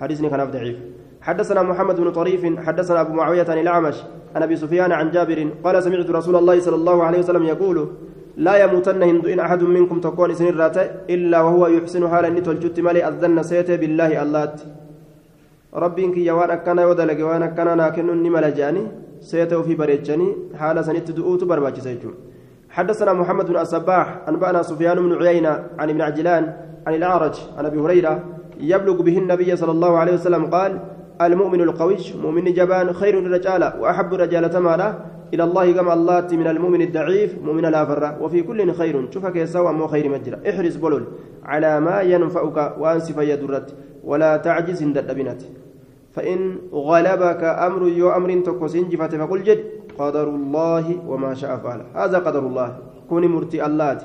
حديث 0.00 0.22
كان 0.22 0.50
ضعيف 0.50 0.78
حدثنا 1.22 1.62
محمد 1.62 2.00
بن 2.00 2.12
طريف 2.12 2.60
حدثنا 2.66 3.00
أبو 3.00 3.12
معاوية 3.12 3.46
عن 3.48 3.58
الأعمش 3.58 3.96
عن 4.34 4.42
أبي 4.42 4.56
سفيان 4.56 4.92
عن 4.92 5.10
جابر 5.10 5.48
قال 5.64 5.82
سمعت 5.82 6.10
رسول 6.10 6.36
الله 6.36 6.60
صلى 6.60 6.76
الله 6.76 7.04
عليه 7.04 7.18
وسلم 7.18 7.44
يقول 7.44 7.88
لا 8.36 8.64
يموتن 8.64 9.02
هند 9.02 9.26
إن 9.26 9.40
أحد 9.40 9.62
منكم 9.62 10.00
تكون 10.00 10.34
سن 10.34 10.48
إلا 11.10 11.40
وهو 11.40 11.66
يحسن 11.66 12.08
حالا 12.08 12.28
نتولجت 12.28 12.80
مالي 12.80 13.08
أذن 13.08 13.42
سيته 13.42 13.76
بالله 13.76 14.22
الله 14.22 14.54
ربي 15.74 16.04
إنك 16.04 16.16
يوان 16.16 16.50
أكنا 16.50 16.86
ودلق 16.86 17.26
وان 17.26 17.42
أكنا 17.42 17.74
ناكن 17.74 18.06
نمل 18.22 18.54
جاني 18.54 18.82
سيته 19.20 19.62
في 19.62 19.74
بريتشاني 19.74 20.28
حال 20.58 20.84
سنت 20.84 21.10
دؤوت 21.10 21.44
برباچ 21.44 21.78
سيجو. 21.86 22.10
حدثنا 22.70 23.12
محمد 23.12 23.46
بن 23.46 23.56
الصباح 23.56 24.06
أنبأنا 24.28 24.62
سفيان 24.62 24.98
بن 25.04 25.12
عيينة 25.22 25.52
عن 25.78 25.90
ابن 25.90 26.00
عجلان 26.00 26.44
عن 26.86 26.94
الأعرج 26.94 27.36
عن 27.58 27.66
أبي 27.66 27.78
هريرة 27.78 28.24
يبلغ 28.60 29.02
به 29.02 29.18
النبي 29.18 29.56
صلى 29.56 29.72
الله 29.72 29.98
عليه 29.98 30.14
وسلم 30.14 30.46
قال 30.46 30.80
المؤمن 31.20 31.60
القوي 31.60 31.96
مؤمن 32.22 32.44
جبان 32.44 32.92
خير 32.92 33.18
الرجال 33.18 33.72
وأحب 33.80 34.14
الرجال 34.14 34.50
تمالا. 34.50 34.94
إلى 35.34 35.44
الله 35.44 35.72
كما 35.72 35.94
الله 35.94 36.28
من 36.32 36.46
المؤمن 36.46 36.82
الضعيف 36.82 37.38
مؤمن 37.38 37.64
الافر 37.66 38.16
وفي 38.20 38.42
كل 38.42 38.72
خير 38.72 39.10
شوفك 39.10 39.36
يسوى 39.36 39.72
مو 39.72 39.86
خير 39.86 40.08
مجرى. 40.08 40.50
احرص 40.50 40.76
بلول 40.76 41.04
على 41.44 41.80
ما 41.80 42.00
ينفعك 42.00 42.74
وأنسف 42.80 43.18
يدرت 43.18 43.74
ولا 44.04 44.36
تعجز 44.36 44.82
عند 44.82 44.98
الأبنات 44.98 45.42
فإن 46.12 46.58
غلبك 46.72 47.42
أمر 47.44 47.88
يو 47.88 48.10
أمر 48.10 48.40
تكوسين 48.40 48.88
جفت 48.88 49.14
فقل 49.14 49.42
جد. 49.42 49.64
قدر 49.98 50.28
الله 50.28 50.86
وما 51.06 51.34
شاء 51.34 51.56
فعل. 51.56 51.80
هذا 51.94 52.18
قدر 52.18 52.42
الله. 52.46 52.76
كوني 53.08 53.28
مرتي 53.28 53.66
الله. 53.66 53.98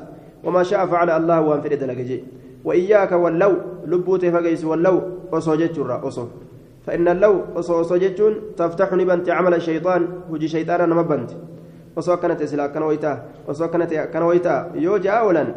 وما 0.44 0.64
شاء 0.64 0.86
فعل 0.86 1.10
الله 1.10 1.42
وان 1.42 1.62
فرد 1.62 1.84
لك 1.84 2.24
وإياك 2.64 3.12
واللو. 3.12 3.54
لبوت 3.86 4.26
فقيس 4.26 4.66
واللو. 4.66 5.02
أصو 5.34 5.56
جتشر 5.56 6.08
أصو 6.08 6.26
فإن 6.86 7.08
اللو 7.08 7.58
أصو 7.58 7.96
جتشون 7.98 8.34
تفتح 8.58 8.94
نبنت 8.94 9.30
عمل 9.30 9.54
الشيطان 9.54 10.02
وجي 10.30 10.48
شيطانا 10.48 10.86
نمبنت 10.86 11.32
ta'e 11.96 12.48
silaa 12.48 12.66
akkana 12.66 12.86
wayitaa 12.86 13.18
osoo 13.48 13.66
akkana 13.66 13.88
ta'e 13.88 14.00
akkana 14.00 14.26
wayitaa 14.26 14.76
yoo 14.76 15.00
ja'a 15.00 15.24
oolan 15.24 15.56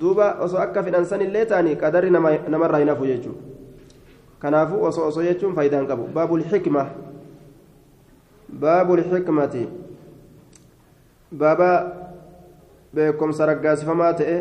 duuba 0.00 0.38
osoo 0.40 0.58
akka 0.62 0.82
fidhan 0.82 1.04
sanillee 1.04 1.46
ta'anii 1.46 1.76
qadarri 1.76 2.10
namarraa 2.10 2.78
hin 2.78 2.88
hafu 2.88 3.06
jechuudha 3.06 3.42
kanaafuu 4.38 4.84
osoo 4.90 5.06
osoo 5.08 5.22
jechuun 5.22 5.54
faayidaan 5.54 5.86
qabu 5.86 6.06
baabul 6.14 6.44
xikma 6.52 6.86
baabul 8.60 9.02
xikmati 9.02 9.68
baaba 11.42 11.70
beekumsa 12.94 13.46
raggaasifamaa 13.52 14.12
ta'e 14.22 14.38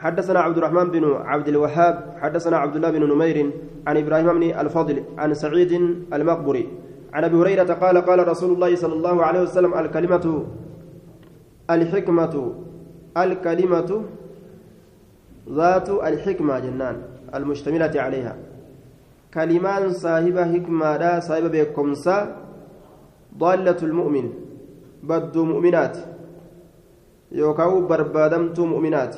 حدثنا 0.00 0.40
عبد 0.40 0.56
الرحمن 0.58 0.90
بن 0.90 1.04
عبد 1.12 1.48
الوهاب 1.48 2.14
حدثنا 2.20 2.56
عبد 2.56 2.76
الله 2.76 2.90
بن 2.90 3.02
نمير 3.12 3.50
عن 3.86 3.96
إبراهيم 3.96 4.28
بن 4.32 4.42
الفضل 4.42 4.96
عن 5.18 5.34
سعيد 5.34 5.72
المقبري. 6.12 6.68
عن 7.12 7.24
أبي 7.24 7.36
هريرة 7.36 7.72
قال 7.74 7.98
قال 7.98 8.28
رسول 8.28 8.50
الله 8.54 8.76
صلى 8.76 8.92
الله 8.92 9.24
عليه 9.24 9.40
وسلم 9.42 9.74
الكلمة 9.74 10.46
الحكمة 11.70 12.54
الكلمة 13.16 13.90
ذات 15.50 15.88
الحكمة 15.90 16.58
جنان 16.58 16.96
المشتملة 17.34 17.94
عليها. 18.00 18.36
كلمان 19.34 19.92
صاحب 19.92 20.36
حكمة 20.38 20.96
لا 20.96 21.20
صاحب 21.20 21.44
بكمسا 21.52 22.36
ضالة 23.38 23.80
المؤمن 23.82 24.26
بدو 25.02 25.44
مؤمنات 25.44 25.96
يوكاو 27.32 27.86
بربادمت 27.86 28.60
مؤمنات. 28.60 29.16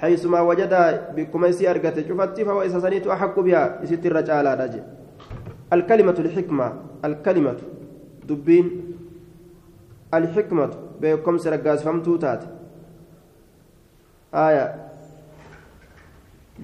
حيثما 0.00 0.40
وجد 0.40 0.72
بكم 1.16 1.44
يسي 1.44 1.70
أرقت 1.70 1.96
شفت 2.08 2.40
فهو 2.40 2.62
إذا 2.62 2.78
سنيت 2.80 3.06
أحق 3.06 3.40
بها 3.40 3.80
يسيت 3.82 4.06
الرجال 4.06 4.46
الكلمة 5.72 6.16
الحكمة 6.18 6.72
الكلمة 7.04 7.56
دبين 8.28 8.66
الحكمة 10.14 10.70
بكم 11.00 11.38
سرقاس 11.38 11.82
فمتو 11.82 12.16
تات 12.16 12.42
آية. 14.34 14.66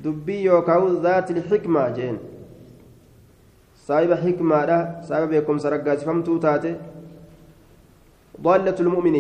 دبي 0.05 0.43
يوكاو 0.43 1.03
ذات 1.03 1.31
الحكمة 1.31 1.89
جين. 1.89 2.19
صاحب 3.87 4.13
حكمة 4.13 4.65
لا 4.65 5.01
صاحب 5.09 5.29
بكم 5.31 5.59
سرقاس 5.59 6.05
فمتو 6.05 6.39
تات 6.39 6.65
ضالة 8.41 8.77
المؤمن 8.81 9.17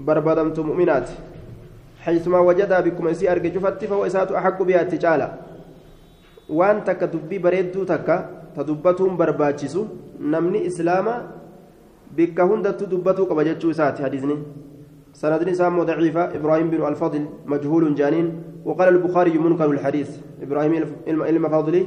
بربدمت 0.00 0.58
مؤمنات 0.60 1.08
حيثما 2.04 2.38
وجدها 2.38 2.80
بكم 2.80 3.08
يسي 3.08 3.32
أرقى 3.32 3.48
جفتي 3.54 3.86
فهو 3.86 4.02
إسات 4.06 4.32
أحق 4.32 4.58
بها 4.62 4.82
تجالة 4.82 5.28
وأن 6.50 6.84
تك 6.84 7.00
دبي 7.12 7.38
بريدو 7.38 7.84
تكا 7.84 8.16
تدبتهم 8.56 9.12
برباچسو 9.16 9.82
نمني 10.20 10.66
إسلاما 10.66 11.14
بك 12.16 12.38
هندت 12.40 12.80
دبتو 12.92 13.24
قبجتشو 13.30 13.70
إسات 13.70 14.02
حديثني. 14.02 14.36
سند 15.12 15.52
سام 15.52 15.82
ضعيفة 15.82 16.22
إبراهيم 16.36 16.70
بن 16.70 16.80
الفضل 16.86 17.22
مجهول 17.46 17.94
جانين. 17.94 18.26
وقال 18.64 18.88
البخاري 18.88 19.38
منكر 19.38 19.70
الحديث. 19.70 20.10
إبراهيم 20.42 20.72
المفاضلي 21.08 21.86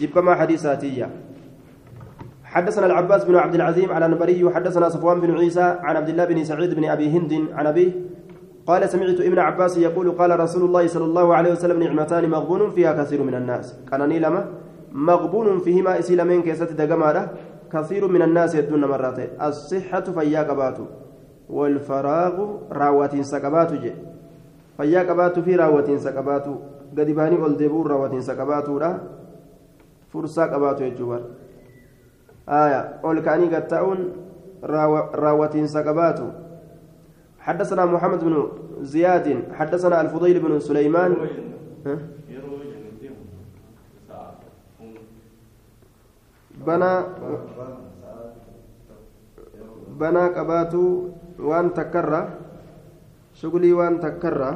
جبما 0.00 0.34
حديثاتية 0.34 1.10
حدثنا 2.44 2.86
العباس 2.86 3.24
بن 3.24 3.36
عبد 3.36 3.54
العزيم 3.54 3.92
على 3.92 4.08
نبري 4.08 4.44
وحدثنا 4.44 4.88
صفوان 4.88 5.20
بن 5.20 5.34
عيسى 5.34 5.62
عن 5.80 5.96
عبد 5.96 6.08
الله 6.08 6.24
بن 6.24 6.44
سعيد 6.44 6.74
بن 6.74 6.84
أبي 6.84 7.10
هند 7.10 7.32
عن 7.52 7.66
أبيه 7.66 7.90
قال 8.66 8.88
سمعت 8.88 9.20
ابن 9.20 9.38
عباس 9.38 9.78
يقول 9.78 10.10
قال 10.10 10.40
رسول 10.40 10.62
الله 10.64 10.86
صلى 10.86 11.04
الله 11.04 11.34
عليه 11.34 11.52
وسلم 11.52 11.82
نعمتان 11.82 12.30
مغبون 12.30 12.70
فيها 12.70 12.92
كثير 13.02 13.22
من 13.22 13.34
الناس. 13.34 13.74
كان 13.90 14.02
لما 14.02 14.46
مغبون 14.92 15.58
فيهما 15.58 15.98
إسيل 15.98 16.24
من 16.24 16.42
كيسة 16.42 16.64
دقمارة 16.64 17.30
كثير 17.72 18.08
من 18.08 18.22
الناس 18.22 18.54
يدون 18.54 18.84
مرات. 18.84 19.18
الصحة 19.42 20.00
فيا 20.00 20.42
والفراغ 21.50 22.36
راوة 22.72 23.22
سكبات 23.22 23.72
جي. 23.72 23.92
فيا 24.76 25.28
في 25.28 25.56
راوة 25.56 25.96
سكبات 25.96 26.46
قد 26.98 27.10
باني 27.10 27.36
أولدبور 27.36 27.90
راوة 27.90 28.20
سكبات 28.20 28.68
فرصة 30.12 30.44
قبات 30.46 30.80
يجوبر 30.80 31.20
آية 32.48 32.80
أول 33.04 33.20
كأني 33.20 33.54
قد 33.54 33.66
تأون 33.66 34.12
راوة 35.14 35.66
سكبات 35.66 36.20
حدثنا 37.42 37.84
محمد 37.86 38.24
بن 38.24 38.34
زياد 38.86 39.26
حدثنا 39.58 40.00
الفضيل 40.00 40.38
بن 40.40 40.60
سليمان. 40.60 41.10
بنى 46.66 46.94
بنى 49.98 50.24
قباتو 50.38 51.08
وان 51.38 51.74
تكرر. 51.74 52.28
شغلي 53.34 53.72
وان 53.72 54.00
تكرر. 54.00 54.54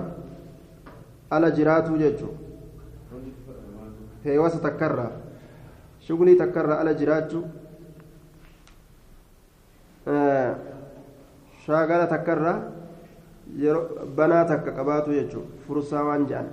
على 1.33 1.51
جراتو 1.51 1.97
ججو. 1.99 2.31
هي 4.25 4.39
واسه 4.39 4.59
تكرر. 4.63 5.11
شغلي 6.07 6.35
تكرر 6.35 6.73
على 6.73 6.95
جراتو. 6.95 7.43
آه 10.07 10.55
yeroo 11.67 12.76
banaa 14.18 14.46
takka 14.52 14.72
qabaatu 14.78 15.10
jechuudha 15.18 15.50
fursaa 15.68 16.04
waan 16.08 16.24
jedhan 16.30 16.48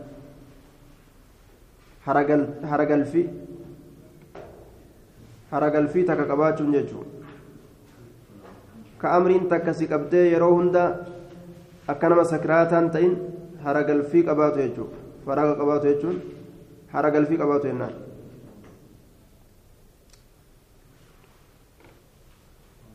haragalfii 2.71 3.27
haragalfii 5.53 6.05
takka 6.11 6.25
qabaachuun 6.33 6.73
jechuudha 6.73 7.11
ka 9.01 9.07
amriin 9.17 9.49
takka 9.53 9.73
si 9.75 9.87
qabdee 9.93 10.25
yeroo 10.33 10.55
hunda 10.57 10.85
akka 11.87 12.09
nama 12.09 12.25
sakiraataan 12.33 12.91
ta'in 12.97 13.15
haragalfii 13.65 14.23
qabaatu 14.29 14.59
jechuudha 14.65 14.97
faraga 15.27 15.55
qabaatu 15.61 15.87
jechuun 15.93 16.17
haragalfii 16.93 17.39
qabaatu 17.45 17.67
jennaan. 17.71 17.95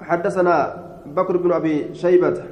حدثنا 0.03 0.55
بكر 1.15 1.37
بن 1.37 1.51
أبي 1.51 1.95
شيبة 1.95 2.43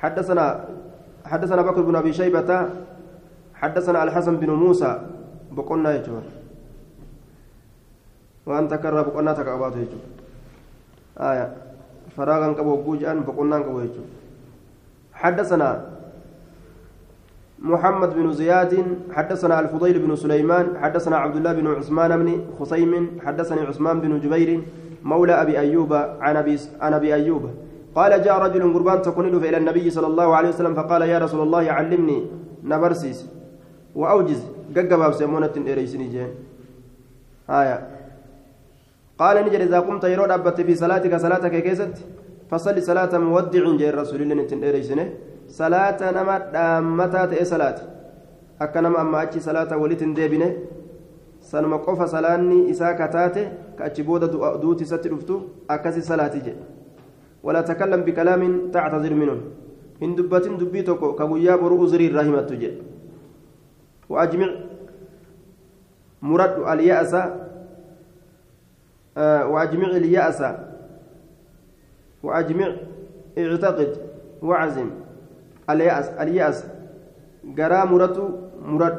حدثنا 0.00 0.64
حدثنا 1.24 1.62
بكر 1.62 1.82
بن 1.82 1.96
أبي 1.96 2.12
شيبة 2.12 2.68
حدثنا 3.54 4.02
الحسن 4.02 4.36
بن 4.36 4.50
موسى 4.50 5.00
بقنا 5.52 5.96
يجور 5.96 6.22
وأن 8.46 8.68
تكرر 8.68 9.02
بقنا 9.02 9.32
تكابات 9.32 9.72
يجور 9.72 10.04
آية. 11.20 11.54
فراغا 12.16 12.52
كبو 12.52 12.82
جوجان 12.82 13.20
بقنا 13.20 13.58
كبو 13.58 13.82
حدثنا 15.12 15.96
محمد 17.58 18.14
بن 18.14 18.32
زياد 18.32 18.84
حدثنا 19.12 19.60
الفضيل 19.60 19.98
بن 19.98 20.16
سليمان 20.16 20.78
حدثنا 20.78 21.16
عبد 21.16 21.36
الله 21.36 21.52
بن 21.52 21.66
عثمان 21.66 22.16
بن 22.24 22.44
خصيم 22.60 23.20
حدثني 23.26 23.60
عثمان 23.60 24.00
بن 24.00 24.20
جبير 24.20 24.62
مولى 25.02 25.32
أبي 25.32 25.58
أيوب 25.58 25.92
عن 25.92 26.36
أبي 26.36 26.58
عن 26.80 26.94
أبي 26.94 27.14
أيوب. 27.14 27.50
قال 27.96 28.12
جاء 28.22 28.36
رجل 28.44 28.62
qurbaan 28.74 29.02
takkoon 29.02 29.26
إلى 29.48 29.56
النبي 29.56 29.90
صلى 29.90 30.06
الله 30.06 30.28
عليه 30.36 30.48
وسلم 30.48 30.74
فقال 30.74 31.02
يا 31.02 31.18
رسول 31.18 31.40
الله 31.46 31.64
علمني 31.76 32.18
na 32.64 32.76
barsiis 32.76 33.18
وأوجز 34.00 34.40
gaggabaabsi 34.76 35.12
hammoonaa 35.12 35.56
irreessinii 35.72 36.06
jechiin 36.12 36.30
آية. 37.60 37.78
قال 39.20 39.36
ni 39.44 39.49
jedhe 39.49 39.60
إذا 39.60 39.78
قمت 39.80 40.04
yeroo 40.04 40.30
dhaabbatte 40.30 40.60
في 40.60 40.74
صلاتك 40.74 41.16
صلاتك 41.16 41.54
keessatti؟ 41.66 41.96
فصلي 42.50 42.80
صلاة 42.80 43.12
مودع 43.18 43.64
jechiin 43.80 43.92
رسول 44.00 44.20
الله 44.22 44.34
hin 44.34 44.45
taane 44.45 44.64
irreessinii. 44.64 45.04
صلاة 45.48 46.00
nama 46.16 46.36
dhaammataa 46.52 47.22
ta'ii 47.30 47.44
صلاة. 47.44 47.78
akka 48.60 48.80
nama 48.80 49.00
amma 49.00 49.22
achii 49.22 49.40
صلاة 49.40 49.70
walitti 49.76 50.03
hin 50.03 50.14
deebinee 50.14 50.50
sanuma 51.46 51.78
qofa 51.78 52.08
salaanni 52.08 52.68
isaa 52.70 52.94
kataate 52.94 53.50
ka 53.78 53.84
achi 53.84 54.02
booda 54.02 54.26
duuti 54.62 54.82
isatti 54.82 55.08
dhuftu 55.08 55.34
ولا 57.46 57.60
تكلم 57.62 58.00
بكلام 58.02 58.42
تعتذر 58.74 59.14
منه. 59.14 59.38
إن 60.02 60.10
دبت 60.18 60.46
دبيتك 60.60 61.02
كغيا 61.18 61.54
برو 61.62 61.84
أزري 61.84 62.06
الرحمة 62.10 62.50
جد 62.62 62.76
وأجمع 64.10 64.50
مرد 66.22 66.54
اليأس 66.72 67.14
آه 69.16 69.42
وأجمع 69.52 69.88
اليأس. 70.02 70.40
وأجمع 72.26 72.68
اعتقد 73.38 73.92
وعزم 74.42 74.88
اليأس 75.70 76.06
اليأس. 76.22 76.58
جرى 77.56 77.80
مرد 77.92 78.16
مرد. 78.74 78.98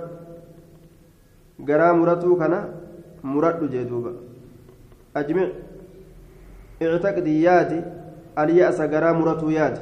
muratuu 1.59 2.35
kana 2.37 2.69
muradhu 3.23 3.67
jee 3.67 3.83
duuba 3.83 4.11
ajmic 5.15 5.49
ictaqdi 6.79 7.43
yaadi 7.43 7.81
اليأس 8.43 8.81
غرا 8.81 9.11
مرتو 9.11 9.49
ياد 9.49 9.75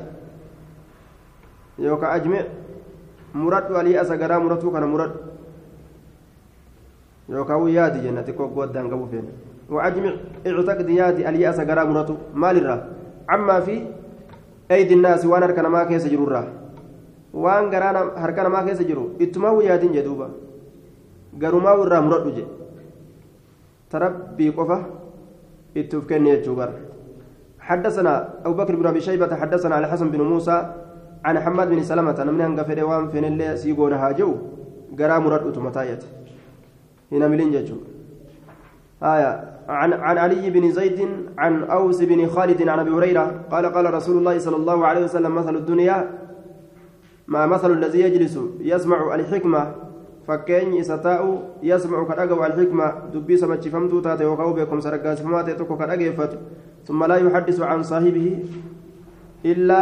يوكا 1.80 2.16
أجمع 2.16 2.41
مرتو 3.36 3.80
اليأس 3.82 4.12
غرا 4.12 4.38
مرتو 4.38 4.72
كان 4.72 4.84
مرد 4.84 5.14
يوكا 7.30 7.53
وياد 7.53 8.03
جنة 8.03 8.28
كوكو 8.38 8.62
ودان 8.62 8.86
قبو 8.91 9.06
فين 9.06 9.26
وأجمع 9.70 10.14
اعتقد 10.47 10.89
يادي 10.89 11.30
اليأس 11.30 11.60
غرا 11.60 11.84
مرتو 11.84 12.16
مال 12.34 12.58
الرا 12.58 12.78
عما 13.30 13.60
في 13.60 13.76
أيدي 14.72 14.93
الناس 14.93 15.26
وأنا 15.26 15.51
كان 15.51 15.68
ما 15.68 15.84
كيس 15.84 16.08
جرورا 16.08 16.66
waan 17.36 17.70
garaa 17.70 18.16
harka 18.24 18.43
namaa 18.47 18.64
keessa 18.64 18.84
jiru 18.89 19.01
ittumaa 19.20 19.51
yaadin 19.68 19.95
jedhuuba 19.97 20.28
garumaa 21.41 21.76
irraa 21.86 22.01
muradhu 22.06 22.32
je 22.38 22.45
tarabbii 23.91 24.51
qofa 24.60 24.78
itti 25.82 25.97
uf 25.97 26.06
kenne 26.08 26.32
jechuu 26.36 26.56
bara. 26.56 26.84
حدثنا 27.66 28.13
أبو 28.45 28.53
بكر 28.53 28.76
بن 28.76 28.86
أبي 28.86 29.01
شيبة 29.01 29.36
حدثنا 29.36 29.76
على 29.76 29.88
حسن 29.88 30.09
بن 30.09 30.22
موسى 30.22 30.57
عن 31.26 31.39
حماد 31.39 31.70
بن 31.70 31.84
سلمة 31.84 32.24
من 32.24 32.41
أنقى 32.41 32.66
في 32.66 32.74
روان 32.74 33.09
فين 33.09 33.26
اللي 33.26 33.57
سيقون 33.57 33.93
هاجو 33.93 34.32
قرا 34.99 35.20
مرد 35.20 35.47
أتمتايت 35.47 36.03
هنا 37.11 37.28
ملين 37.28 37.51
جتشو 37.51 37.76
آية 39.03 39.32
عن 39.70 39.93
عن 39.93 40.18
علي 40.18 40.49
بن 40.49 40.72
زيد 40.72 40.99
عن 41.38 41.63
أوس 41.63 42.01
بن 42.01 42.28
خالد 42.28 42.68
عن 42.68 42.80
أبي 42.80 42.91
هريرة 42.91 43.26
قال 43.51 43.66
قال 43.66 43.93
رسول 43.93 44.18
الله 44.18 44.38
صلى 44.39 44.55
الله 44.55 44.86
عليه 44.86 45.03
وسلم 45.03 45.36
مثل 45.36 45.55
الدنيا 45.55 46.09
ما 47.28 47.45
مثل 47.45 47.72
الذي 47.72 47.99
يجلس 48.01 48.39
يسمع 48.59 49.16
الحكمة 49.16 49.72
فكين 50.28 50.84
ستاء 50.84 51.22
يسمع 51.63 52.03
كرقوا 52.03 52.45
الحكمة 52.45 52.93
دبي 53.13 53.38
سمتش 53.38 53.68
فمتو 53.68 53.99
تاتي 53.99 54.26
وقو 54.26 54.53
بكم 54.53 54.80
سرقاس 54.80 55.22
فما 55.22 55.41
تتوكو 55.41 55.78
كرقفت 55.78 56.32
ثم 56.86 57.03
لا 57.03 57.17
يحدث 57.17 57.57
عن 57.61 57.83
صاحبه 57.83 58.27
إلا 59.45 59.81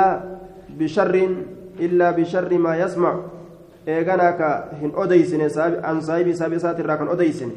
بشر 0.80 1.16
إلا 1.80 2.08
بشر 2.12 2.52
ما 2.58 2.74
يسمع. 2.80 3.14
إيغانا 3.88 4.30
كهن 4.40 4.92
أديسن 4.96 5.42
عن 5.84 5.98
صاحبه 6.02 6.32
سابي 6.32 6.60
ساتر 6.60 6.88
كان 6.88 7.08
أديسن 7.12 7.50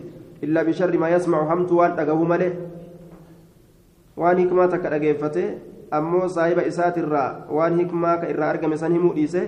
إلا 0.42 0.66
بشر 0.66 0.90
ما 0.98 1.08
يسمع 1.14 1.38
همت 1.46 1.70
وان 1.72 1.90
أقه 1.94 2.20
ملي. 2.24 2.50
وان 4.16 4.36
حكمة 4.42 4.72
كرقفته 4.82 5.46
أمو 5.94 6.26
صاحب 6.26 6.58
إساتر 6.58 7.06
وان 7.46 7.72
حكمة 7.78 8.10
كإرى 8.16 8.44
أرقم 8.50 8.72
سنهم 8.74 9.14
إيسه 9.14 9.46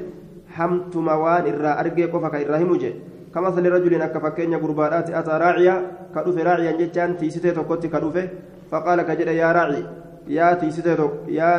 ka 0.49 2.38
irraa 2.40 2.59
himu 2.59 2.76
je 2.80 2.90
kamasali 3.32 3.68
rajulin 3.68 4.03
akka 4.03 4.20
fakkeenya 4.20 4.59
gurbaadhaati 4.59 5.12
ataa 5.12 5.38
raaciya 5.38 5.74
ka 6.14 6.22
dhufe 6.24 6.42
raaciyan 6.42 6.78
jechaan 6.78 7.16
tiisitee 7.16 7.53
tokkotti 7.53 7.88
ka 7.88 8.01
dhufe 8.01 8.22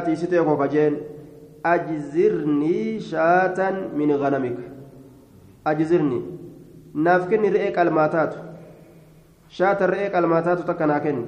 tiisitee 0.06 0.44
koo 0.44 0.58
ka 0.58 0.68
jeen 0.68 0.98
ajzirnii 1.64 3.00
shaatan 3.10 3.76
min 3.98 4.14
ganamika 4.24 4.64
ajzirnii 5.66 6.22
naaf 6.94 7.28
kenni 7.30 7.50
re'ee 7.56 7.72
qalmaataatu 7.78 8.38
shaatan 9.58 9.90
re'ee 9.90 10.10
qalmaataatu 10.16 10.64
takka 10.70 10.88
naa 10.88 11.00
kenni 11.00 11.26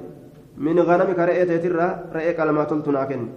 min 0.56 0.84
ganamika 0.90 1.26
re'ee 1.26 1.46
teetirraa 1.52 1.92
re'ee 2.14 2.34
qalmaatoltu 2.40 2.92
naa 2.92 3.06
kenni 3.06 3.30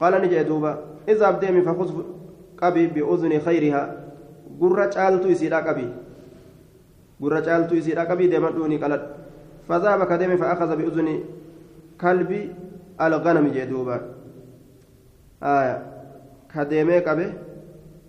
qaala 0.00 0.18
ni 0.18 0.28
jedhe 0.32 0.48
duuba 0.48 0.78
izaaf 1.14 1.40
deemi 1.40 1.62
fakus 1.68 1.92
qabi 2.60 2.88
bi'uzni 2.94 3.40
khayrihaa 3.46 3.86
gurra 4.60 4.88
caaltu 4.96 5.28
isiidha 5.28 5.62
qabi 5.68 5.86
gurra 7.20 7.40
caaltu 7.42 7.74
isiidha 7.80 8.06
qabi 8.10 8.28
deemadhuuni 8.34 8.78
qaladhu 8.84 9.26
فذهب 9.68 10.04
كدم 10.04 10.36
فأخذ 10.36 10.76
بأذن 10.76 11.20
كلب 12.00 12.30
الغنم 13.00 13.46
جدوبا 13.56 13.96
آية 15.42 15.76
كدم 16.54 16.90
كبه 17.06 17.28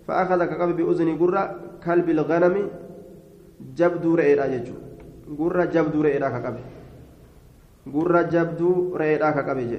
فأخذ 0.08 0.40
كقب 0.44 0.76
بأذن 0.76 1.08
قرة 1.20 1.42
كلب 1.84 2.08
الغنم 2.16 2.56
جبدو 3.78 4.14
رئيرا 4.14 4.46
ججو 4.46 4.74
قرة 5.38 5.64
جبدو 5.64 5.98
رئيرا 6.02 6.28
كقبه 6.28 6.64
قرة 7.94 8.22
جبدو 8.22 8.96
رئيرا 8.96 9.30
كقبه 9.30 9.72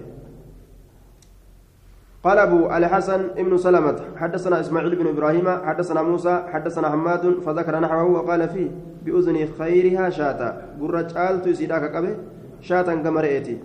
قال 2.24 2.38
أبو 2.38 2.70
الحسن 2.78 3.22
ابن 3.38 3.58
سلمة 3.58 4.00
حدثنا 4.18 4.60
إسماعيل 4.60 4.96
بن 4.96 5.08
إبراهيم 5.08 5.50
حدثنا 5.50 6.02
موسى 6.02 6.44
حدثنا 6.52 6.90
حماد 6.90 7.40
فذكر 7.46 7.80
نحوه 7.80 8.04
وقال 8.04 8.50
فيه 8.50 8.70
بأذن 9.06 9.48
خيرها 9.60 10.10
شاتا 10.10 10.50
قرة 10.82 11.10
آلت 11.30 11.48
يسيداك 11.48 11.96
قبه 11.96 12.16
شاتا 12.62 12.96
كمرئتي 12.96 13.58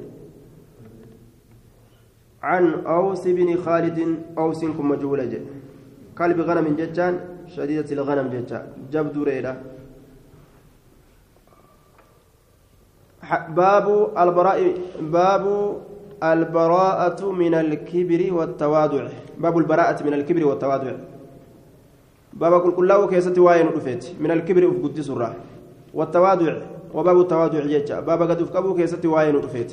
عن 2.48 2.64
أوس 2.96 3.24
بن 3.36 3.48
خالد 3.64 3.98
أوس 4.38 4.60
كم 4.76 4.88
مجهولة 4.92 5.32
كلب 6.18 6.38
غنم 6.48 6.66
جتان 6.80 7.14
شديدة 7.54 7.88
الغنم 7.96 8.26
جتان. 8.34 8.64
جبد 8.92 9.16
ريدا 9.28 9.52
باب 13.58 13.86
البراء 14.22 14.58
باب 15.14 15.44
البراءة 16.32 17.20
من 17.40 17.54
الكبر 17.54 18.20
والتواضع. 18.36 19.04
باب 19.42 19.54
البراءة 19.58 19.98
من 20.06 20.14
الكبر 20.14 20.42
والتواضع. 20.46 20.92
باب 22.40 22.52
كل 22.60 22.72
كله 22.78 23.00
كيست 23.12 23.38
واين 23.38 23.66
رفيت 23.76 24.04
من 24.20 24.30
الكبر 24.30 24.62
أفقد 24.68 25.00
سرة 25.00 25.30
والتواضع. 25.94 26.54
وباب 26.94 27.20
التواضع 27.20 27.60
جيتشا 27.72 28.00
باب 28.00 28.20
gad 28.30 28.40
of 28.42 28.52
qabuu 28.52 28.76
keessatti 28.76 29.06
waa'een 29.06 29.36
dhufe 29.36 29.72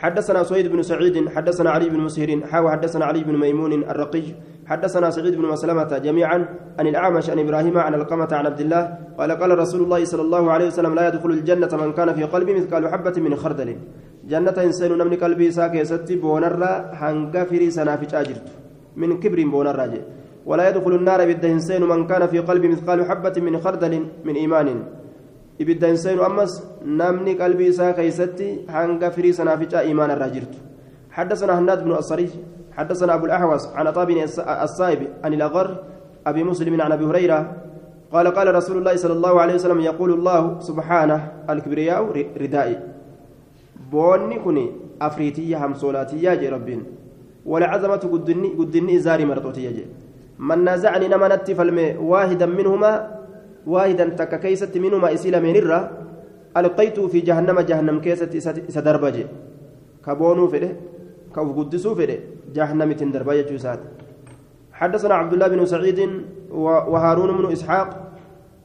حدثنا 0.00 0.42
سويد 0.42 0.66
بن 0.72 0.82
سعيد 0.82 1.28
حدثنا 1.28 1.70
علي 1.70 1.88
بن 1.88 2.00
مسهر 2.00 2.40
حاو 2.50 2.70
حدثنا 2.70 3.04
علي 3.04 3.20
بن 3.24 3.36
ميمون 3.36 3.72
الرقي 3.72 4.22
حدثنا 4.66 5.10
سعيد 5.10 5.34
بن 5.34 5.44
مسلمة 5.44 5.98
جميعا 5.98 6.38
عن 6.78 6.86
الأعمش 6.86 7.30
عن 7.30 7.38
إبراهيم 7.38 7.78
عن 7.78 7.94
علقمة 7.94 8.28
عن 8.32 8.46
عبد 8.46 8.60
الله 8.60 8.82
قال 9.18 9.30
قال 9.32 9.58
رسول 9.58 9.80
الله 9.82 10.04
صلى 10.04 10.22
الله 10.22 10.52
عليه 10.52 10.66
وسلم 10.66 10.94
لا 10.94 11.08
يدخل 11.08 11.30
الجنة 11.30 11.72
من 11.82 11.92
كان 11.92 12.14
في 12.14 12.24
قلبه 12.24 12.52
مثقال 12.58 12.88
حبة 12.88 13.16
من 13.20 13.36
خردل. 13.36 13.76
جنة 14.28 14.56
hin 14.68 14.78
seenan 14.78 14.98
namni 14.98 15.16
قلبي 15.16 15.50
isaa 15.50 15.84
keessatti 15.84 16.16
boonarraa 16.16 16.72
hanga 17.00 17.44
firii 17.44 17.70
sanaafaa 17.70 18.14
jirte. 18.14 18.48
من 18.96 19.20
كبر 19.20 19.44
boonarraa 19.52 19.94
ولا 20.46 20.68
يدخل 20.68 20.94
النار 20.94 21.20
ibidda 21.28 21.44
hin 21.44 21.57
seenan 21.57 21.82
من 21.82 22.06
كان 22.06 22.26
في 22.26 22.38
قلبه 22.38 22.68
مثقال 22.68 23.04
حبة 23.04 23.36
من 23.36 23.60
خردل 23.60 23.94
من 24.24 24.34
إيمان. 24.34 24.68
إبدا 25.60 25.90
إنسان 25.90 26.18
أمس 26.18 26.52
نمني 26.84 27.32
قلبي 27.40 27.72
ساكي 27.72 28.10
ستي 28.10 28.48
هنگا 28.68 29.08
فري 29.08 29.32
سنافج 29.32 29.74
إيمان 29.74 30.10
الراجرت 30.10 30.54
حدثنا 31.10 31.58
هناد 31.58 31.84
بن 31.84 31.92
الصريح 31.92 32.30
حدثنا 32.72 33.14
أبو 33.14 33.26
الأحوص 33.26 33.66
عن 33.76 33.86
عطاء 33.86 34.04
بن 34.04 34.18
الصائب 34.66 35.00
عن 35.24 35.32
الأغر 35.34 35.76
أبي 36.26 36.44
مسلم 36.44 36.80
عن 36.80 36.92
أبي 36.92 37.04
هريرة 37.04 37.56
قال 38.12 38.26
قال 38.28 38.54
رسول 38.54 38.76
الله 38.78 38.96
صلى 38.96 39.12
الله 39.12 39.40
عليه 39.40 39.54
وسلم 39.54 39.80
يقول 39.80 40.10
الله 40.12 40.60
سبحانه 40.60 41.32
الكبرياء 41.50 42.26
ردائي 42.40 42.76
boonni 43.90 44.38
kun 44.38 44.58
afriitiyya 45.00 45.58
hamsoolaatiyyaa 45.58 46.36
jee 46.36 46.50
rabbiin. 46.50 46.82
Walcazamatu 47.46 48.08
guddinni 48.08 48.92
izaarii 48.92 49.26
marxootiyya 49.26 49.72
jee. 49.72 49.86
Man 50.38 50.64
naazacani 50.64 51.08
nama 51.08 51.28
natti 51.28 51.54
falme 51.54 51.96
waahidan 52.10 52.50
lameenirra 55.30 55.90
alqaytuu 56.54 57.08
fi 57.08 57.22
jahannama 57.22 57.62
jahannam 57.64 58.00
keessatti 58.00 58.38
isa 58.68 58.82
darba 58.82 59.10
jee 59.12 59.26
ka 60.02 60.14
boonuu 60.14 60.48
fedhe 60.48 60.70
ka 61.32 61.42
uf 61.42 61.54
guddisuu 61.54 61.94
fedhe 61.94 62.16
jahannamitin 62.52 63.12
darba 63.12 63.34
jechuu 63.36 63.56
isaati 63.62 63.88
حدثنا 64.80 65.14
عبد 65.14 65.32
الله 65.32 65.48
بن 65.48 65.64
سعيد 65.66 66.00
وهارون 66.92 67.36
بن 67.36 67.52
إسحاق 67.52 67.88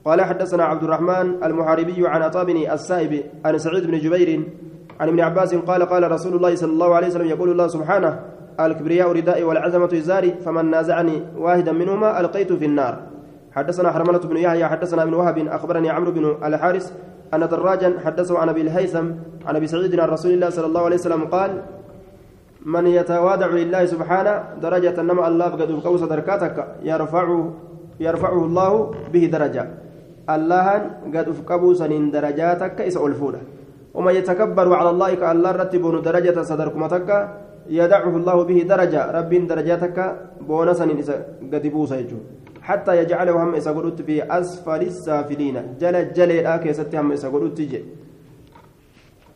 قال 0.06 0.22
حدثنا 0.22 0.64
عبد 0.64 0.84
الرحمن 0.84 1.44
المحاربي 1.44 2.08
عن 2.08 2.22
عطاء 2.22 2.46
بن 2.46 2.72
السائب 2.72 3.24
عن 3.46 3.58
سعيد 3.58 3.84
بن 3.88 4.00
جبير 4.00 4.30
عن 5.00 5.08
ابن 5.08 5.20
عباس 5.20 5.56
قال 5.56 5.84
قال 5.84 6.12
رسول 6.12 6.36
الله 6.36 6.56
صلى 6.56 6.72
الله 6.72 6.96
عليه 6.96 7.08
وسلم 7.08 7.28
يقول 7.28 7.52
الله 7.52 7.68
سبحانه 7.68 8.20
الكبرياء 8.60 9.12
ردائي 9.12 9.44
والعزمة 9.44 9.90
إزاري 9.94 10.32
فمن 10.46 10.66
نازعني 10.72 11.22
واحدا 11.38 11.72
منهما 11.72 12.20
ألقيت 12.20 12.54
في 12.54 12.66
النار. 12.66 13.15
حدثنا 13.56 13.92
حرملة 13.92 14.20
بن 14.20 14.38
يحيى 14.38 14.66
حدثنا 14.66 15.04
ابن 15.04 15.14
وهب 15.14 15.38
أخبرني 15.48 15.90
عمرو 15.90 16.12
بن 16.12 16.26
الحارث 16.44 16.92
أن 17.34 17.48
دراجا 17.48 17.94
حدثه 18.06 18.40
عن 18.40 18.50
أبي 18.50 18.62
الهيثم 18.62 19.08
عن 19.46 19.56
أبي 19.56 19.68
سعيد 19.68 19.96
رسول 19.96 20.32
الله 20.32 20.50
صلى 20.50 20.66
الله 20.66 20.82
عليه 20.82 20.96
وسلم 20.96 21.24
قال 21.26 21.62
من 22.66 22.88
يتواضع 22.88 23.48
لله 23.48 23.86
سبحانه 23.86 24.44
درجة 24.62 25.02
نمأ 25.02 25.28
الله 25.28 25.46
قد 25.46 25.72
قوس 25.72 26.04
دركاتك 26.04 26.68
يرفعه 26.84 27.54
يرفعه 28.00 28.46
الله 28.46 28.92
به 29.14 29.26
درجة. 29.32 29.64
الله 30.30 30.68
قد 31.16 31.26
أفقبوا 31.30 31.74
سنين 31.74 32.12
درجاتك 32.12 32.82
إس 32.82 32.98
ألفوله 32.98 33.42
ومن 33.94 34.14
يتكبر 34.16 34.74
على 34.74 34.90
الله 34.90 35.14
كالله 35.16 35.52
رتبون 35.52 36.02
درجة 36.02 36.42
صدركم 36.42 36.88
تكا 36.88 37.20
يدعه 37.70 38.18
الله 38.18 38.44
به 38.44 38.60
درجة. 38.70 39.02
رب 39.12 39.48
درجاتك 39.48 39.98
بونسا 40.42 40.86
قد 41.54 41.64
بوسا 41.68 42.04
حتى 42.66 42.98
يجعله 43.02 43.44
هم 43.44 43.56
إسقلت 43.56 44.02
في 44.02 44.24
أسفل 44.26 44.82
السافلين. 44.82 45.78
جل 45.82 45.96
جل 46.18 46.32
آكي 46.46 46.74
ستي 46.74 46.98
هم 47.00 47.12
إسقلت 47.12 47.62
جي 47.62 47.82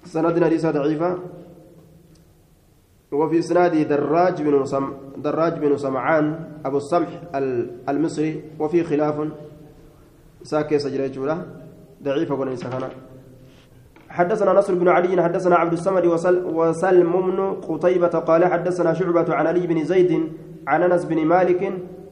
سندنا 0.06 0.46
ليس 0.46 0.66
ضعيفة 0.66 1.12
وفي 3.12 3.40
إسناده 3.40 3.82
دراج 3.84 4.42
بن 4.42 4.66
سم 4.66 4.86
دراج 5.18 5.54
بن 5.62 5.78
سمعان 5.78 6.26
أبو 6.66 6.78
السمح 6.78 7.10
المصري. 7.90 8.32
وفي 8.60 8.84
خلاف 8.84 9.18
ساكي 10.44 10.80
سجري 10.80 11.14
ضعيف 12.04 12.32
وليس 12.32 12.64
كان. 12.64 12.90
حدثنا 14.10 14.54
نصر 14.54 14.74
بن 14.74 14.88
علي 14.88 15.24
حدثنا 15.24 15.56
عبد 15.56 15.74
الصمد 15.74 16.06
وسل 16.06 16.46
وسلم 16.46 17.12
بن 17.12 17.40
قتيبة 17.62 18.08
قال 18.08 18.46
حدثنا 18.46 18.94
شعبة 18.94 19.34
عن 19.38 19.48
علي 19.48 19.68
بن 19.68 19.84
زيد 19.84 20.12
عن 20.68 20.84
أنس 20.84 21.06
بن 21.06 21.26
مالك 21.26 21.62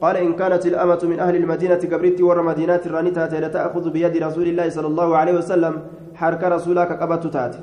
قال 0.00 0.16
إن 0.16 0.32
كانت 0.32 0.66
الأمة 0.66 1.00
من 1.02 1.18
أهل 1.20 1.36
المدينة 1.36 1.82
قبرت 1.92 2.20
ور 2.20 2.42
مدينة 2.42 2.80
رانتات 2.86 3.34
لتأخذ 3.34 3.90
بيد 3.90 4.16
رسول 4.16 4.46
الله 4.48 4.68
صلى 4.68 4.86
الله 4.86 5.16
عليه 5.16 5.34
وسلم 5.40 5.74
حرك 6.14 6.42
رسولك 6.44 6.90
قبت 7.02 7.26
تاتي. 7.26 7.60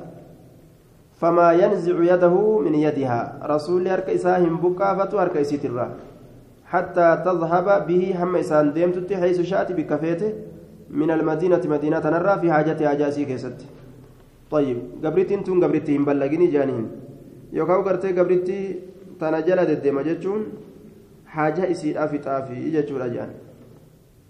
فما 1.20 1.52
ينزع 1.52 1.96
يده 2.12 2.58
من 2.58 2.74
يدها. 2.74 3.20
رسول 3.42 3.88
هرك 3.88 4.10
إساهم 4.10 4.56
بكافة 4.56 5.22
هرك 5.22 5.36
إسيترا 5.36 5.86
حتى 6.72 7.22
تذهب 7.24 7.86
به 7.86 8.02
هم 8.22 8.36
إسان 8.36 8.72
ديمت 8.72 9.12
حيث 9.12 9.40
شاءت 9.40 9.72
بكفيته 9.72 10.32
من 10.90 11.10
المدينة 11.10 11.62
مدينة 11.64 12.04
نرى 12.14 12.34
في 12.40 12.52
حاجة 12.52 12.92
أجاسي 12.92 13.24
كيست 13.24 13.58
طيب 14.50 14.78
قبرتين 15.04 15.44
تون 15.44 15.64
قبرتين 15.64 16.04
بلغني 16.04 16.46
جانين 16.46 16.86
يوكاو 17.52 17.82
قرتي 17.82 18.12
قبرتي 18.18 18.60
تنجل 19.20 19.58
ددما 19.70 20.02
جتشون. 20.02 20.42
حاجة 21.36 21.70
إسير 21.70 22.04
أفي 22.04 22.18
تافي 22.18 22.56
إجتشون 22.68 23.02
أجان 23.02 23.30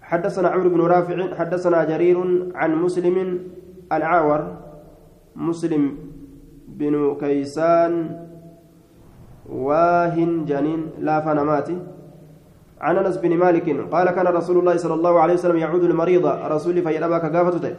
حدثنا 0.01 0.47
عمرو 0.49 0.69
بن 0.69 0.81
رافع 0.81 1.35
حدثنا 1.35 1.83
جرير 1.83 2.17
عن 2.55 2.75
مسلم 2.75 3.39
العاور 3.91 4.41
مسلم 5.35 5.97
بن 6.67 7.15
كيسان 7.19 7.93
واهن 9.49 10.45
جنين 10.45 10.81
لا 10.99 11.19
فنماتي 11.21 11.77
عن 12.81 12.97
أنس 12.97 13.17
بن 13.17 13.37
مالك 13.37 13.67
قال 13.93 14.11
كان 14.11 14.27
رسول 14.27 14.57
الله 14.59 14.77
صلى 14.77 14.93
الله 14.93 15.19
عليه 15.19 15.33
وسلم 15.33 15.57
يعود 15.57 15.83
المريض 15.83 16.25
رسول 16.25 16.81
فيلبى 16.83 17.19
كغافته 17.19 17.75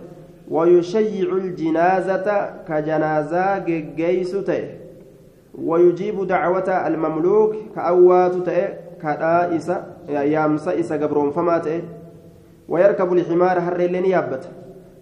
ويشيع 0.51 1.37
الجنازة 1.37 2.51
كجنازة 2.69 3.59
جيسته 3.99 4.69
ويجيب 5.59 6.27
دعوة 6.27 6.71
المملوك 6.87 7.57
كأوات 9.03 9.49
كدائسة 9.49 9.85
يامسا 10.09 10.81
إسا 10.81 10.97
قبرون 10.97 11.31
فماته 11.31 11.83
ويركب 12.69 13.13
الحمار 13.13 13.59
هر 13.59 13.77
لين 13.77 14.05
يابته 14.05 14.49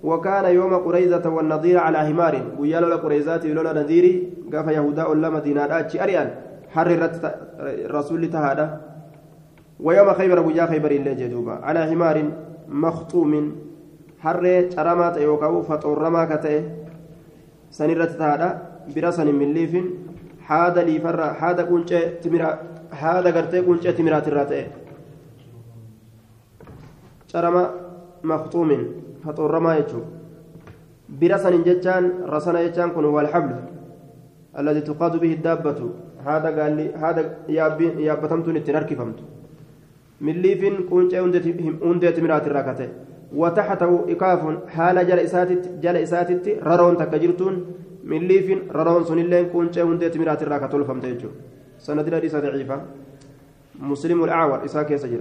وكان 0.04 0.44
يوم 0.54 0.74
قريزة 0.74 1.30
والنظير 1.30 1.78
على 1.78 1.98
حمار 1.98 2.42
ويا 2.58 2.80
لولا 2.80 2.96
قريزات 2.96 3.46
لولا 3.46 3.72
نذيري 3.72 4.32
قاف 4.52 4.66
يهودا 4.68 5.06
ولا 5.06 5.30
مدينة 5.30 5.64
أتشي 5.64 6.02
أريان 6.02 6.30
حررت 6.70 7.34
رسول 7.90 8.30
تهادا 8.30 8.80
ويوم 9.80 10.12
خيبر 10.12 10.40
ويا 10.46 10.66
خيبر 10.66 10.90
اللي 10.90 11.14
جدوبا 11.14 11.52
على 11.52 11.86
حمار 11.86 12.24
مخطوم 12.68 13.56
حر 14.18 14.70
شرمات 14.76 15.16
يوكاو 15.16 15.62
فطورما 15.62 16.24
كتئ 16.24 16.62
سنرت 17.70 18.10
تهادا 18.10 18.62
برسن 18.96 19.34
من 19.34 19.54
ليف 19.54 19.76
حاد 20.48 20.76
ليفر 20.78 21.20
حاد 21.40 21.58
قنچه 21.70 22.00
تمرا 22.22 22.50
حاد 23.00 23.26
غرتي 23.36 23.60
قنچه 23.66 23.90
تمرات 23.98 24.26
الراتئ 24.28 24.64
شرما 27.30 27.62
مخطوم 28.30 28.70
faxoorramaa 29.26 29.76
jechuudha 29.78 30.08
bira 31.20 31.38
sanin 31.44 31.64
jechaan 31.68 32.04
rasana 32.34 32.62
jechaan 32.66 32.92
kun 32.96 33.06
walxablu 33.16 33.56
alladii 34.60 34.84
tuqaadu 34.88 35.22
bihi 35.24 35.40
daabbatu 35.46 35.88
haada 36.26 36.52
gaalli 36.58 36.86
haada 37.02 37.24
yaabbatamtuun 37.56 38.60
ittiin 38.60 38.78
harkifamtu 38.80 39.24
milliifin 40.28 40.76
quuncee 40.90 41.20
hundeeti 41.86 42.26
miraatirraa 42.26 42.66
kate 42.70 42.88
وتحته 43.40 43.92
إكاف 44.12 44.42
حال 44.74 44.96
جل 45.08 45.18
إساتت 45.18 45.62
جل 45.84 45.96
إساتت 45.96 46.44
ررون 46.68 46.94
تكجرتون 47.00 47.54
ررون 48.76 49.04
سنلين 49.04 49.46
كون 49.52 49.72
شيء 49.72 49.84
هندت 49.84 50.16
مرات 50.16 50.42
الراكة 50.42 50.66
تلفم 50.66 51.00
تيجو. 51.00 51.28
سندنا 51.78 52.18
دي 52.18 52.28
ضعيفة 52.28 52.80
مسلم 53.80 54.24
الأعور 54.24 54.64
إساك 54.64 54.90
يسجل 54.90 55.20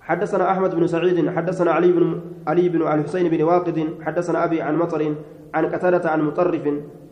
حدثنا 0.00 0.50
أحمد 0.50 0.74
بن 0.74 0.86
سعيد 0.86 1.28
حدثنا 1.28 1.70
علي 1.72 1.92
بن 1.92 2.20
علي 2.46 2.68
بن 2.68 2.82
الحسين 2.82 3.28
بن 3.28 3.42
واقد 3.42 3.88
حدثنا 4.02 4.44
أبي 4.44 4.62
عن 4.62 4.76
مطر 4.76 5.14
عن 5.54 5.66
قتادة 5.66 6.10
عن 6.10 6.20
مطرف 6.22 6.64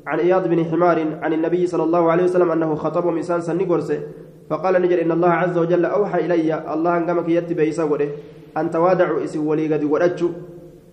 عن 0.06 0.18
إياض 0.18 0.48
بن 0.48 0.64
حمار 0.64 0.98
عن 1.22 1.32
النبي 1.32 1.66
صلى 1.66 1.82
الله 1.82 2.10
عليه 2.10 2.24
وسلم 2.24 2.50
أنه 2.50 2.74
خطب 2.74 3.06
مسان 3.06 3.40
سنقرس 3.40 3.92
فقال 4.50 4.82
نجر 4.82 5.02
إن 5.02 5.12
الله 5.12 5.28
عز 5.28 5.58
وجل 5.58 5.84
أوحى 5.84 6.26
إلي 6.26 6.72
الله 6.74 6.96
أنقمك 6.96 7.28
يتبع 7.28 7.62
يسوره 7.62 8.08
أن 8.56 8.70
توادعوا 8.70 9.24
إسي 9.24 9.38
ولي 9.38 9.74
قد 9.74 9.84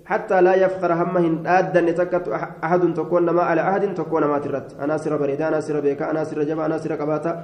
حتى 0.06 0.42
لا 0.42 0.54
يفخر 0.56 0.94
همهن 0.94 1.48
آدا 1.48 1.82
نتكت 1.82 2.26
أحد 2.64 2.94
تكون 2.94 3.30
ما 3.30 3.42
على 3.42 3.62
أحد 3.62 3.94
تكون 3.94 4.24
ما 4.24 4.38
ترت. 4.38 4.76
أنا 4.84 4.98
سر 4.98 5.18
بريدا 5.18 5.48
أنا 5.48 5.60
سر 5.60 5.80
بيكا 5.80 6.12
أنا 6.12 6.24
سر 6.24 6.44
جبا 6.44 6.66
أنا 6.66 6.78
سر 6.78 6.94
قباتا. 6.94 7.44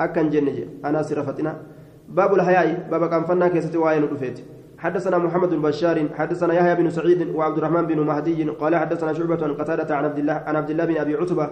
أكن 0.00 0.30
جنجي 0.30 0.68
أنا 0.84 1.02
سر 1.02 1.22
فتنا 1.22 1.56
باب 2.08 2.34
الحياء 2.34 2.88
باب 2.90 3.08
qaanfannaa 3.10 3.48
keessatti 3.48 3.78
waa'een 3.78 4.04
dhufe 4.04 4.40
حدثنا 4.78 5.18
محمد 5.18 5.50
بن 5.50 5.62
بشار 5.62 6.08
حدثنا 6.18 6.54
يحيى 6.54 6.74
بن 6.74 6.90
سعيد 6.90 7.20
وعبد 7.34 7.58
الرحمن 7.58 7.86
بن 7.86 8.00
مهدي 8.00 8.50
قال 8.50 8.76
حدثنا 8.76 9.12
شعبة 9.12 9.44
عن 9.44 9.54
قتادة 9.54 9.96
عن 9.96 10.04
عبد 10.04 10.18
الله 10.18 10.32
عن 10.32 10.56
عبد 10.56 10.70
الله 10.70 10.84
بن 10.84 10.96
أبي 10.96 11.14
عتبة 11.16 11.50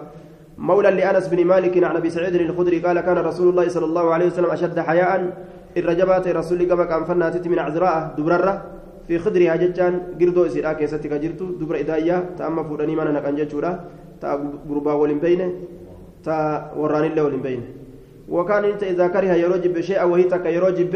مولى 0.57 0.91
لأنس 0.91 1.27
بن 1.27 1.45
مالك 1.45 1.83
عن 1.83 1.95
أبي 1.95 2.09
سعيد 2.09 2.35
الخدري 2.35 2.79
قال 2.79 2.99
كان 2.99 3.17
رسول 3.17 3.49
الله 3.49 3.67
صلى 3.69 3.85
الله 3.85 4.13
عليه 4.13 4.25
وسلم 4.25 4.49
أشد 4.51 4.79
حياء 4.79 5.11
irra 5.77 5.95
jabaata 5.95 6.27
رسول 6.27 6.63
kama 6.63 6.85
qaanfannaatti 6.85 7.47
من 7.47 7.59
عذراء 7.59 8.13
dubarraa. 8.17 8.80
في 9.07 9.19
خدرها 9.19 9.55
jechaan 9.55 9.93
girdoo 10.19 10.45
isiirraa 10.45 10.73
keessatti 10.73 11.07
ka 11.09 11.19
jirtu 11.19 11.45
dubra 11.59 11.79
intala 11.79 12.37
taate 12.37 12.50
hamma 12.50 12.63
fuudhanii 12.63 12.95
mana 12.95 13.13
naqan 13.13 13.35
jechuudha 13.39 13.71
ta 14.21 14.29
gurbaa 14.69 14.93
waliin 14.93 15.19
beenne 15.19 15.47
تا 16.23 16.35
وراني 16.77 17.07
الله 17.07 17.37
بينه. 17.41 17.81
وكان 18.31 18.63
إنت 18.65 18.83
إذا 18.83 19.07
كره 19.07 19.33
يروجب 19.33 19.81
شيئا 19.81 20.03
وهي 20.03 20.23
تك 20.23 20.45
يروجب 20.45 20.93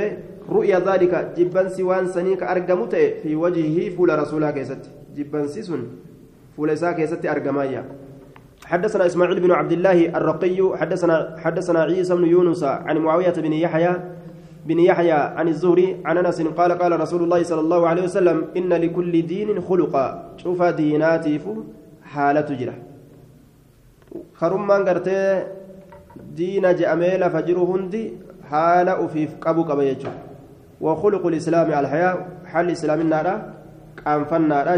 رؤيا 0.49 0.79
ذلك 0.79 1.33
جبن 1.37 1.69
سوان 1.69 2.07
سنيك 2.07 2.43
ارغمت 2.43 2.95
في 2.95 3.35
وجهه 3.35 3.89
فول 3.95 4.19
رسولك 4.19 4.53
كيست 4.53 4.83
جبن 5.15 5.47
سن 5.47 5.81
فول 6.57 6.77
سا 6.77 6.91
كيست 6.91 7.25
ارغمايا 7.25 7.83
حدثنا 8.65 9.05
إسماعيل 9.05 9.39
بن 9.39 9.51
عبد 9.51 9.71
الله 9.71 10.17
الرقي 10.17 10.77
حدثنا 10.77 11.35
حدثنا 11.43 11.79
عيسى 11.83 12.15
بن 12.15 12.25
يونس 12.25 12.63
عن 12.63 12.97
معاوية 12.97 13.33
بن 13.37 13.53
يحيى 13.53 13.93
بن 14.65 14.79
يحيى 14.79 15.37
عن 15.37 15.47
الزهري 15.47 16.01
عن 16.05 16.17
أنس 16.17 16.41
قال 16.41 16.71
قال 16.73 16.91
رسول 16.99 17.23
الله 17.23 17.43
صلى 17.43 17.61
الله 17.61 17.81
عليه 17.87 18.03
وسلم 18.03 18.37
إن 18.57 18.73
لكل 18.73 19.13
دين 19.21 19.61
خلقا. 19.61 20.05
شوف 20.37 20.59
ديناتي 20.63 21.39
حالة 22.03 22.49
جرة. 22.49 22.75
خرمان 24.33 24.81
قرتي 24.89 25.21
lafa 27.19 27.41
jiru 27.41 27.65
hundi 27.65 28.13
haala 28.49 28.99
ufiif 28.99 29.39
qabu 29.39 29.65
qaba 29.65 29.83
jechuudha 29.83 30.23
وخلق 30.81 31.25
الإسلام 31.25 31.71
الحياة. 31.71 32.17
حال 32.45 32.69
إسلامنا 32.69 33.23
لا 33.23 33.35
قانفنا 34.05 34.57
لا 34.67 34.75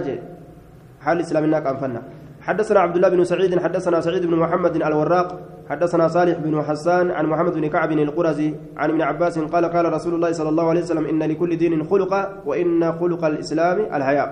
حال 1.01 1.19
إسلامنا 1.19 1.59
قانفنا 1.59 2.01
حدثنا 2.41 2.79
عبد 2.79 2.95
الله 2.95 3.09
بن 3.09 3.23
سعيد 3.23 3.59
حدثنا 3.59 4.01
سعيد 4.01 4.25
بن 4.25 4.35
محمد 4.35 4.75
الوراق 4.75 5.27
حدثنا 5.70 6.07
صالح 6.07 6.38
بن 6.39 6.61
حسان 6.63 7.11
عن 7.11 7.26
محمد 7.26 7.53
بن 7.53 7.68
كعب 7.68 7.91
القرزي 7.91 8.55
عن 8.78 8.89
ابن 8.89 9.01
عباس 9.01 9.39
قال 9.39 9.65
قال 9.65 9.93
رسول 9.93 10.13
الله 10.13 10.32
صلى 10.32 10.49
الله 10.49 10.70
عليه 10.70 10.82
وسلم 10.82 11.05
إن 11.05 11.24
لكل 11.24 11.57
دين 11.57 11.84
خلقا 11.84 12.43
وإن 12.45 12.91
خلق 12.91 13.26
الإسلام 13.26 13.78
الحياة 13.93 14.30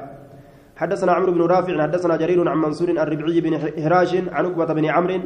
حدثنا 0.76 1.12
عمرو 1.12 1.32
بن 1.32 1.42
رافع 1.42 1.82
حدثنا 1.84 2.16
جرير 2.16 2.50
عن 2.50 2.58
منصور 2.58 2.90
الربعي 2.90 3.42
بن 3.42 3.54
هراش 3.86 4.16
عن 4.16 4.46
عقبة 4.46 4.74
بن 4.74 4.86
عمرو 4.86 5.20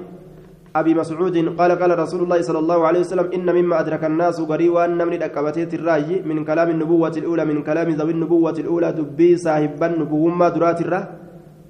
أبي 0.76 0.94
مسعود 0.94 1.38
قال 1.60 1.72
قال 1.82 2.00
رسول 2.00 2.22
الله 2.24 2.42
صلى 2.42 2.60
الله 2.60 2.88
عليه 2.88 3.00
وسلم 3.00 3.28
إن 3.34 3.48
مما 3.58 3.80
أدرك 3.80 4.04
الناس 4.06 4.40
غريوا 4.40 4.88
نمن 4.88 5.14
الأكبتيت 5.14 5.74
الرأي 5.74 6.22
من 6.30 6.46
كلام 6.46 6.70
النبوة 6.70 7.16
الأولى 7.18 7.46
من 7.46 7.64
كلام 7.64 7.90
ذوي 7.90 8.12
النبوة 8.12 8.58
الأولى 8.64 8.92
دبي 8.92 9.38
صاحب 9.38 9.84
النبوة 9.84 10.30
ما 10.36 10.50
درات 10.50 10.82
الرا 10.82 11.02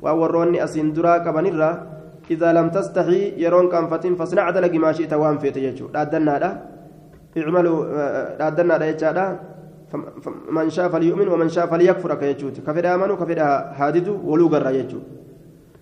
ووروني 0.03 0.63
أسين 0.63 0.93
درا 0.93 1.17
كبن 1.17 1.45
الرا 1.47 1.71
إذا 2.31 2.53
لم 2.53 2.69
تستحي 2.69 3.33
يرون 3.37 3.69
كان 3.69 3.87
فتن 3.87 4.15
فاصنع 4.15 4.49
دلق 4.49 4.73
ما 4.73 4.91
شئت 4.91 5.13
وان 5.13 5.37
فيت 5.37 5.57
يجو. 5.57 5.87
دادنا 5.87 6.39
لا. 6.39 6.51
اعملوا 7.37 7.77
دادنا 8.39 8.73
لا 8.77 8.85
يجادا 8.89 9.39
من 10.51 10.69
شاء 10.69 10.89
فليؤمن 10.89 11.27
ومن 11.27 11.49
شاء 11.49 11.65
فليكفر 11.65 12.15
كيجوت 12.15 12.61
كفر 12.67 12.85
آمنوا 12.95 13.15
كفر 13.15 13.39
هادد 13.79 14.07
ولو 14.07 14.47
قرر 14.47 14.69
يجو. 14.69 14.99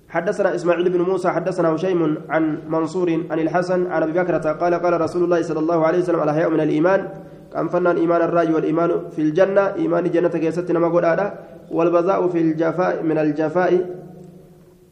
حدثنا 0.10 0.56
إسماعيل 0.56 0.90
بن 0.90 1.02
موسى 1.02 1.30
حدثنا 1.30 1.76
هشيم 1.76 2.18
عن 2.30 2.44
منصور 2.70 3.10
عن 3.32 3.40
الحسن 3.40 3.92
عن 3.92 4.04
أبي 4.04 4.14
بكرة 4.20 4.52
قال 4.62 4.74
قال 4.74 5.02
رسول 5.02 5.24
الله 5.24 5.42
صلى 5.42 5.60
الله 5.60 5.86
عليه 5.88 6.00
وسلم 6.00 6.24
الحياء 6.24 6.50
من 6.50 6.60
الإيمان. 6.60 7.10
كان 7.54 7.68
فنان 7.68 7.96
إيمان 7.98 8.22
الرأي 8.22 8.54
والإيمان 8.54 8.92
في 9.16 9.22
الجنة. 9.22 9.76
إيمان 9.76 10.04
جنة 10.12 10.28
كيستنا 10.28 10.80
ما 10.80 10.88
قد 10.88 11.32
والبذاء 11.72 12.28
في 12.28 12.40
الجفاء 12.42 13.04
من 13.04 13.18
الجفاء. 13.18 13.72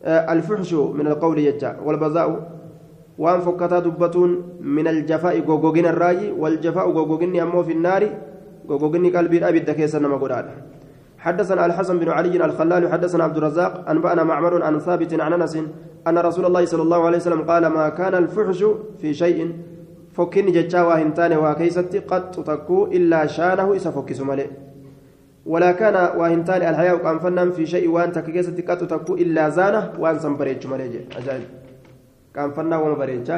الفحش 0.03 0.73
من 0.73 1.07
القول 1.07 1.39
يجا 1.39 1.77
والبذاء 1.85 2.51
وان 3.17 3.39
فكتا 3.39 3.79
دبتون 3.79 4.43
من 4.61 4.87
الجفاء 4.87 5.39
غوغوغين 5.41 5.85
الرأي 5.85 6.31
والجفاء 6.31 6.89
غوغوغين 6.91 7.39
أمو 7.39 7.63
في 7.63 7.71
النار 7.71 8.09
غوغوغين 8.69 9.17
قلبي 9.17 9.37
الأبي 9.37 9.57
الدكيس 9.57 9.95
نما 9.95 10.15
قرآن 10.17 10.45
حدثنا 11.17 11.65
الحسن 11.65 11.99
بن 11.99 12.09
علي 12.09 12.45
الخلال 12.45 12.91
حدثنا 12.91 13.23
عبد 13.23 13.37
الرزاق 13.37 13.89
أنبأنا 13.89 14.23
معمر 14.23 14.63
عن 14.63 14.79
ثابت 14.79 15.19
عن 15.19 15.33
أنس 15.33 15.57
أن 16.07 16.17
رسول 16.17 16.45
الله 16.45 16.65
صلى 16.65 16.81
الله 16.81 17.05
عليه 17.05 17.17
وسلم 17.17 17.41
قال 17.41 17.67
ما 17.67 17.89
كان 17.89 18.15
الفحش 18.15 18.65
في 19.01 19.13
شيء؟ 19.13 19.51
فكني 20.13 20.51
جتشا 20.51 20.81
واهنتان 20.81 21.37
وكيستي 21.37 21.99
قد 21.99 22.31
تكو 22.31 22.85
إلا 22.85 23.25
شانه 23.25 23.75
إسا 23.75 23.91
فكس 23.91 24.21
ملئ 24.21 24.47
ولا 25.45 25.71
كان 25.71 26.17
واهنتان 26.17 26.61
الحياة 26.61 26.93
قام 26.93 27.19
فنان 27.19 27.51
في 27.51 27.65
شيء 27.65 27.89
وان 27.89 28.11
تكيستي 28.11 28.61
قد 28.61 28.87
تكو 28.87 29.13
إلا 29.13 29.49
زانه 29.49 29.93
وان 29.99 30.19
سنبريج 30.19 30.67
ملئ 30.67 31.05
أجائب 31.17 31.49
قام 32.35 32.51
فنان 32.51 32.79
ومبريج. 32.79 33.31